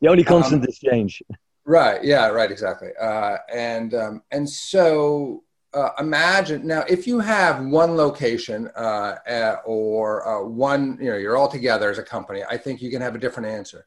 The 0.00 0.08
only 0.08 0.24
constant 0.24 0.62
um, 0.62 0.68
is 0.68 0.78
change. 0.78 1.22
Right 1.64 2.02
yeah 2.04 2.28
right 2.28 2.50
exactly. 2.50 2.90
Uh, 3.00 3.36
and 3.52 3.94
um, 3.94 4.22
and 4.30 4.48
so 4.48 5.44
uh, 5.72 5.90
imagine 5.98 6.66
now 6.66 6.84
if 6.88 7.06
you 7.06 7.18
have 7.18 7.64
one 7.64 7.96
location 7.96 8.68
uh, 8.76 9.56
or 9.64 10.26
uh, 10.26 10.42
one 10.44 10.98
you 11.00 11.10
know 11.10 11.16
you're 11.16 11.36
all 11.36 11.48
together 11.48 11.90
as 11.90 11.98
a 11.98 12.02
company 12.02 12.44
i 12.48 12.56
think 12.56 12.80
you 12.80 12.90
can 12.90 13.02
have 13.02 13.14
a 13.14 13.18
different 13.18 13.48
answer. 13.48 13.86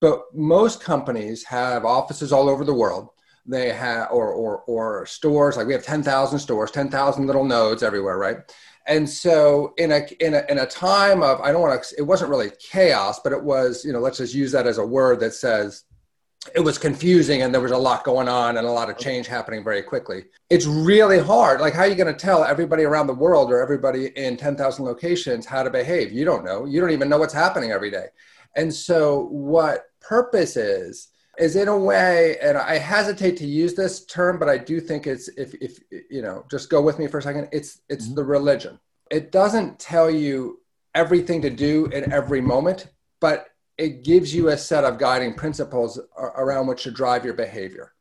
But 0.00 0.24
most 0.34 0.82
companies 0.82 1.44
have 1.44 1.84
offices 1.84 2.32
all 2.32 2.48
over 2.48 2.64
the 2.64 2.74
world. 2.74 3.10
They 3.44 3.72
have, 3.72 4.10
or, 4.12 4.32
or, 4.32 4.58
or 4.68 5.06
stores, 5.06 5.56
like 5.56 5.66
we 5.66 5.72
have 5.72 5.84
10,000 5.84 6.38
stores, 6.38 6.70
10,000 6.70 7.26
little 7.26 7.44
nodes 7.44 7.82
everywhere, 7.82 8.18
right? 8.18 8.38
And 8.86 9.08
so 9.08 9.74
in 9.78 9.92
a, 9.92 10.06
in 10.24 10.34
a, 10.34 10.44
in 10.48 10.58
a 10.58 10.66
time 10.66 11.22
of, 11.22 11.40
I 11.40 11.52
don't 11.52 11.62
want 11.62 11.82
to, 11.82 11.94
it 11.98 12.02
wasn't 12.02 12.30
really 12.30 12.50
chaos, 12.60 13.20
but 13.22 13.32
it 13.32 13.42
was, 13.42 13.84
you 13.84 13.92
know, 13.92 14.00
let's 14.00 14.18
just 14.18 14.34
use 14.34 14.52
that 14.52 14.66
as 14.66 14.78
a 14.78 14.86
word 14.86 15.20
that 15.20 15.34
says, 15.34 15.84
it 16.54 16.60
was 16.60 16.76
confusing 16.76 17.42
and 17.42 17.54
there 17.54 17.60
was 17.60 17.70
a 17.70 17.76
lot 17.76 18.02
going 18.02 18.28
on 18.28 18.56
and 18.56 18.66
a 18.66 18.70
lot 18.70 18.90
of 18.90 18.98
change 18.98 19.28
happening 19.28 19.62
very 19.62 19.82
quickly. 19.82 20.24
It's 20.50 20.66
really 20.66 21.18
hard. 21.18 21.60
Like, 21.60 21.72
how 21.72 21.82
are 21.82 21.86
you 21.86 21.94
going 21.94 22.12
to 22.12 22.18
tell 22.18 22.42
everybody 22.42 22.82
around 22.82 23.06
the 23.06 23.14
world 23.14 23.52
or 23.52 23.62
everybody 23.62 24.06
in 24.16 24.36
10,000 24.36 24.84
locations 24.84 25.46
how 25.46 25.62
to 25.62 25.70
behave? 25.70 26.12
You 26.12 26.24
don't 26.24 26.44
know. 26.44 26.64
You 26.64 26.80
don't 26.80 26.90
even 26.90 27.08
know 27.08 27.18
what's 27.18 27.32
happening 27.32 27.70
every 27.70 27.90
day. 27.90 28.06
And 28.56 28.74
so, 28.74 29.26
what 29.30 29.84
purpose 30.00 30.56
is, 30.56 31.08
is 31.38 31.56
in 31.56 31.68
a 31.68 31.76
way, 31.76 32.36
and 32.42 32.58
I 32.58 32.78
hesitate 32.78 33.36
to 33.38 33.46
use 33.46 33.74
this 33.74 34.04
term, 34.04 34.38
but 34.38 34.48
I 34.48 34.58
do 34.58 34.80
think 34.80 35.06
it's, 35.06 35.28
if, 35.28 35.54
if 35.54 35.80
you 36.10 36.22
know, 36.22 36.44
just 36.50 36.68
go 36.68 36.82
with 36.82 36.98
me 36.98 37.06
for 37.06 37.18
a 37.18 37.22
second, 37.22 37.48
it's, 37.52 37.80
it's 37.88 38.06
mm-hmm. 38.06 38.16
the 38.16 38.24
religion. 38.24 38.78
It 39.10 39.32
doesn't 39.32 39.78
tell 39.78 40.10
you 40.10 40.60
everything 40.94 41.40
to 41.42 41.50
do 41.50 41.86
in 41.86 42.12
every 42.12 42.40
moment, 42.40 42.88
but 43.20 43.48
it 43.78 44.04
gives 44.04 44.34
you 44.34 44.48
a 44.48 44.56
set 44.56 44.84
of 44.84 44.98
guiding 44.98 45.34
principles 45.34 45.98
around 46.18 46.66
which 46.66 46.82
to 46.84 46.90
drive 46.90 47.24
your 47.24 47.34
behavior. 47.34 47.92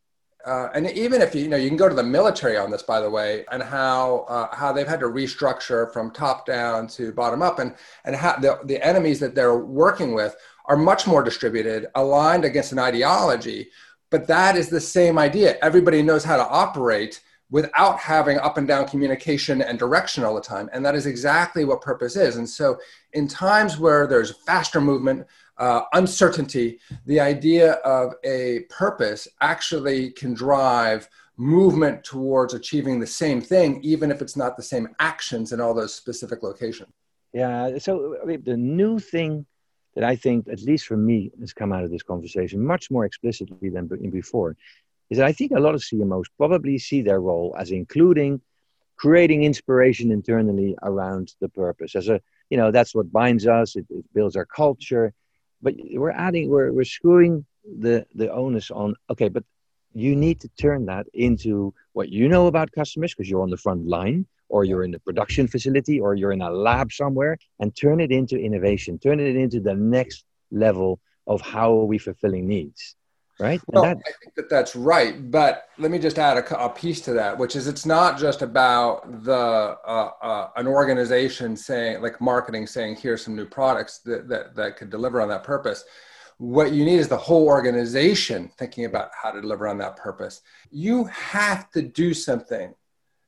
Uh, 0.46 0.70
and 0.74 0.90
even 0.92 1.22
if 1.22 1.36
you, 1.36 1.44
you 1.44 1.48
know, 1.48 1.58
you 1.58 1.68
can 1.68 1.78
go 1.78 1.88
to 1.88 1.96
the 1.96 2.04
military 2.04 2.58
on 2.58 2.72
this, 2.72 2.82
by 2.82 3.00
the 3.00 3.10
way, 3.10 3.46
and 3.52 3.62
how 3.62 4.26
uh, 4.28 4.54
how 4.56 4.74
they've 4.74 4.88
had 4.88 5.00
to 5.00 5.06
restructure 5.06 5.92
from 5.94 6.10
top 6.10 6.48
down 6.48 6.88
to 6.88 7.12
bottom 7.12 7.44
up, 7.44 7.60
and 7.60 7.76
and 8.06 8.16
how 8.16 8.36
the, 8.38 8.60
the 8.66 8.84
enemies 8.86 9.20
that 9.20 9.36
they're 9.36 9.60
working 9.60 10.14
with 10.14 10.36
are 10.72 10.78
much 10.78 11.06
more 11.06 11.22
distributed, 11.22 11.88
aligned 11.96 12.46
against 12.46 12.72
an 12.72 12.80
ideology. 12.80 13.70
But 14.10 14.26
that 14.28 14.56
is 14.56 14.70
the 14.70 14.80
same 14.80 15.20
idea. 15.20 15.58
Everybody 15.62 16.02
knows 16.02 16.24
how 16.24 16.38
to 16.38 16.48
operate 16.48 17.22
without 17.50 18.00
having 18.00 18.38
up 18.38 18.58
and 18.58 18.66
down 18.70 18.88
communication 18.88 19.62
and 19.62 19.78
direction 19.78 20.24
all 20.24 20.34
the 20.34 20.40
time. 20.40 20.70
And 20.72 20.86
that 20.86 20.96
is 20.96 21.08
exactly 21.08 21.66
what 21.66 21.82
purpose 21.82 22.16
is. 22.16 22.38
And 22.38 22.50
so, 22.50 22.78
in 23.12 23.28
times 23.28 23.78
where 23.80 24.08
there's 24.08 24.32
faster 24.46 24.80
movement, 24.80 25.28
uh, 25.58 25.82
uncertainty, 25.92 26.80
the 27.06 27.20
idea 27.20 27.74
of 27.84 28.14
a 28.24 28.62
purpose 28.70 29.28
actually 29.42 30.12
can 30.12 30.34
drive 30.34 31.10
movement 31.36 32.06
towards 32.06 32.54
achieving 32.54 32.98
the 32.98 33.08
same 33.08 33.42
thing, 33.42 33.82
even 33.84 34.10
if 34.10 34.22
it's 34.22 34.38
not 34.38 34.56
the 34.56 34.64
same 34.64 34.88
actions 35.00 35.52
in 35.52 35.60
all 35.60 35.74
those 35.74 35.94
specific 35.94 36.44
locations. 36.44 36.94
Yeah. 37.34 37.78
So 37.78 38.16
I 38.22 38.26
mean, 38.26 38.44
the 38.46 38.56
new 38.56 39.00
thing 39.00 39.46
that 39.96 40.04
I 40.04 40.16
think, 40.16 40.48
at 40.48 40.62
least 40.62 40.86
for 40.86 40.98
me, 40.98 41.32
has 41.40 41.54
come 41.54 41.74
out 41.74 41.84
of 41.84 41.92
this 41.92 42.04
conversation 42.04 42.66
much 42.66 42.90
more 42.90 43.06
explicitly 43.06 43.70
than 43.70 43.88
before, 43.88 44.56
is 45.10 45.18
that 45.18 45.28
I 45.28 45.34
think 45.34 45.52
a 45.52 45.60
lot 45.60 45.76
of 45.76 45.82
CMOs 45.82 46.26
probably 46.38 46.78
see 46.78 47.02
their 47.02 47.20
role 47.20 47.56
as 47.58 47.72
including 47.72 48.42
creating 48.96 49.44
inspiration 49.44 50.12
internally 50.12 50.76
around 50.84 51.34
the 51.42 51.50
purpose. 51.50 51.96
As 51.96 52.08
a 52.08 52.22
you 52.50 52.58
know 52.58 52.72
that's 52.72 52.94
what 52.94 53.12
binds 53.12 53.48
us 53.48 53.76
it, 53.76 53.86
it 53.90 54.06
builds 54.14 54.36
our 54.36 54.46
culture. 54.46 55.14
But 55.62 55.76
we're 55.94 56.12
adding 56.12 56.50
we're, 56.50 56.72
we're 56.72 56.86
screwing 56.86 57.46
the 57.80 58.06
the 58.16 58.32
onus 58.32 58.72
on 58.72 58.96
okay 59.10 59.30
but 59.30 59.44
you 59.94 60.16
need 60.16 60.40
to 60.40 60.50
turn 60.50 60.86
that 60.86 61.06
into 61.14 61.74
what 61.94 62.10
you 62.10 62.28
know 62.28 62.48
about 62.48 62.72
customers 62.72 63.14
because 63.14 63.30
you're 63.30 63.42
on 63.42 63.50
the 63.50 63.58
front 63.58 63.88
line 63.88 64.26
or 64.52 64.64
you're 64.64 64.84
in 64.84 64.92
the 64.92 65.00
production 65.00 65.48
facility 65.48 66.00
or 66.00 66.16
you're 66.16 66.32
in 66.32 66.42
a 66.42 66.52
lab 66.52 66.92
somewhere 66.92 67.38
and 67.60 67.76
turn 67.76 68.00
it 68.00 68.12
into 68.12 68.38
innovation 68.38 69.00
turn 69.00 69.20
it 69.20 69.36
into 69.36 69.60
the 69.60 69.76
next 69.76 70.26
level 70.52 71.00
of 71.28 71.42
how 71.42 71.72
are 71.80 71.86
we 71.86 71.98
fulfilling 71.98 72.48
needs 72.48 72.96
right? 73.42 73.60
Well, 73.68 73.84
that, 73.84 73.98
I 73.98 74.12
think 74.22 74.36
that 74.36 74.50
that's 74.50 74.76
right. 74.76 75.32
But 75.32 75.66
let 75.78 75.92
me 75.92 76.00
just 76.00 76.20
add 76.20 76.38
a, 76.38 76.66
a, 76.66 76.70
piece 76.70 77.02
to 77.02 77.14
that, 77.14 77.38
which 77.38 77.56
is 77.56 77.68
it's 77.68 77.86
not 77.86 78.20
just 78.20 78.42
about 78.42 79.24
the 79.24 79.78
uh, 79.86 80.12
uh, 80.22 80.50
an 80.56 80.68
organization 80.68 81.58
saying, 81.58 82.02
like 82.02 82.22
marketing, 82.22 82.68
saying, 82.68 82.98
"Here's 82.98 83.24
some 83.24 83.36
new 83.36 83.48
products 83.48 84.00
that, 84.06 84.30
that 84.30 84.56
that 84.56 84.78
could 84.78 84.90
deliver 84.90 85.20
on 85.20 85.30
that 85.30 85.44
purpose." 85.44 85.84
What 86.38 86.72
you 86.72 86.86
need 86.86 86.98
is 86.98 87.08
the 87.08 87.18
whole 87.18 87.46
organization 87.46 88.52
thinking 88.58 88.86
about 88.86 89.12
how 89.20 89.30
to 89.32 89.42
deliver 89.42 89.68
on 89.68 89.78
that 89.80 89.96
purpose. 89.96 90.42
You 90.72 91.06
have 91.06 91.70
to 91.72 91.84
do 91.84 92.14
something 92.14 92.74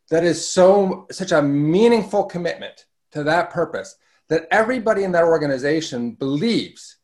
that 0.10 0.24
is 0.24 0.48
so 0.48 1.08
such 1.12 1.32
a 1.32 1.42
meaningful 1.42 2.26
commitment 2.26 2.86
to 3.12 3.24
that 3.24 3.50
purpose 3.50 3.96
that 4.30 4.48
everybody 4.52 5.04
in 5.04 5.12
that 5.12 5.24
organization 5.24 6.12
believes 6.12 6.98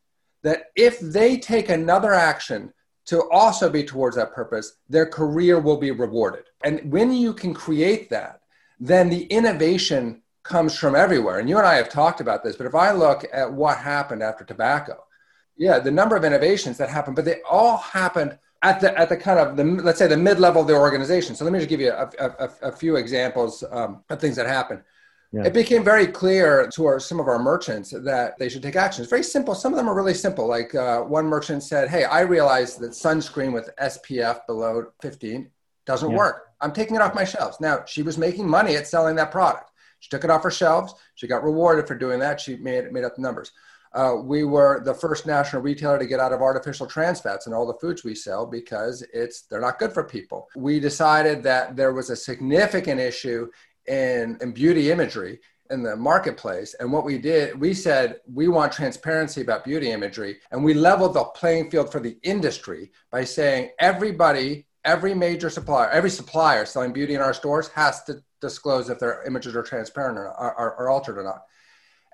that 0.43 0.65
if 0.75 0.99
they 0.99 1.37
take 1.37 1.69
another 1.69 2.13
action 2.13 2.73
to 3.05 3.27
also 3.29 3.69
be 3.69 3.83
towards 3.83 4.15
that 4.15 4.33
purpose, 4.33 4.77
their 4.87 5.05
career 5.05 5.59
will 5.59 5.77
be 5.77 5.91
rewarded. 5.91 6.45
And 6.63 6.91
when 6.91 7.11
you 7.11 7.33
can 7.33 7.53
create 7.53 8.09
that, 8.11 8.41
then 8.79 9.09
the 9.09 9.23
innovation 9.25 10.21
comes 10.43 10.77
from 10.77 10.95
everywhere. 10.95 11.39
And 11.39 11.49
you 11.49 11.57
and 11.57 11.67
I 11.67 11.75
have 11.75 11.89
talked 11.89 12.21
about 12.21 12.43
this, 12.43 12.55
but 12.55 12.67
if 12.67 12.75
I 12.75 12.91
look 12.91 13.25
at 13.33 13.51
what 13.51 13.77
happened 13.77 14.23
after 14.23 14.45
tobacco, 14.45 15.03
yeah, 15.57 15.79
the 15.79 15.91
number 15.91 16.15
of 16.15 16.23
innovations 16.23 16.77
that 16.77 16.89
happened, 16.89 17.15
but 17.15 17.25
they 17.25 17.41
all 17.49 17.77
happened 17.77 18.37
at 18.62 18.80
the 18.80 18.97
at 18.97 19.10
the 19.10 19.18
kind 19.18 19.39
of 19.39 19.55
the 19.57 19.64
let's 19.64 19.99
say 19.99 20.07
the 20.07 20.18
mid 20.18 20.39
level 20.39 20.62
of 20.62 20.68
the 20.68 20.76
organization. 20.76 21.36
So 21.36 21.45
let 21.45 21.53
me 21.53 21.60
just 21.60 21.70
give 21.70 21.80
you 21.80 21.91
a, 21.91 22.10
a, 22.20 22.49
a 22.64 22.72
few 22.72 22.97
examples 22.97 23.64
um, 23.72 24.03
of 24.10 24.20
things 24.20 24.36
that 24.36 24.47
happened 24.47 24.82
yeah. 25.32 25.43
it 25.45 25.53
became 25.53 25.84
very 25.84 26.07
clear 26.07 26.68
to 26.74 26.86
our, 26.86 26.99
some 26.99 27.20
of 27.20 27.28
our 27.28 27.39
merchants 27.39 27.91
that 27.91 28.38
they 28.38 28.49
should 28.49 28.64
take 28.64 28.76
action. 28.76 29.03
It's 29.03 29.10
very 29.10 29.24
simple. 29.24 29.53
Some 29.53 29.74
of 29.74 29.78
them 29.78 29.88
are 29.88 29.95
really 29.95 30.14
simple. 30.14 30.47
Like 30.47 30.74
uh, 30.74 31.01
one 31.01 31.26
merchant 31.26 31.64
said, 31.64 31.89
Hey, 31.89 32.03
I 32.03 32.22
realized 32.22 32.80
that 32.80 32.91
sunscreen 32.91 33.53
with 33.53 33.70
SPF 33.80 34.45
below 34.47 34.88
15 35.01 35.49
doesn't 35.86 36.12
yeah. 36.12 36.18
work. 36.18 36.47
I'm 36.62 36.72
taking 36.72 36.95
it 36.95 37.01
off 37.01 37.16
my 37.16 37.26
shelves. 37.26 37.60
Now, 37.62 37.84
she 37.86 38.01
was 38.01 38.18
making 38.18 38.47
money 38.47 38.76
at 38.76 38.88
selling 38.88 39.16
that 39.16 39.32
product. 39.32 39.72
She 39.99 40.10
took 40.10 40.24
it 40.24 40.30
off 40.30 40.43
her 40.43 40.51
shelves. 40.51 40.93
She 41.16 41.28
got 41.28 41.43
rewarded 41.43 41.88
for 41.88 41.95
doing 41.95 42.20
that. 42.20 42.39
She 42.39 42.55
made, 42.57 42.91
made 42.91 43.03
up 43.03 43.16
the 43.16 43.22
numbers. 43.22 43.51
Uh, 43.93 44.15
we 44.21 44.43
were 44.43 44.81
the 44.85 44.93
first 44.93 45.25
national 45.25 45.61
retailer 45.61 45.97
to 45.97 46.05
get 46.05 46.19
out 46.19 46.33
of 46.33 46.41
artificial 46.41 46.85
trans 46.85 47.19
fats 47.19 47.47
in 47.47 47.53
all 47.53 47.65
the 47.65 47.73
foods 47.79 48.03
we 48.03 48.13
sell 48.13 48.45
because 48.45 49.03
it's 49.13 49.43
they're 49.43 49.61
not 49.61 49.79
good 49.79 49.91
for 49.91 50.03
people. 50.03 50.47
We 50.55 50.79
decided 50.79 51.41
that 51.43 51.75
there 51.75 51.93
was 51.93 52.09
a 52.09 52.15
significant 52.15 52.99
issue 52.99 53.49
in, 53.87 54.37
in 54.41 54.51
beauty 54.51 54.91
imagery 54.91 55.39
in 55.69 55.83
the 55.83 55.95
marketplace. 55.95 56.75
And 56.79 56.91
what 56.91 57.05
we 57.05 57.17
did, 57.17 57.59
we 57.59 57.73
said 57.73 58.17
we 58.31 58.47
want 58.47 58.71
transparency 58.71 59.41
about 59.41 59.63
beauty 59.63 59.91
imagery, 59.91 60.37
and 60.51 60.63
we 60.63 60.73
leveled 60.73 61.13
the 61.13 61.23
playing 61.23 61.69
field 61.69 61.91
for 61.91 61.99
the 61.99 62.17
industry 62.23 62.91
by 63.11 63.23
saying 63.23 63.71
everybody, 63.79 64.65
every 64.85 65.13
major 65.13 65.49
supplier, 65.49 65.89
every 65.89 66.09
supplier 66.09 66.65
selling 66.65 66.93
beauty 66.93 67.15
in 67.15 67.21
our 67.21 67.33
stores 67.33 67.67
has 67.69 68.03
to 68.05 68.23
disclose 68.41 68.89
if 68.89 68.99
their 68.99 69.23
images 69.25 69.55
are 69.55 69.63
transparent 69.63 70.17
or 70.17 70.29
are, 70.29 70.89
altered 70.89 71.17
or 71.17 71.23
not. 71.23 71.43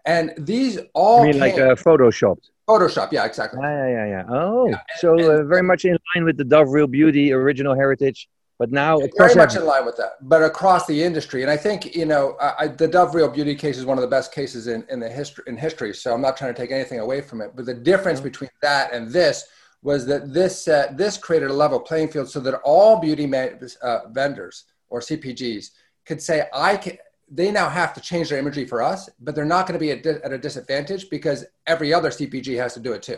And 0.05 0.33
these 0.37 0.79
all 0.93 1.21
I 1.21 1.27
mean 1.27 1.39
like 1.39 1.55
uh, 1.55 1.75
Photoshop. 1.75 2.37
Photoshop, 2.67 3.11
yeah, 3.11 3.25
exactly. 3.25 3.59
Yeah, 3.61 3.87
yeah, 3.87 4.05
yeah. 4.07 4.23
Oh, 4.27 4.67
yeah. 4.69 4.75
And, 4.75 4.99
so 4.99 5.13
uh, 5.13 5.43
very 5.43 5.61
much 5.61 5.85
in 5.85 5.97
line 6.15 6.25
with 6.25 6.37
the 6.37 6.43
Dove 6.43 6.69
Real 6.69 6.87
Beauty 6.87 7.31
original 7.31 7.75
heritage 7.75 8.27
but 8.57 8.71
now 8.71 8.99
yeah, 8.99 9.07
very 9.17 9.35
much 9.35 9.55
in 9.55 9.65
line 9.65 9.85
with 9.85 9.97
that, 9.97 10.13
but 10.21 10.41
across 10.41 10.85
the 10.85 11.03
industry. 11.03 11.41
And 11.41 11.51
I 11.51 11.57
think 11.57 11.93
you 11.93 12.05
know 12.05 12.37
I, 12.39 12.67
the 12.67 12.87
Dove 12.87 13.13
Real 13.13 13.27
Beauty 13.27 13.53
case 13.53 13.77
is 13.77 13.85
one 13.85 13.97
of 13.97 14.01
the 14.01 14.07
best 14.07 14.33
cases 14.33 14.67
in, 14.67 14.85
in 14.89 14.99
the 14.99 15.09
history 15.09 15.43
in 15.47 15.57
history. 15.57 15.93
So 15.93 16.13
I'm 16.13 16.21
not 16.21 16.37
trying 16.37 16.53
to 16.53 16.59
take 16.59 16.71
anything 16.71 16.99
away 16.99 17.21
from 17.21 17.41
it. 17.41 17.51
But 17.55 17.65
the 17.65 17.73
difference 17.73 18.19
mm-hmm. 18.19 18.29
between 18.29 18.49
that 18.61 18.93
and 18.93 19.11
this 19.11 19.45
was 19.81 20.05
that 20.05 20.33
this 20.33 20.69
uh, 20.69 20.93
this 20.95 21.17
created 21.17 21.49
a 21.49 21.53
level 21.53 21.79
playing 21.79 22.09
field 22.09 22.29
so 22.29 22.39
that 22.39 22.55
all 22.63 22.99
beauty 22.99 23.27
man, 23.27 23.59
uh, 23.81 23.99
vendors 24.11 24.63
or 24.89 25.01
CPGs 25.01 25.71
could 26.05 26.21
say 26.21 26.47
I 26.53 26.77
can. 26.77 26.97
They 27.29 27.51
now 27.51 27.69
have 27.69 27.93
to 27.95 28.01
change 28.01 28.29
their 28.29 28.37
imagery 28.37 28.65
for 28.65 28.83
us, 28.83 29.09
but 29.19 29.35
they're 29.35 29.45
not 29.45 29.67
going 29.67 29.79
to 29.79 29.83
be 29.83 29.91
at, 29.91 30.05
at 30.05 30.31
a 30.31 30.37
disadvantage 30.37 31.09
because 31.09 31.45
every 31.65 31.93
other 31.93 32.09
CPG 32.09 32.57
has 32.57 32.73
to 32.75 32.79
do 32.79 32.93
it 32.93 33.01
too. 33.01 33.17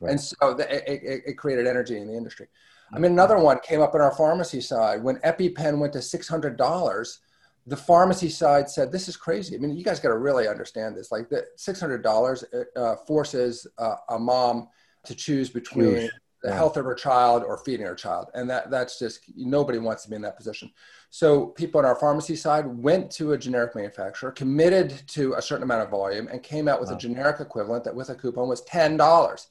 Right. 0.00 0.12
And 0.12 0.20
so 0.20 0.54
the, 0.54 0.72
it, 0.72 1.02
it, 1.02 1.22
it 1.26 1.34
created 1.34 1.66
energy 1.66 1.98
in 1.98 2.06
the 2.06 2.16
industry. 2.16 2.46
I 2.92 2.98
mean, 2.98 3.12
another 3.12 3.38
one 3.38 3.58
came 3.60 3.80
up 3.80 3.94
in 3.94 4.00
our 4.00 4.14
pharmacy 4.14 4.60
side 4.60 5.02
when 5.02 5.16
EpiPen 5.18 5.78
went 5.78 5.92
to 5.92 6.00
$600. 6.00 7.18
The 7.66 7.76
pharmacy 7.76 8.28
side 8.30 8.68
said, 8.68 8.90
"This 8.90 9.06
is 9.06 9.16
crazy." 9.16 9.54
I 9.54 9.58
mean, 9.58 9.76
you 9.76 9.84
guys 9.84 10.00
got 10.00 10.08
to 10.08 10.18
really 10.18 10.48
understand 10.48 10.96
this. 10.96 11.12
Like, 11.12 11.28
the 11.28 11.46
$600 11.56 12.44
uh, 12.74 12.96
forces 13.06 13.66
uh, 13.78 13.96
a 14.08 14.18
mom 14.18 14.68
to 15.04 15.14
choose 15.14 15.50
between. 15.50 16.10
The 16.42 16.52
health 16.52 16.76
of 16.76 16.84
her 16.84 16.94
child 16.94 17.42
or 17.44 17.58
feeding 17.58 17.86
her 17.86 17.94
child, 17.94 18.28
and 18.34 18.48
that 18.48 18.70
that's 18.70 18.98
just 18.98 19.20
nobody 19.36 19.78
wants 19.78 20.04
to 20.04 20.10
be 20.10 20.16
in 20.16 20.22
that 20.22 20.36
position. 20.36 20.70
So, 21.10 21.46
people 21.46 21.80
on 21.80 21.84
our 21.84 21.96
pharmacy 21.96 22.36
side 22.36 22.66
went 22.66 23.10
to 23.12 23.32
a 23.32 23.38
generic 23.38 23.74
manufacturer, 23.74 24.30
committed 24.30 25.02
to 25.08 25.34
a 25.34 25.42
certain 25.42 25.64
amount 25.64 25.82
of 25.82 25.90
volume, 25.90 26.28
and 26.28 26.42
came 26.42 26.68
out 26.68 26.80
with 26.80 26.90
wow. 26.90 26.96
a 26.96 26.98
generic 26.98 27.40
equivalent 27.40 27.84
that, 27.84 27.94
with 27.94 28.10
a 28.10 28.14
coupon, 28.14 28.48
was 28.48 28.62
ten 28.62 28.96
dollars. 28.96 29.48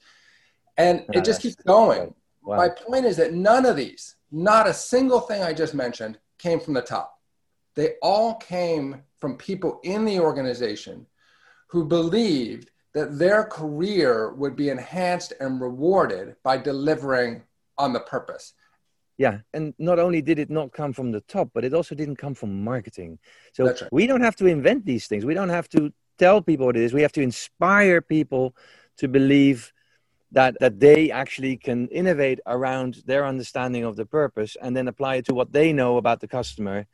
And 0.76 1.04
yeah, 1.12 1.18
it 1.18 1.24
just 1.24 1.42
keeps 1.42 1.56
going. 1.56 2.14
Wow. 2.42 2.56
My 2.56 2.68
point 2.70 3.04
is 3.04 3.16
that 3.18 3.34
none 3.34 3.66
of 3.66 3.76
these, 3.76 4.16
not 4.32 4.66
a 4.66 4.74
single 4.74 5.20
thing 5.20 5.42
I 5.42 5.52
just 5.52 5.74
mentioned, 5.74 6.18
came 6.38 6.58
from 6.58 6.74
the 6.74 6.82
top. 6.82 7.20
They 7.74 7.94
all 8.02 8.34
came 8.36 9.02
from 9.18 9.36
people 9.36 9.80
in 9.84 10.04
the 10.04 10.18
organization 10.18 11.06
who 11.68 11.84
believed 11.84 12.70
that 12.94 13.18
their 13.18 13.44
career 13.44 14.32
would 14.34 14.56
be 14.56 14.68
enhanced 14.68 15.32
and 15.40 15.60
rewarded 15.60 16.36
by 16.42 16.56
delivering 16.56 17.42
on 17.78 17.92
the 17.92 18.00
purpose. 18.00 18.54
Yeah, 19.16 19.40
and 19.52 19.74
not 19.78 19.98
only 19.98 20.22
did 20.22 20.38
it 20.38 20.50
not 20.50 20.72
come 20.72 20.92
from 20.92 21.12
the 21.12 21.20
top, 21.20 21.50
but 21.52 21.64
it 21.64 21.74
also 21.74 21.94
didn't 21.94 22.16
come 22.16 22.34
from 22.34 22.64
marketing. 22.64 23.18
So 23.52 23.66
right. 23.66 23.82
we 23.92 24.06
don't 24.06 24.22
have 24.22 24.36
to 24.36 24.46
invent 24.46 24.86
these 24.86 25.06
things. 25.06 25.24
We 25.24 25.34
don't 25.34 25.50
have 25.50 25.68
to 25.70 25.92
tell 26.18 26.40
people 26.40 26.66
what 26.66 26.76
it 26.76 26.82
is. 26.82 26.94
We 26.94 27.02
have 27.02 27.12
to 27.12 27.22
inspire 27.22 28.00
people 28.00 28.56
to 28.96 29.08
believe 29.08 29.72
that 30.32 30.56
that 30.60 30.80
they 30.80 31.10
actually 31.10 31.56
can 31.56 31.88
innovate 31.88 32.40
around 32.46 33.02
their 33.04 33.26
understanding 33.26 33.84
of 33.84 33.96
the 33.96 34.06
purpose 34.06 34.56
and 34.62 34.76
then 34.76 34.88
apply 34.88 35.16
it 35.16 35.26
to 35.26 35.34
what 35.34 35.52
they 35.52 35.72
know 35.72 35.96
about 35.96 36.20
the 36.20 36.28
customer 36.28 36.86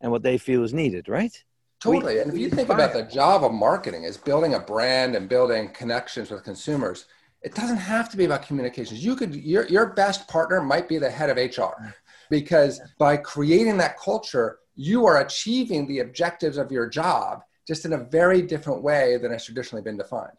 and 0.00 0.12
what 0.12 0.22
they 0.22 0.38
feel 0.38 0.62
is 0.62 0.74
needed, 0.74 1.08
right? 1.08 1.44
Totally. 1.82 2.20
and 2.20 2.32
if 2.32 2.38
you 2.38 2.48
think 2.48 2.68
about 2.68 2.92
the 2.92 3.02
job 3.02 3.42
of 3.44 3.52
marketing 3.52 4.04
is 4.04 4.16
building 4.16 4.54
a 4.54 4.60
brand 4.60 5.16
and 5.16 5.28
building 5.28 5.68
connections 5.70 6.30
with 6.30 6.44
consumers, 6.44 7.06
it 7.42 7.54
doesn't 7.54 7.78
have 7.78 8.08
to 8.10 8.16
be 8.16 8.24
about 8.24 8.46
communications. 8.46 9.04
You 9.04 9.16
could 9.16 9.34
your 9.34 9.66
your 9.66 9.86
best 9.94 10.28
partner 10.28 10.60
might 10.60 10.88
be 10.88 10.98
the 10.98 11.10
head 11.10 11.30
of 11.30 11.36
HR 11.36 11.94
because 12.30 12.80
by 12.98 13.16
creating 13.16 13.76
that 13.78 13.98
culture, 13.98 14.58
you 14.76 15.06
are 15.06 15.20
achieving 15.20 15.86
the 15.86 16.00
objectives 16.00 16.56
of 16.56 16.70
your 16.70 16.88
job 16.88 17.42
just 17.66 17.84
in 17.84 17.92
a 17.94 17.98
very 17.98 18.42
different 18.42 18.82
way 18.82 19.16
than 19.18 19.32
has 19.32 19.44
traditionally 19.44 19.82
been 19.82 19.96
defined 19.96 20.36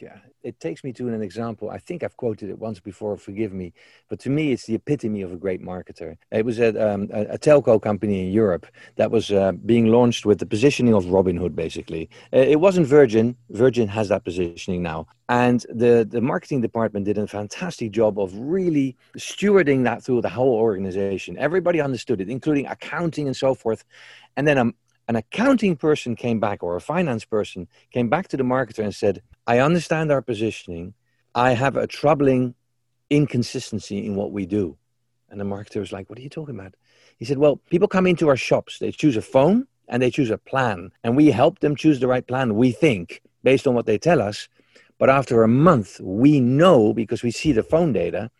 yeah, 0.00 0.18
it 0.42 0.60
takes 0.60 0.84
me 0.84 0.92
to 0.94 1.08
an 1.08 1.22
example. 1.22 1.70
I 1.70 1.78
think 1.78 2.02
I've 2.02 2.16
quoted 2.16 2.48
it 2.48 2.58
once 2.58 2.80
before, 2.80 3.16
forgive 3.16 3.52
me. 3.52 3.72
But 4.08 4.20
to 4.20 4.30
me, 4.30 4.52
it's 4.52 4.66
the 4.66 4.74
epitome 4.74 5.22
of 5.22 5.32
a 5.32 5.36
great 5.36 5.62
marketer. 5.62 6.16
It 6.30 6.44
was 6.44 6.58
a, 6.58 6.68
um, 6.94 7.08
a, 7.12 7.22
a 7.22 7.38
telco 7.38 7.82
company 7.82 8.26
in 8.26 8.32
Europe 8.32 8.66
that 8.96 9.10
was 9.10 9.32
uh, 9.32 9.52
being 9.52 9.86
launched 9.86 10.24
with 10.24 10.38
the 10.38 10.46
positioning 10.46 10.94
of 10.94 11.06
Robin 11.06 11.36
Hood, 11.36 11.56
basically. 11.56 12.08
Uh, 12.32 12.38
it 12.38 12.60
wasn't 12.60 12.86
Virgin. 12.86 13.36
Virgin 13.50 13.88
has 13.88 14.08
that 14.08 14.24
positioning 14.24 14.82
now. 14.82 15.06
And 15.28 15.64
the, 15.68 16.06
the 16.08 16.20
marketing 16.20 16.60
department 16.60 17.06
did 17.06 17.18
a 17.18 17.26
fantastic 17.26 17.90
job 17.90 18.18
of 18.18 18.36
really 18.36 18.96
stewarding 19.18 19.84
that 19.84 20.02
through 20.02 20.22
the 20.22 20.28
whole 20.28 20.54
organization. 20.54 21.36
Everybody 21.38 21.80
understood 21.80 22.20
it, 22.20 22.28
including 22.28 22.66
accounting 22.66 23.26
and 23.26 23.36
so 23.36 23.54
forth. 23.54 23.84
And 24.36 24.46
then 24.46 24.58
um, 24.58 24.74
an 25.10 25.16
accounting 25.16 25.74
person 25.74 26.14
came 26.14 26.38
back 26.38 26.62
or 26.62 26.76
a 26.76 26.80
finance 26.80 27.24
person 27.24 27.66
came 27.92 28.08
back 28.08 28.28
to 28.28 28.36
the 28.36 28.44
marketer 28.44 28.84
and 28.84 28.94
said, 28.94 29.22
I 29.46 29.58
understand 29.58 30.12
our 30.12 30.22
positioning. 30.22 30.94
I 31.34 31.52
have 31.52 31.76
a 31.76 31.86
troubling 31.86 32.54
inconsistency 33.08 34.06
in 34.06 34.14
what 34.14 34.32
we 34.32 34.46
do. 34.46 34.76
And 35.28 35.40
the 35.40 35.44
marketer 35.44 35.80
was 35.80 35.92
like, 35.92 36.08
What 36.10 36.18
are 36.18 36.22
you 36.22 36.28
talking 36.28 36.58
about? 36.58 36.74
He 37.18 37.24
said, 37.24 37.38
Well, 37.38 37.56
people 37.70 37.88
come 37.88 38.06
into 38.06 38.28
our 38.28 38.36
shops, 38.36 38.78
they 38.78 38.92
choose 38.92 39.16
a 39.16 39.22
phone 39.22 39.66
and 39.88 40.02
they 40.02 40.10
choose 40.10 40.30
a 40.30 40.38
plan, 40.38 40.92
and 41.02 41.16
we 41.16 41.26
help 41.32 41.58
them 41.58 41.74
choose 41.74 41.98
the 41.98 42.06
right 42.06 42.26
plan, 42.26 42.54
we 42.54 42.70
think, 42.70 43.22
based 43.42 43.66
on 43.66 43.74
what 43.74 43.86
they 43.86 43.98
tell 43.98 44.22
us. 44.22 44.48
But 44.98 45.10
after 45.10 45.42
a 45.42 45.48
month, 45.48 45.98
we 46.00 46.38
know 46.40 46.92
because 46.92 47.22
we 47.24 47.32
see 47.32 47.50
the 47.50 47.64
phone 47.64 47.92
data 47.92 48.30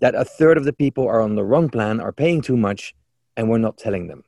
that 0.00 0.14
a 0.14 0.24
third 0.24 0.56
of 0.56 0.64
the 0.64 0.72
people 0.72 1.06
are 1.06 1.20
on 1.20 1.34
the 1.34 1.44
wrong 1.44 1.68
plan, 1.68 2.00
are 2.00 2.12
paying 2.12 2.40
too 2.40 2.56
much, 2.56 2.94
and 3.36 3.50
we're 3.50 3.58
not 3.58 3.76
telling 3.76 4.06
them. 4.06 4.24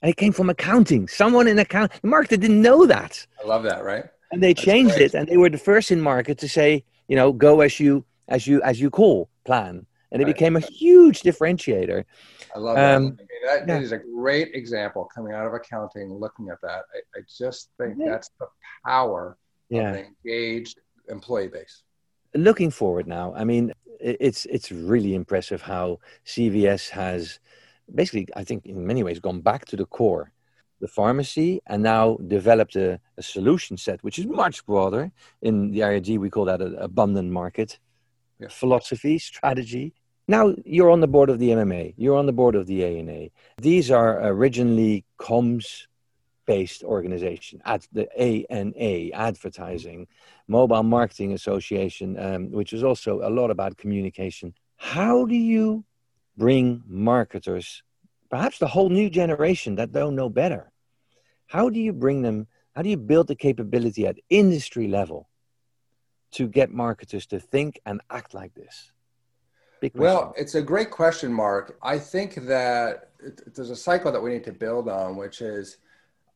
And 0.00 0.10
it 0.10 0.16
came 0.16 0.32
from 0.32 0.48
accounting. 0.48 1.08
Someone 1.08 1.48
in 1.48 1.58
account, 1.58 1.92
the 2.00 2.08
marketer 2.08 2.40
didn't 2.40 2.62
know 2.62 2.86
that. 2.86 3.26
I 3.42 3.46
love 3.46 3.62
that, 3.64 3.84
right? 3.84 4.04
And 4.36 4.42
they 4.42 4.52
changed 4.52 4.98
it, 4.98 5.14
and 5.14 5.26
they 5.26 5.38
were 5.38 5.48
the 5.48 5.56
first 5.56 5.90
in 5.90 5.98
market 5.98 6.36
to 6.40 6.48
say, 6.48 6.84
you 7.08 7.16
know, 7.16 7.32
go 7.32 7.62
as 7.62 7.80
you 7.80 8.04
as 8.28 8.46
you 8.46 8.60
as 8.60 8.78
you 8.78 8.90
call 8.90 9.30
plan, 9.46 9.86
and 10.12 10.20
it 10.20 10.26
right. 10.26 10.34
became 10.34 10.56
a 10.56 10.60
huge 10.60 11.22
differentiator. 11.22 12.04
I 12.54 12.58
love 12.58 12.76
that. 12.76 12.96
Um, 12.96 13.18
that 13.46 13.66
yeah. 13.66 13.78
is 13.78 13.92
a 13.92 13.98
great 13.98 14.54
example 14.54 15.08
coming 15.14 15.32
out 15.32 15.46
of 15.46 15.54
accounting. 15.54 16.12
Looking 16.12 16.50
at 16.50 16.60
that, 16.60 16.82
I, 16.94 17.18
I 17.18 17.22
just 17.38 17.70
think 17.80 17.94
yeah. 17.98 18.10
that's 18.10 18.30
the 18.38 18.46
power 18.84 19.38
yeah. 19.70 19.88
of 19.88 19.96
an 19.96 20.14
engaged 20.26 20.80
employee 21.08 21.48
base. 21.48 21.84
Looking 22.34 22.70
forward 22.70 23.06
now, 23.06 23.32
I 23.34 23.44
mean, 23.44 23.72
it's 23.98 24.44
it's 24.44 24.70
really 24.70 25.14
impressive 25.14 25.62
how 25.62 26.00
CVS 26.26 26.90
has 26.90 27.38
basically, 27.94 28.28
I 28.36 28.44
think, 28.44 28.66
in 28.66 28.86
many 28.86 29.02
ways, 29.02 29.18
gone 29.18 29.40
back 29.40 29.64
to 29.66 29.76
the 29.76 29.86
core, 29.86 30.30
the 30.86 30.92
pharmacy, 31.00 31.50
and 31.66 31.82
now 31.82 32.04
developed 32.36 32.76
a, 32.76 32.88
a 33.16 33.22
solution 33.22 33.76
set 33.76 33.98
which 34.06 34.18
is 34.18 34.26
much 34.26 34.56
broader. 34.66 35.02
In 35.48 35.54
the 35.72 35.80
IRG, 35.80 36.18
we 36.18 36.30
call 36.30 36.46
that 36.46 36.60
an 36.60 36.74
abundant 36.78 37.30
market 37.30 37.78
philosophy, 38.50 39.18
strategy. 39.18 39.86
Now 40.28 40.54
you're 40.64 40.90
on 40.90 41.00
the 41.00 41.12
board 41.16 41.30
of 41.30 41.38
the 41.38 41.50
MMA, 41.50 41.94
you're 41.96 42.18
on 42.22 42.26
the 42.26 42.38
board 42.40 42.54
of 42.54 42.66
the 42.66 42.84
ANA. 42.84 43.28
These 43.58 43.90
are 43.90 44.12
originally 44.34 45.04
comms 45.18 45.86
based 46.46 46.84
organization 46.84 47.60
at 47.64 47.82
the 47.92 48.06
ANA 48.20 49.10
advertising 49.30 50.06
mobile 50.46 50.84
marketing 50.84 51.32
association 51.32 52.08
um, 52.26 52.52
which 52.52 52.72
is 52.72 52.84
also 52.84 53.20
a 53.28 53.30
lot 53.38 53.50
about 53.50 53.76
communication 53.76 54.54
how 54.76 55.24
do 55.24 55.34
you 55.34 55.84
bring 56.36 56.82
marketers, 56.86 57.82
perhaps 58.30 58.58
the 58.58 58.66
whole 58.68 58.90
new 58.90 59.08
generation 59.08 59.76
that 59.76 59.92
don't 59.92 60.14
know 60.14 60.28
better? 60.28 60.70
How 61.46 61.70
do 61.70 61.80
you 61.80 61.92
bring 61.92 62.22
them, 62.22 62.46
how 62.74 62.82
do 62.82 62.90
you 62.90 62.96
build 62.96 63.28
the 63.28 63.36
capability 63.36 64.06
at 64.06 64.18
industry 64.30 64.88
level 64.88 65.28
to 66.32 66.48
get 66.48 66.70
marketers 66.70 67.26
to 67.26 67.40
think 67.40 67.80
and 67.86 68.00
act 68.10 68.34
like 68.34 68.54
this? 68.54 68.92
Well, 69.94 70.34
it's 70.36 70.54
a 70.54 70.62
great 70.62 70.90
question, 70.90 71.32
Marc. 71.32 71.78
I 71.82 71.98
think 71.98 72.34
that 72.46 73.10
there's 73.54 73.70
a 73.70 73.76
cycle 73.76 74.10
that 74.10 74.20
we 74.20 74.30
need 74.30 74.44
to 74.44 74.52
build 74.52 74.88
on, 74.88 75.16
which 75.16 75.40
is 75.40 75.76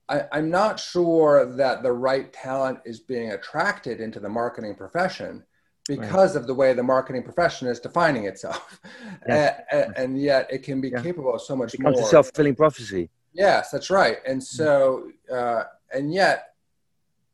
I, 0.08 0.24
am 0.32 0.50
not 0.50 0.78
sure 0.78 1.46
that 1.56 1.82
the 1.82 1.92
right 1.92 2.32
talent 2.32 2.80
is 2.84 3.00
being 3.00 3.32
attracted 3.32 4.00
into 4.00 4.20
the 4.20 4.28
marketing 4.28 4.74
profession 4.74 5.44
because 5.86 6.34
right. 6.34 6.40
of 6.40 6.46
the 6.46 6.54
way 6.54 6.72
the 6.72 6.82
marketing 6.82 7.22
profession 7.22 7.68
is 7.68 7.80
defining 7.80 8.24
itself. 8.24 8.80
Yes. 9.26 9.62
and, 9.72 9.96
and, 9.96 10.20
yet 10.20 10.48
it 10.50 10.62
can 10.62 10.80
be 10.80 10.88
yeah. 10.88 11.02
capable 11.02 11.34
of 11.34 11.42
so 11.42 11.56
much 11.56 11.74
it 11.74 11.80
more. 11.80 11.92
a 11.92 11.96
self-fulfilling 11.96 12.56
prophecy. 12.56 13.08
Yes, 13.32 13.70
that's 13.70 13.90
right. 13.90 14.18
And 14.26 14.42
so, 14.42 15.10
uh, 15.32 15.64
and 15.92 16.12
yet 16.12 16.54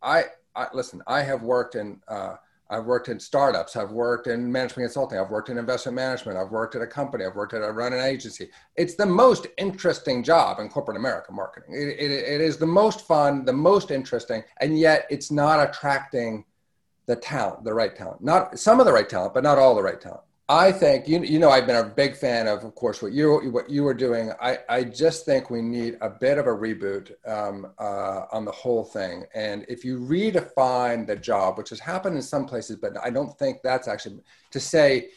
I, 0.02 0.24
I, 0.54 0.66
listen, 0.72 1.02
I 1.06 1.22
have 1.22 1.42
worked 1.42 1.74
in, 1.74 2.00
uh, 2.08 2.36
I've 2.68 2.84
worked 2.84 3.08
in 3.08 3.20
startups. 3.20 3.76
I've 3.76 3.92
worked 3.92 4.26
in 4.26 4.50
management 4.50 4.86
consulting. 4.86 5.18
I've 5.18 5.30
worked 5.30 5.50
in 5.50 5.58
investment 5.58 5.94
management. 5.94 6.36
I've 6.36 6.50
worked 6.50 6.74
at 6.74 6.82
a 6.82 6.86
company. 6.86 7.24
I've 7.24 7.36
worked 7.36 7.54
at 7.54 7.62
a 7.62 7.70
run 7.70 7.92
an 7.92 8.00
agency. 8.00 8.50
It's 8.74 8.96
the 8.96 9.06
most 9.06 9.46
interesting 9.56 10.24
job 10.24 10.58
in 10.58 10.68
corporate 10.68 10.96
America 10.96 11.32
marketing. 11.32 11.74
It, 11.74 11.88
it, 11.88 12.10
it 12.10 12.40
is 12.40 12.56
the 12.56 12.66
most 12.66 13.06
fun, 13.06 13.44
the 13.44 13.52
most 13.52 13.92
interesting, 13.92 14.42
and 14.60 14.78
yet 14.78 15.06
it's 15.10 15.30
not 15.30 15.68
attracting 15.68 16.44
the 17.06 17.14
talent, 17.14 17.62
the 17.62 17.72
right 17.72 17.94
talent. 17.94 18.20
Not 18.20 18.58
some 18.58 18.80
of 18.80 18.86
the 18.86 18.92
right 18.92 19.08
talent, 19.08 19.32
but 19.32 19.44
not 19.44 19.58
all 19.58 19.76
the 19.76 19.82
right 19.82 20.00
talent. 20.00 20.25
I 20.48 20.70
think 20.70 21.08
you 21.08 21.24
you 21.24 21.40
know 21.40 21.50
I've 21.50 21.66
been 21.66 21.84
a 21.84 21.88
big 21.88 22.14
fan 22.14 22.46
of, 22.46 22.62
of 22.62 22.74
course, 22.76 23.02
what 23.02 23.12
you 23.12 23.50
what 23.50 23.68
you 23.68 23.82
were 23.82 23.94
doing. 23.94 24.30
I 24.40 24.58
I 24.68 24.84
just 24.84 25.24
think 25.24 25.50
we 25.50 25.60
need 25.60 25.98
a 26.00 26.08
bit 26.08 26.38
of 26.38 26.46
a 26.46 26.50
reboot 26.50 27.10
um, 27.26 27.72
uh, 27.80 28.26
on 28.30 28.44
the 28.44 28.52
whole 28.52 28.84
thing. 28.84 29.24
And 29.34 29.66
if 29.68 29.84
you 29.84 29.98
redefine 29.98 31.04
the 31.04 31.16
job, 31.16 31.58
which 31.58 31.70
has 31.70 31.80
happened 31.80 32.14
in 32.14 32.22
some 32.22 32.46
places, 32.46 32.76
but 32.76 32.92
I 33.02 33.10
don't 33.10 33.36
think 33.38 33.58
that's 33.64 33.88
actually 33.88 34.20
to 34.52 34.60
say 34.60 35.08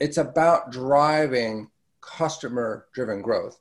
it's 0.00 0.18
about 0.18 0.70
driving 0.70 1.70
customer 2.02 2.86
driven 2.92 3.22
growth. 3.22 3.60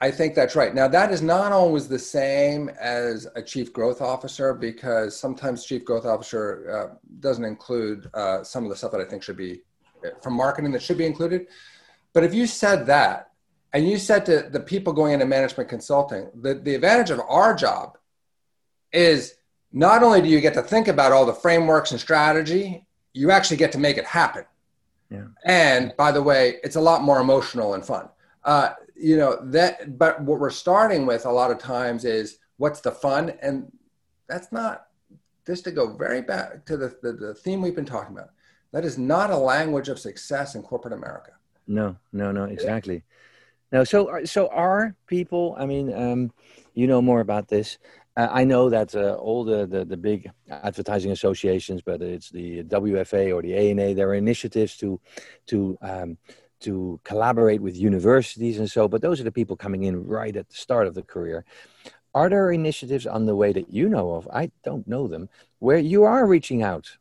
I 0.00 0.10
think 0.10 0.34
that's 0.34 0.56
right. 0.56 0.74
Now, 0.74 0.88
that 0.88 1.10
is 1.12 1.20
not 1.20 1.52
always 1.52 1.86
the 1.88 1.98
same 1.98 2.70
as 2.80 3.26
a 3.34 3.42
chief 3.42 3.70
growth 3.72 4.00
officer 4.00 4.54
because 4.54 5.18
sometimes 5.18 5.64
chief 5.66 5.84
growth 5.84 6.06
officer 6.06 6.70
uh, 6.70 6.96
doesn't 7.18 7.44
include 7.44 8.08
uh, 8.14 8.42
some 8.42 8.64
of 8.64 8.70
the 8.70 8.76
stuff 8.76 8.92
that 8.92 9.00
I 9.00 9.04
think 9.04 9.22
should 9.22 9.36
be 9.36 9.60
from 10.22 10.34
marketing 10.34 10.72
that 10.72 10.82
should 10.82 10.98
be 10.98 11.06
included. 11.06 11.46
But 12.12 12.24
if 12.24 12.34
you 12.34 12.46
said 12.46 12.86
that, 12.86 13.30
and 13.72 13.88
you 13.88 13.98
said 13.98 14.26
to 14.26 14.48
the 14.50 14.60
people 14.60 14.92
going 14.92 15.14
into 15.14 15.26
management 15.26 15.68
consulting, 15.68 16.28
the, 16.34 16.54
the 16.54 16.74
advantage 16.74 17.10
of 17.10 17.20
our 17.28 17.54
job 17.54 17.98
is 18.92 19.34
not 19.72 20.02
only 20.02 20.20
do 20.20 20.28
you 20.28 20.40
get 20.40 20.54
to 20.54 20.62
think 20.62 20.88
about 20.88 21.12
all 21.12 21.24
the 21.24 21.32
frameworks 21.32 21.92
and 21.92 22.00
strategy, 22.00 22.84
you 23.12 23.30
actually 23.30 23.56
get 23.56 23.70
to 23.72 23.78
make 23.78 23.96
it 23.96 24.04
happen. 24.04 24.44
Yeah. 25.08 25.26
And 25.44 25.94
by 25.96 26.10
the 26.10 26.22
way, 26.22 26.56
it's 26.64 26.76
a 26.76 26.80
lot 26.80 27.02
more 27.02 27.20
emotional 27.20 27.74
and 27.74 27.84
fun. 27.84 28.08
Uh, 28.44 28.70
you 29.00 29.16
know 29.16 29.38
that 29.44 29.98
but 29.98 30.20
what 30.22 30.38
we're 30.38 30.50
starting 30.50 31.06
with 31.06 31.24
a 31.24 31.30
lot 31.30 31.50
of 31.50 31.58
times 31.58 32.04
is 32.04 32.38
what's 32.58 32.80
the 32.80 32.92
fun 32.92 33.32
and 33.40 33.72
that's 34.28 34.52
not 34.52 34.88
just 35.46 35.64
to 35.64 35.70
go 35.70 35.96
very 35.96 36.20
back 36.20 36.64
to 36.66 36.76
the, 36.76 36.94
the, 37.02 37.12
the 37.12 37.34
theme 37.34 37.62
we've 37.62 37.74
been 37.74 37.86
talking 37.86 38.14
about 38.14 38.30
that 38.72 38.84
is 38.84 38.98
not 38.98 39.30
a 39.30 39.36
language 39.36 39.88
of 39.88 39.98
success 39.98 40.54
in 40.54 40.62
corporate 40.62 40.94
america. 40.94 41.32
No 41.66 41.96
no 42.12 42.32
no 42.32 42.44
exactly. 42.44 43.02
No 43.72 43.84
so 43.84 44.24
so 44.24 44.48
are 44.48 44.94
people 45.06 45.54
i 45.58 45.66
mean 45.66 45.92
um, 45.94 46.32
you 46.74 46.86
know 46.86 47.02
more 47.02 47.20
about 47.20 47.48
this. 47.48 47.78
Uh, 48.16 48.28
I 48.30 48.44
know 48.44 48.68
that 48.68 48.94
uh, 48.94 49.14
all 49.14 49.44
the, 49.44 49.66
the, 49.66 49.84
the, 49.84 49.96
big 49.96 50.28
advertising 50.50 51.12
associations, 51.12 51.82
whether 51.84 52.06
it's 52.06 52.28
the 52.28 52.64
WFA 52.64 53.32
or 53.32 53.40
the 53.40 53.54
ANA, 53.54 53.94
there 53.94 54.08
are 54.08 54.14
initiatives 54.14 54.76
to 54.78 55.00
to 55.46 55.78
um, 55.80 56.18
to 56.60 57.00
collaborate 57.04 57.62
with 57.62 57.76
universities 57.76 58.58
and 58.58 58.70
so, 58.70 58.88
but 58.88 59.00
those 59.00 59.20
are 59.20 59.24
the 59.24 59.32
people 59.32 59.56
coming 59.56 59.84
in 59.84 60.06
right 60.06 60.36
at 60.36 60.48
the 60.48 60.54
start 60.54 60.86
of 60.86 60.94
the 60.94 61.02
career. 61.02 61.44
Are 62.12 62.28
there 62.28 62.50
initiatives 62.50 63.06
on 63.06 63.26
the 63.26 63.36
way 63.36 63.52
that 63.52 63.72
you 63.72 63.88
know 63.88 64.12
of? 64.14 64.28
I 64.32 64.50
don't 64.64 64.86
know 64.86 65.06
them, 65.06 65.28
where 65.60 65.78
you 65.78 66.02
are 66.04 66.26
reaching 66.26 66.62
out 66.62 66.98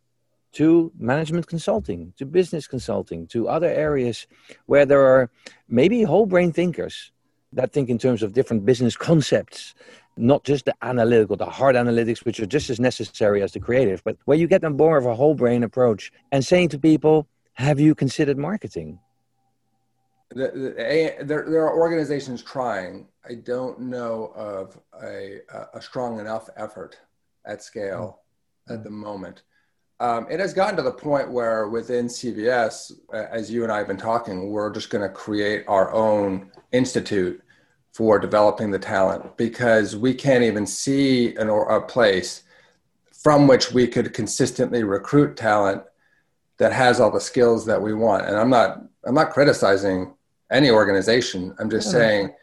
to 0.54 0.92
management 0.98 1.48
consulting, 1.48 2.14
to 2.18 2.26
business 2.26 2.68
consulting, 2.68 3.28
to 3.28 3.48
other 3.48 3.68
areas 3.68 4.28
where 4.66 4.86
there 4.86 5.02
are 5.02 5.30
maybe 5.68 6.04
whole 6.04 6.26
brain 6.26 6.52
thinkers 6.52 7.12
that 7.54 7.72
think 7.72 7.90
in 7.90 7.98
terms 7.98 8.24
of 8.24 8.34
different 8.34 8.66
business 8.66 8.96
concepts, 8.96 9.76
not 10.18 10.44
just 10.44 10.66
the 10.66 10.76
analytical, 10.82 11.36
the 11.36 11.46
hard 11.46 11.76
analytics, 11.76 12.26
which 12.26 12.40
are 12.40 12.46
just 12.46 12.70
as 12.70 12.80
necessary 12.80 13.42
as 13.42 13.54
the 13.54 13.60
creative, 13.60 14.04
but 14.04 14.18
where 14.26 14.38
you 14.38 14.48
get 14.48 14.62
them 14.62 14.76
more 14.76 14.98
of 14.98 15.06
a 15.06 15.16
whole 15.16 15.36
brain 15.36 15.64
approach 15.64 16.12
and 16.32 16.46
saying 16.46 16.70
to 16.70 16.80
people, 16.80 17.28
have 17.54 17.80
you 17.80 17.96
considered 17.96 18.38
marketing? 18.38 19.00
The, 20.30 20.52
the, 20.52 21.26
there, 21.26 21.46
there 21.50 21.66
are 21.66 21.78
organizations 21.78 22.44
trying. 22.44 23.08
I 23.28 23.36
don't 23.36 23.80
know 23.80 24.32
of 24.36 24.80
a, 25.04 25.40
a 25.74 25.82
strong 25.82 26.20
enough 26.20 26.50
effort 26.56 27.00
at 27.46 27.64
scale 27.64 28.22
mm-hmm. 28.68 28.76
at 28.76 28.84
the 28.84 28.92
moment. 28.92 29.44
Um, 30.02 30.28
it 30.30 30.40
has 30.40 30.54
gotten 30.54 30.78
to 30.78 30.82
the 30.82 30.92
point 30.92 31.30
where 31.30 31.68
within 31.68 32.08
CVS, 32.08 32.94
as 33.14 33.52
you 33.52 33.64
and 33.64 33.72
I 33.72 33.80
have 33.80 33.88
been 33.88 33.98
talking, 33.98 34.50
we're 34.50 34.72
just 34.72 34.90
going 34.90 35.02
to 35.02 35.14
create 35.14 35.66
our 35.68 35.92
own 35.94 36.52
institute 36.72 37.42
for 37.92 38.18
developing 38.18 38.72
the 38.72 38.80
talent 38.80 39.36
because 39.36 39.98
we 39.98 40.14
can't 40.14 40.44
even 40.44 40.66
see 40.66 41.36
an, 41.36 41.50
a 41.50 41.82
place 41.82 42.44
from 43.12 43.46
which 43.46 43.74
we 43.74 43.88
could 43.88 44.14
consistently 44.14 44.84
recruit 44.84 45.36
talent 45.36 45.84
that 46.60 46.72
has 46.72 47.02
all 47.02 47.12
the 47.12 47.20
skills 47.20 47.66
that 47.66 47.82
we 47.82 47.94
want. 47.94 48.26
And 48.26 48.38
I'm 48.38 48.50
not 48.50 48.82
I'm 49.04 49.16
not 49.16 49.32
criticizing 49.32 50.14
any 50.52 50.70
organization. 50.70 51.56
I'm 51.60 51.70
just 51.70 51.92
saying 51.92 52.34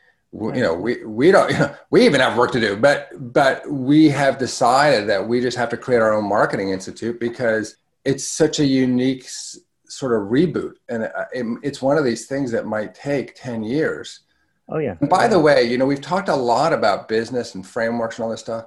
you 0.55 0.63
know 0.63 0.75
we 0.75 1.05
we 1.05 1.31
don't 1.31 1.51
you 1.53 1.59
know, 1.59 1.75
we 1.91 2.05
even 2.05 2.21
have 2.21 2.37
work 2.37 2.53
to 2.53 2.61
do 2.61 2.77
but 2.77 3.09
but 3.33 3.69
we 3.71 4.09
have 4.09 4.39
decided 4.39 5.09
that 5.09 5.27
we 5.27 5.41
just 5.41 5.57
have 5.57 5.69
to 5.69 5.77
create 5.77 6.01
our 6.01 6.13
own 6.13 6.29
marketing 6.29 6.71
institute 6.71 7.19
because 7.21 7.77
it's 8.05 8.27
such 8.27 8.61
a 8.61 8.65
unique 8.65 9.25
s- 9.25 9.59
sort 9.89 10.13
of 10.13 10.29
reboot. 10.29 10.75
And 10.89 11.05
uh, 11.05 11.25
it, 11.33 11.45
it's 11.63 11.83
one 11.83 11.99
of 11.99 12.05
these 12.05 12.27
things 12.27 12.51
that 12.53 12.67
might 12.67 12.95
take 12.95 13.35
10 13.35 13.65
years. 13.65 14.21
Oh 14.69 14.79
yeah. 14.79 14.97
And 15.01 15.09
by 15.09 15.29
the 15.29 15.39
way 15.39 15.65
you 15.65 15.79
know 15.79 15.87
we've 15.87 16.01
talked 16.01 16.29
a 16.29 16.37
lot 16.37 16.73
about 16.73 17.09
business 17.09 17.55
and 17.55 17.67
frameworks 17.67 18.17
and 18.17 18.25
all 18.25 18.31
this 18.31 18.41
stuff. 18.41 18.67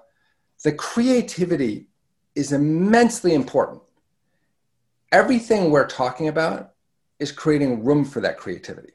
The 0.63 0.73
creativity 0.73 1.87
is 2.35 2.51
immensely 2.51 3.33
important. 3.33 3.81
Everything 5.11 5.71
we're 5.71 5.87
talking 5.87 6.27
about 6.27 6.73
is 7.17 7.31
creating 7.31 7.83
room 7.83 8.05
for 8.05 8.21
that 8.21 8.37
creativity. 8.37 8.93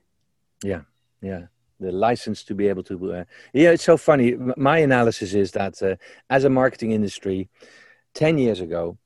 Yeah. 0.63 0.83
Yeah 1.21 1.47
the 1.81 1.93
license 1.93 2.43
to 2.45 2.55
be 2.55 2.69
able 2.69 2.83
to 2.83 3.13
uh, 3.13 3.25
yeah 3.53 3.71
it's 3.71 3.85
so 3.85 3.97
funny. 3.97 4.37
My 4.57 4.79
analysis 4.79 5.35
is 5.35 5.53
that 5.53 5.83
uh, 5.83 5.97
as 6.31 6.45
a 6.45 6.51
marketing 6.51 6.93
industry 6.93 7.49
10 8.15 8.39
years 8.39 8.61
ago 8.61 8.97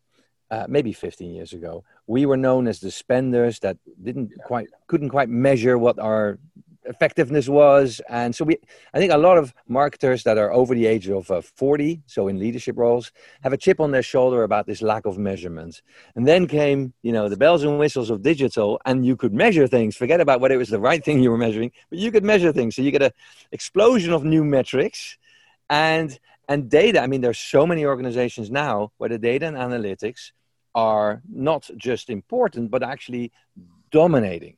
uh, 0.50 0.66
maybe 0.68 0.92
15 0.92 1.34
years 1.34 1.52
ago 1.52 1.84
we 2.06 2.26
were 2.26 2.36
known 2.36 2.66
as 2.66 2.80
the 2.80 2.90
spenders 2.90 3.58
that 3.60 3.76
didn't 4.02 4.32
quite 4.44 4.68
couldn't 4.86 5.10
quite 5.10 5.28
measure 5.28 5.78
what 5.78 5.98
our 5.98 6.38
effectiveness 6.84 7.48
was. 7.48 8.00
And 8.08 8.34
so 8.34 8.44
we, 8.44 8.58
I 8.94 8.98
think 8.98 9.12
a 9.12 9.18
lot 9.18 9.38
of 9.38 9.54
marketers 9.66 10.24
that 10.24 10.38
are 10.38 10.52
over 10.52 10.74
the 10.74 10.86
age 10.86 11.08
of 11.08 11.30
uh, 11.30 11.42
40, 11.42 12.02
so 12.06 12.28
in 12.28 12.38
leadership 12.38 12.76
roles, 12.76 13.12
have 13.42 13.52
a 13.52 13.56
chip 13.56 13.80
on 13.80 13.90
their 13.90 14.02
shoulder 14.02 14.42
about 14.42 14.66
this 14.66 14.82
lack 14.82 15.06
of 15.06 15.18
measurement. 15.18 15.82
And 16.14 16.26
then 16.26 16.46
came, 16.46 16.92
you 17.02 17.12
know, 17.12 17.28
the 17.28 17.36
bells 17.36 17.62
and 17.62 17.78
whistles 17.78 18.10
of 18.10 18.22
digital, 18.22 18.80
and 18.84 19.04
you 19.04 19.16
could 19.16 19.34
measure 19.34 19.66
things. 19.66 19.96
Forget 19.96 20.20
about 20.20 20.40
whether 20.40 20.54
it 20.54 20.58
was 20.58 20.70
the 20.70 20.80
right 20.80 21.04
thing 21.04 21.22
you 21.22 21.30
were 21.30 21.38
measuring, 21.38 21.72
but 21.90 21.98
you 21.98 22.10
could 22.10 22.24
measure 22.24 22.52
things. 22.52 22.76
So 22.76 22.82
you 22.82 22.90
get 22.90 23.02
an 23.02 23.12
explosion 23.52 24.12
of 24.12 24.24
new 24.24 24.44
metrics 24.44 25.18
and 25.68 26.18
and 26.50 26.70
data. 26.70 27.02
I 27.02 27.06
mean, 27.06 27.20
there's 27.20 27.38
so 27.38 27.66
many 27.66 27.84
organizations 27.84 28.50
now 28.50 28.90
where 28.96 29.10
the 29.10 29.18
data 29.18 29.46
and 29.46 29.56
analytics 29.56 30.32
are 30.74 31.22
not 31.30 31.68
just 31.76 32.08
important, 32.08 32.70
but 32.70 32.82
actually 32.82 33.32
dominating. 33.90 34.56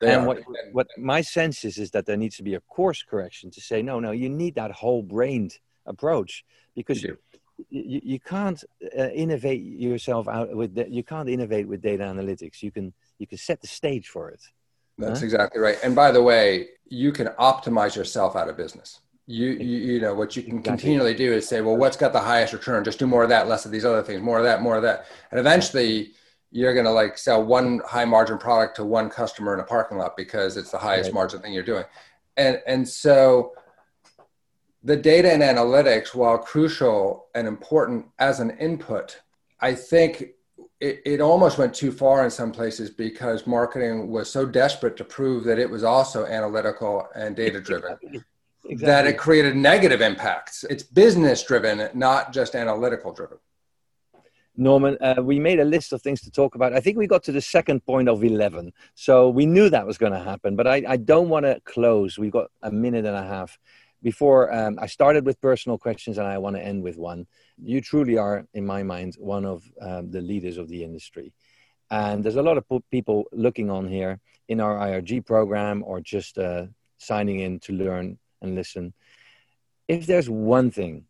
They 0.00 0.12
and 0.12 0.22
are. 0.22 0.26
what 0.26 0.38
what 0.72 0.86
my 0.98 1.20
sense 1.20 1.64
is 1.64 1.78
is 1.78 1.90
that 1.92 2.06
there 2.06 2.16
needs 2.16 2.36
to 2.36 2.42
be 2.42 2.54
a 2.54 2.60
course 2.60 3.02
correction 3.02 3.50
to 3.52 3.60
say 3.60 3.82
no, 3.82 3.98
no, 4.00 4.10
you 4.10 4.28
need 4.28 4.54
that 4.56 4.70
whole 4.70 5.02
brained 5.02 5.58
approach 5.86 6.44
because 6.74 7.02
you, 7.02 7.16
you, 7.70 8.00
you 8.04 8.20
can't 8.20 8.62
uh, 8.98 9.08
innovate 9.08 9.62
yourself 9.62 10.28
out 10.28 10.54
with 10.54 10.74
the, 10.74 10.88
you 10.90 11.02
can't 11.02 11.28
innovate 11.28 11.66
with 11.66 11.80
data 11.80 12.04
analytics. 12.04 12.62
You 12.62 12.70
can 12.70 12.92
you 13.18 13.26
can 13.26 13.38
set 13.38 13.60
the 13.60 13.66
stage 13.66 14.08
for 14.08 14.30
it. 14.30 14.42
That's 14.98 15.20
huh? 15.20 15.26
exactly 15.26 15.60
right. 15.60 15.78
And 15.82 15.94
by 15.94 16.10
the 16.10 16.22
way, 16.22 16.68
you 16.88 17.12
can 17.12 17.28
optimize 17.38 17.96
yourself 17.96 18.36
out 18.36 18.48
of 18.48 18.56
business. 18.56 19.00
You, 19.28 19.48
you, 19.48 19.78
you 19.78 20.00
know 20.00 20.14
what 20.14 20.36
you 20.36 20.42
can 20.42 20.58
exactly. 20.58 20.70
continually 20.70 21.14
do 21.14 21.32
is 21.32 21.48
say, 21.48 21.60
well, 21.60 21.76
what's 21.76 21.96
got 21.96 22.12
the 22.12 22.20
highest 22.20 22.52
return? 22.52 22.84
Just 22.84 23.00
do 23.00 23.08
more 23.08 23.24
of 23.24 23.28
that, 23.30 23.48
less 23.48 23.64
of 23.64 23.72
these 23.72 23.84
other 23.84 24.02
things, 24.02 24.22
more 24.22 24.38
of 24.38 24.44
that, 24.44 24.62
more 24.62 24.76
of 24.76 24.82
that, 24.82 25.06
and 25.30 25.40
eventually 25.40 26.12
you're 26.50 26.74
going 26.74 26.86
to 26.86 26.92
like 26.92 27.18
sell 27.18 27.42
one 27.42 27.80
high 27.86 28.04
margin 28.04 28.38
product 28.38 28.76
to 28.76 28.84
one 28.84 29.10
customer 29.10 29.54
in 29.54 29.60
a 29.60 29.64
parking 29.64 29.98
lot 29.98 30.16
because 30.16 30.56
it's 30.56 30.70
the 30.70 30.78
highest 30.78 31.08
right. 31.08 31.14
margin 31.14 31.40
thing 31.40 31.52
you're 31.52 31.62
doing 31.62 31.84
and 32.36 32.60
and 32.66 32.88
so 32.88 33.52
the 34.82 34.96
data 34.96 35.32
and 35.32 35.42
analytics 35.42 36.14
while 36.14 36.38
crucial 36.38 37.26
and 37.34 37.48
important 37.48 38.06
as 38.18 38.40
an 38.40 38.50
input 38.58 39.20
i 39.60 39.74
think 39.74 40.28
it, 40.80 41.00
it 41.06 41.20
almost 41.20 41.56
went 41.56 41.74
too 41.74 41.90
far 41.90 42.24
in 42.24 42.30
some 42.30 42.52
places 42.52 42.90
because 42.90 43.46
marketing 43.46 44.10
was 44.10 44.30
so 44.30 44.44
desperate 44.44 44.96
to 44.98 45.04
prove 45.04 45.44
that 45.44 45.58
it 45.58 45.68
was 45.68 45.82
also 45.82 46.26
analytical 46.26 47.08
and 47.14 47.34
data 47.34 47.60
driven 47.60 47.96
exactly. 48.02 48.76
That 48.76 49.06
it 49.06 49.18
created 49.18 49.56
negative 49.56 50.00
impacts 50.00 50.64
it's 50.64 50.82
business 50.82 51.42
driven 51.42 51.88
not 51.94 52.32
just 52.32 52.54
analytical 52.54 53.12
driven 53.12 53.38
Norman, 54.56 54.96
uh, 55.00 55.16
we 55.22 55.38
made 55.38 55.60
a 55.60 55.64
list 55.64 55.92
of 55.92 56.02
things 56.02 56.20
to 56.22 56.30
talk 56.30 56.54
about. 56.54 56.72
I 56.72 56.80
think 56.80 56.96
we 56.96 57.06
got 57.06 57.22
to 57.24 57.32
the 57.32 57.40
second 57.40 57.84
point 57.84 58.08
of 58.08 58.24
11. 58.24 58.72
So 58.94 59.28
we 59.28 59.46
knew 59.46 59.68
that 59.68 59.86
was 59.86 59.98
going 59.98 60.12
to 60.12 60.18
happen, 60.18 60.56
but 60.56 60.66
I, 60.66 60.82
I 60.88 60.96
don't 60.96 61.28
want 61.28 61.44
to 61.44 61.60
close. 61.64 62.18
We've 62.18 62.32
got 62.32 62.50
a 62.62 62.70
minute 62.70 63.04
and 63.04 63.16
a 63.16 63.22
half. 63.22 63.58
Before 64.02 64.52
um, 64.52 64.78
I 64.80 64.86
started 64.86 65.24
with 65.24 65.40
personal 65.40 65.78
questions, 65.78 66.18
and 66.18 66.26
I 66.26 66.38
want 66.38 66.54
to 66.56 66.62
end 66.62 66.82
with 66.82 66.96
one. 66.96 67.26
You 67.58 67.80
truly 67.80 68.18
are, 68.18 68.46
in 68.54 68.64
my 68.64 68.82
mind, 68.82 69.16
one 69.18 69.44
of 69.44 69.64
um, 69.80 70.10
the 70.10 70.20
leaders 70.20 70.58
of 70.58 70.68
the 70.68 70.84
industry. 70.84 71.32
And 71.90 72.22
there's 72.22 72.36
a 72.36 72.42
lot 72.42 72.56
of 72.56 72.64
people 72.90 73.24
looking 73.32 73.70
on 73.70 73.88
here 73.88 74.20
in 74.48 74.60
our 74.60 74.76
IRG 74.76 75.24
program 75.26 75.82
or 75.84 76.00
just 76.00 76.38
uh, 76.38 76.66
signing 76.98 77.40
in 77.40 77.58
to 77.60 77.72
learn 77.72 78.18
and 78.42 78.54
listen. 78.54 78.92
If 79.88 80.06
there's 80.06 80.28
one 80.28 80.70
thing 80.70 81.04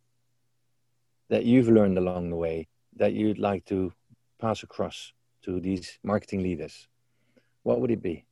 that 1.28 1.44
you've 1.44 1.68
learned 1.68 1.98
along 1.98 2.30
the 2.30 2.36
way 2.36 2.68
that 2.96 3.12
you'd 3.12 3.38
like 3.38 3.64
to 3.66 3.92
pass 4.40 4.62
across 4.62 5.12
to 5.42 5.60
these 5.60 5.98
marketing 6.02 6.42
leaders, 6.42 6.88
what 7.62 7.80
would 7.80 7.90
it 7.90 8.02
be? 8.02 8.24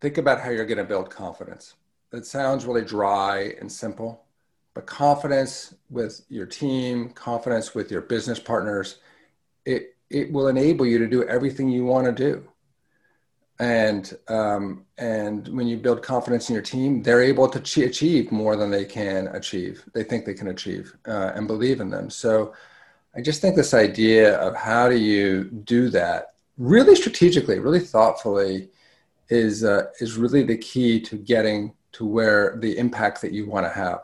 Think 0.00 0.18
about 0.18 0.40
how 0.40 0.50
you're 0.50 0.66
going 0.66 0.78
to 0.78 0.84
build 0.84 1.10
confidence. 1.10 1.74
It 2.12 2.26
sounds 2.26 2.66
really 2.66 2.84
dry 2.84 3.54
and 3.60 3.70
simple, 3.70 4.24
but 4.74 4.86
confidence 4.86 5.74
with 5.90 6.24
your 6.28 6.46
team, 6.46 7.10
confidence 7.10 7.74
with 7.74 7.90
your 7.90 8.02
business 8.02 8.38
partners, 8.38 8.98
it, 9.64 9.94
it 10.10 10.30
will 10.32 10.48
enable 10.48 10.84
you 10.84 10.98
to 10.98 11.06
do 11.06 11.24
everything 11.24 11.68
you 11.68 11.84
want 11.84 12.06
to 12.06 12.12
do. 12.12 12.46
And 13.58 14.12
um, 14.28 14.86
and 14.98 15.46
when 15.48 15.68
you 15.68 15.76
build 15.76 16.02
confidence 16.02 16.48
in 16.48 16.54
your 16.54 16.62
team, 16.62 17.02
they're 17.02 17.22
able 17.22 17.48
to 17.48 17.84
achieve 17.84 18.32
more 18.32 18.56
than 18.56 18.70
they 18.70 18.84
can 18.84 19.28
achieve. 19.28 19.84
They 19.94 20.02
think 20.02 20.24
they 20.24 20.34
can 20.34 20.48
achieve 20.48 20.96
uh, 21.06 21.30
and 21.34 21.46
believe 21.46 21.80
in 21.80 21.88
them. 21.88 22.10
So 22.10 22.54
I 23.14 23.20
just 23.20 23.40
think 23.40 23.56
this 23.56 23.74
idea 23.74 24.36
of 24.38 24.56
how 24.56 24.88
do 24.88 24.96
you 24.96 25.44
do 25.44 25.90
that 25.90 26.34
really 26.56 26.96
strategically, 26.96 27.58
really 27.58 27.80
thoughtfully, 27.80 28.70
is 29.28 29.64
uh, 29.64 29.86
is 30.00 30.16
really 30.16 30.42
the 30.42 30.56
key 30.56 31.00
to 31.00 31.16
getting 31.16 31.74
to 31.92 32.06
where 32.06 32.56
the 32.58 32.76
impact 32.78 33.20
that 33.22 33.32
you 33.32 33.48
want 33.48 33.66
to 33.66 33.72
have. 33.72 34.00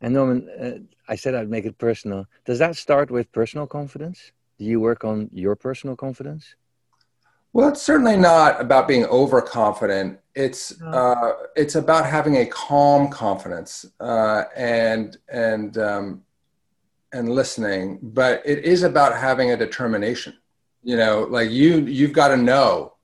And 0.00 0.14
Norman, 0.14 0.48
uh, 0.60 0.78
I 1.08 1.16
said 1.16 1.34
I'd 1.34 1.50
make 1.50 1.66
it 1.66 1.78
personal. 1.78 2.26
Does 2.44 2.58
that 2.58 2.76
start 2.76 3.10
with 3.10 3.30
personal 3.32 3.66
confidence? 3.66 4.32
Do 4.58 4.64
you 4.64 4.80
work 4.80 5.04
on 5.04 5.28
your 5.32 5.54
personal 5.54 5.94
confidence? 5.96 6.54
Well, 7.52 7.68
it's 7.68 7.82
certainly 7.82 8.16
not 8.16 8.60
about 8.60 8.88
being 8.88 9.04
overconfident. 9.04 10.18
It's 10.34 10.80
uh, 10.80 11.32
it's 11.54 11.74
about 11.74 12.06
having 12.06 12.36
a 12.36 12.46
calm 12.46 13.10
confidence 13.10 13.84
uh, 14.00 14.44
and 14.56 15.18
and 15.28 15.76
um, 15.76 16.22
and 17.12 17.28
listening, 17.28 17.98
but 18.02 18.42
it 18.44 18.64
is 18.64 18.82
about 18.82 19.16
having 19.16 19.50
a 19.50 19.56
determination. 19.56 20.36
You 20.82 20.96
know, 20.96 21.26
like 21.30 21.50
you 21.50 21.80
you've 21.80 22.12
got 22.12 22.28
to 22.28 22.36
know 22.36 22.94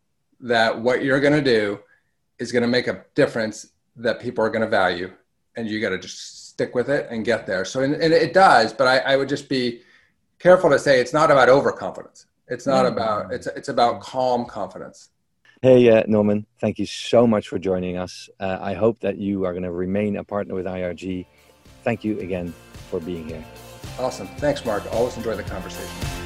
that 0.40 0.80
what 0.80 1.04
you're 1.04 1.20
going 1.20 1.32
to 1.32 1.42
do 1.42 1.80
is 2.38 2.52
going 2.52 2.62
to 2.62 2.68
make 2.68 2.86
a 2.86 3.04
difference 3.14 3.68
that 3.96 4.20
people 4.20 4.44
are 4.44 4.50
going 4.50 4.62
to 4.62 4.68
value, 4.68 5.12
and 5.56 5.68
you 5.68 5.80
got 5.80 5.90
to 5.90 5.98
just 5.98 6.48
stick 6.48 6.74
with 6.74 6.88
it 6.88 7.06
and 7.10 7.24
get 7.24 7.46
there. 7.46 7.64
So, 7.64 7.82
and, 7.82 7.94
and 7.94 8.12
it 8.12 8.32
does, 8.32 8.72
but 8.72 8.88
I, 8.88 8.98
I, 9.12 9.16
would 9.16 9.28
just 9.28 9.48
be 9.48 9.82
careful 10.40 10.70
to 10.70 10.78
say 10.78 11.00
it's 11.00 11.12
not 11.12 11.30
about 11.30 11.48
overconfidence. 11.48 12.26
It's 12.48 12.66
not 12.66 12.84
mm-hmm. 12.84 12.94
about 12.94 13.32
it's 13.32 13.46
it's 13.46 13.68
about 13.68 14.00
calm 14.00 14.44
confidence. 14.46 15.10
Hey, 15.62 15.90
uh, 15.90 16.04
Norman, 16.06 16.46
thank 16.60 16.78
you 16.78 16.86
so 16.86 17.26
much 17.26 17.48
for 17.48 17.58
joining 17.58 17.96
us. 17.96 18.28
Uh, 18.38 18.58
I 18.60 18.74
hope 18.74 19.00
that 19.00 19.18
you 19.18 19.44
are 19.44 19.52
going 19.52 19.64
to 19.64 19.72
remain 19.72 20.16
a 20.16 20.24
partner 20.24 20.54
with 20.54 20.66
IRG. 20.66 21.26
Thank 21.82 22.04
you 22.04 22.18
again 22.20 22.54
for 22.90 23.00
being 23.00 23.28
here. 23.28 23.44
Awesome. 23.98 24.28
Thanks, 24.38 24.64
Marc. 24.64 24.90
Always 24.92 25.16
enjoy 25.16 25.34
the 25.34 25.42
conversation. 25.42 26.17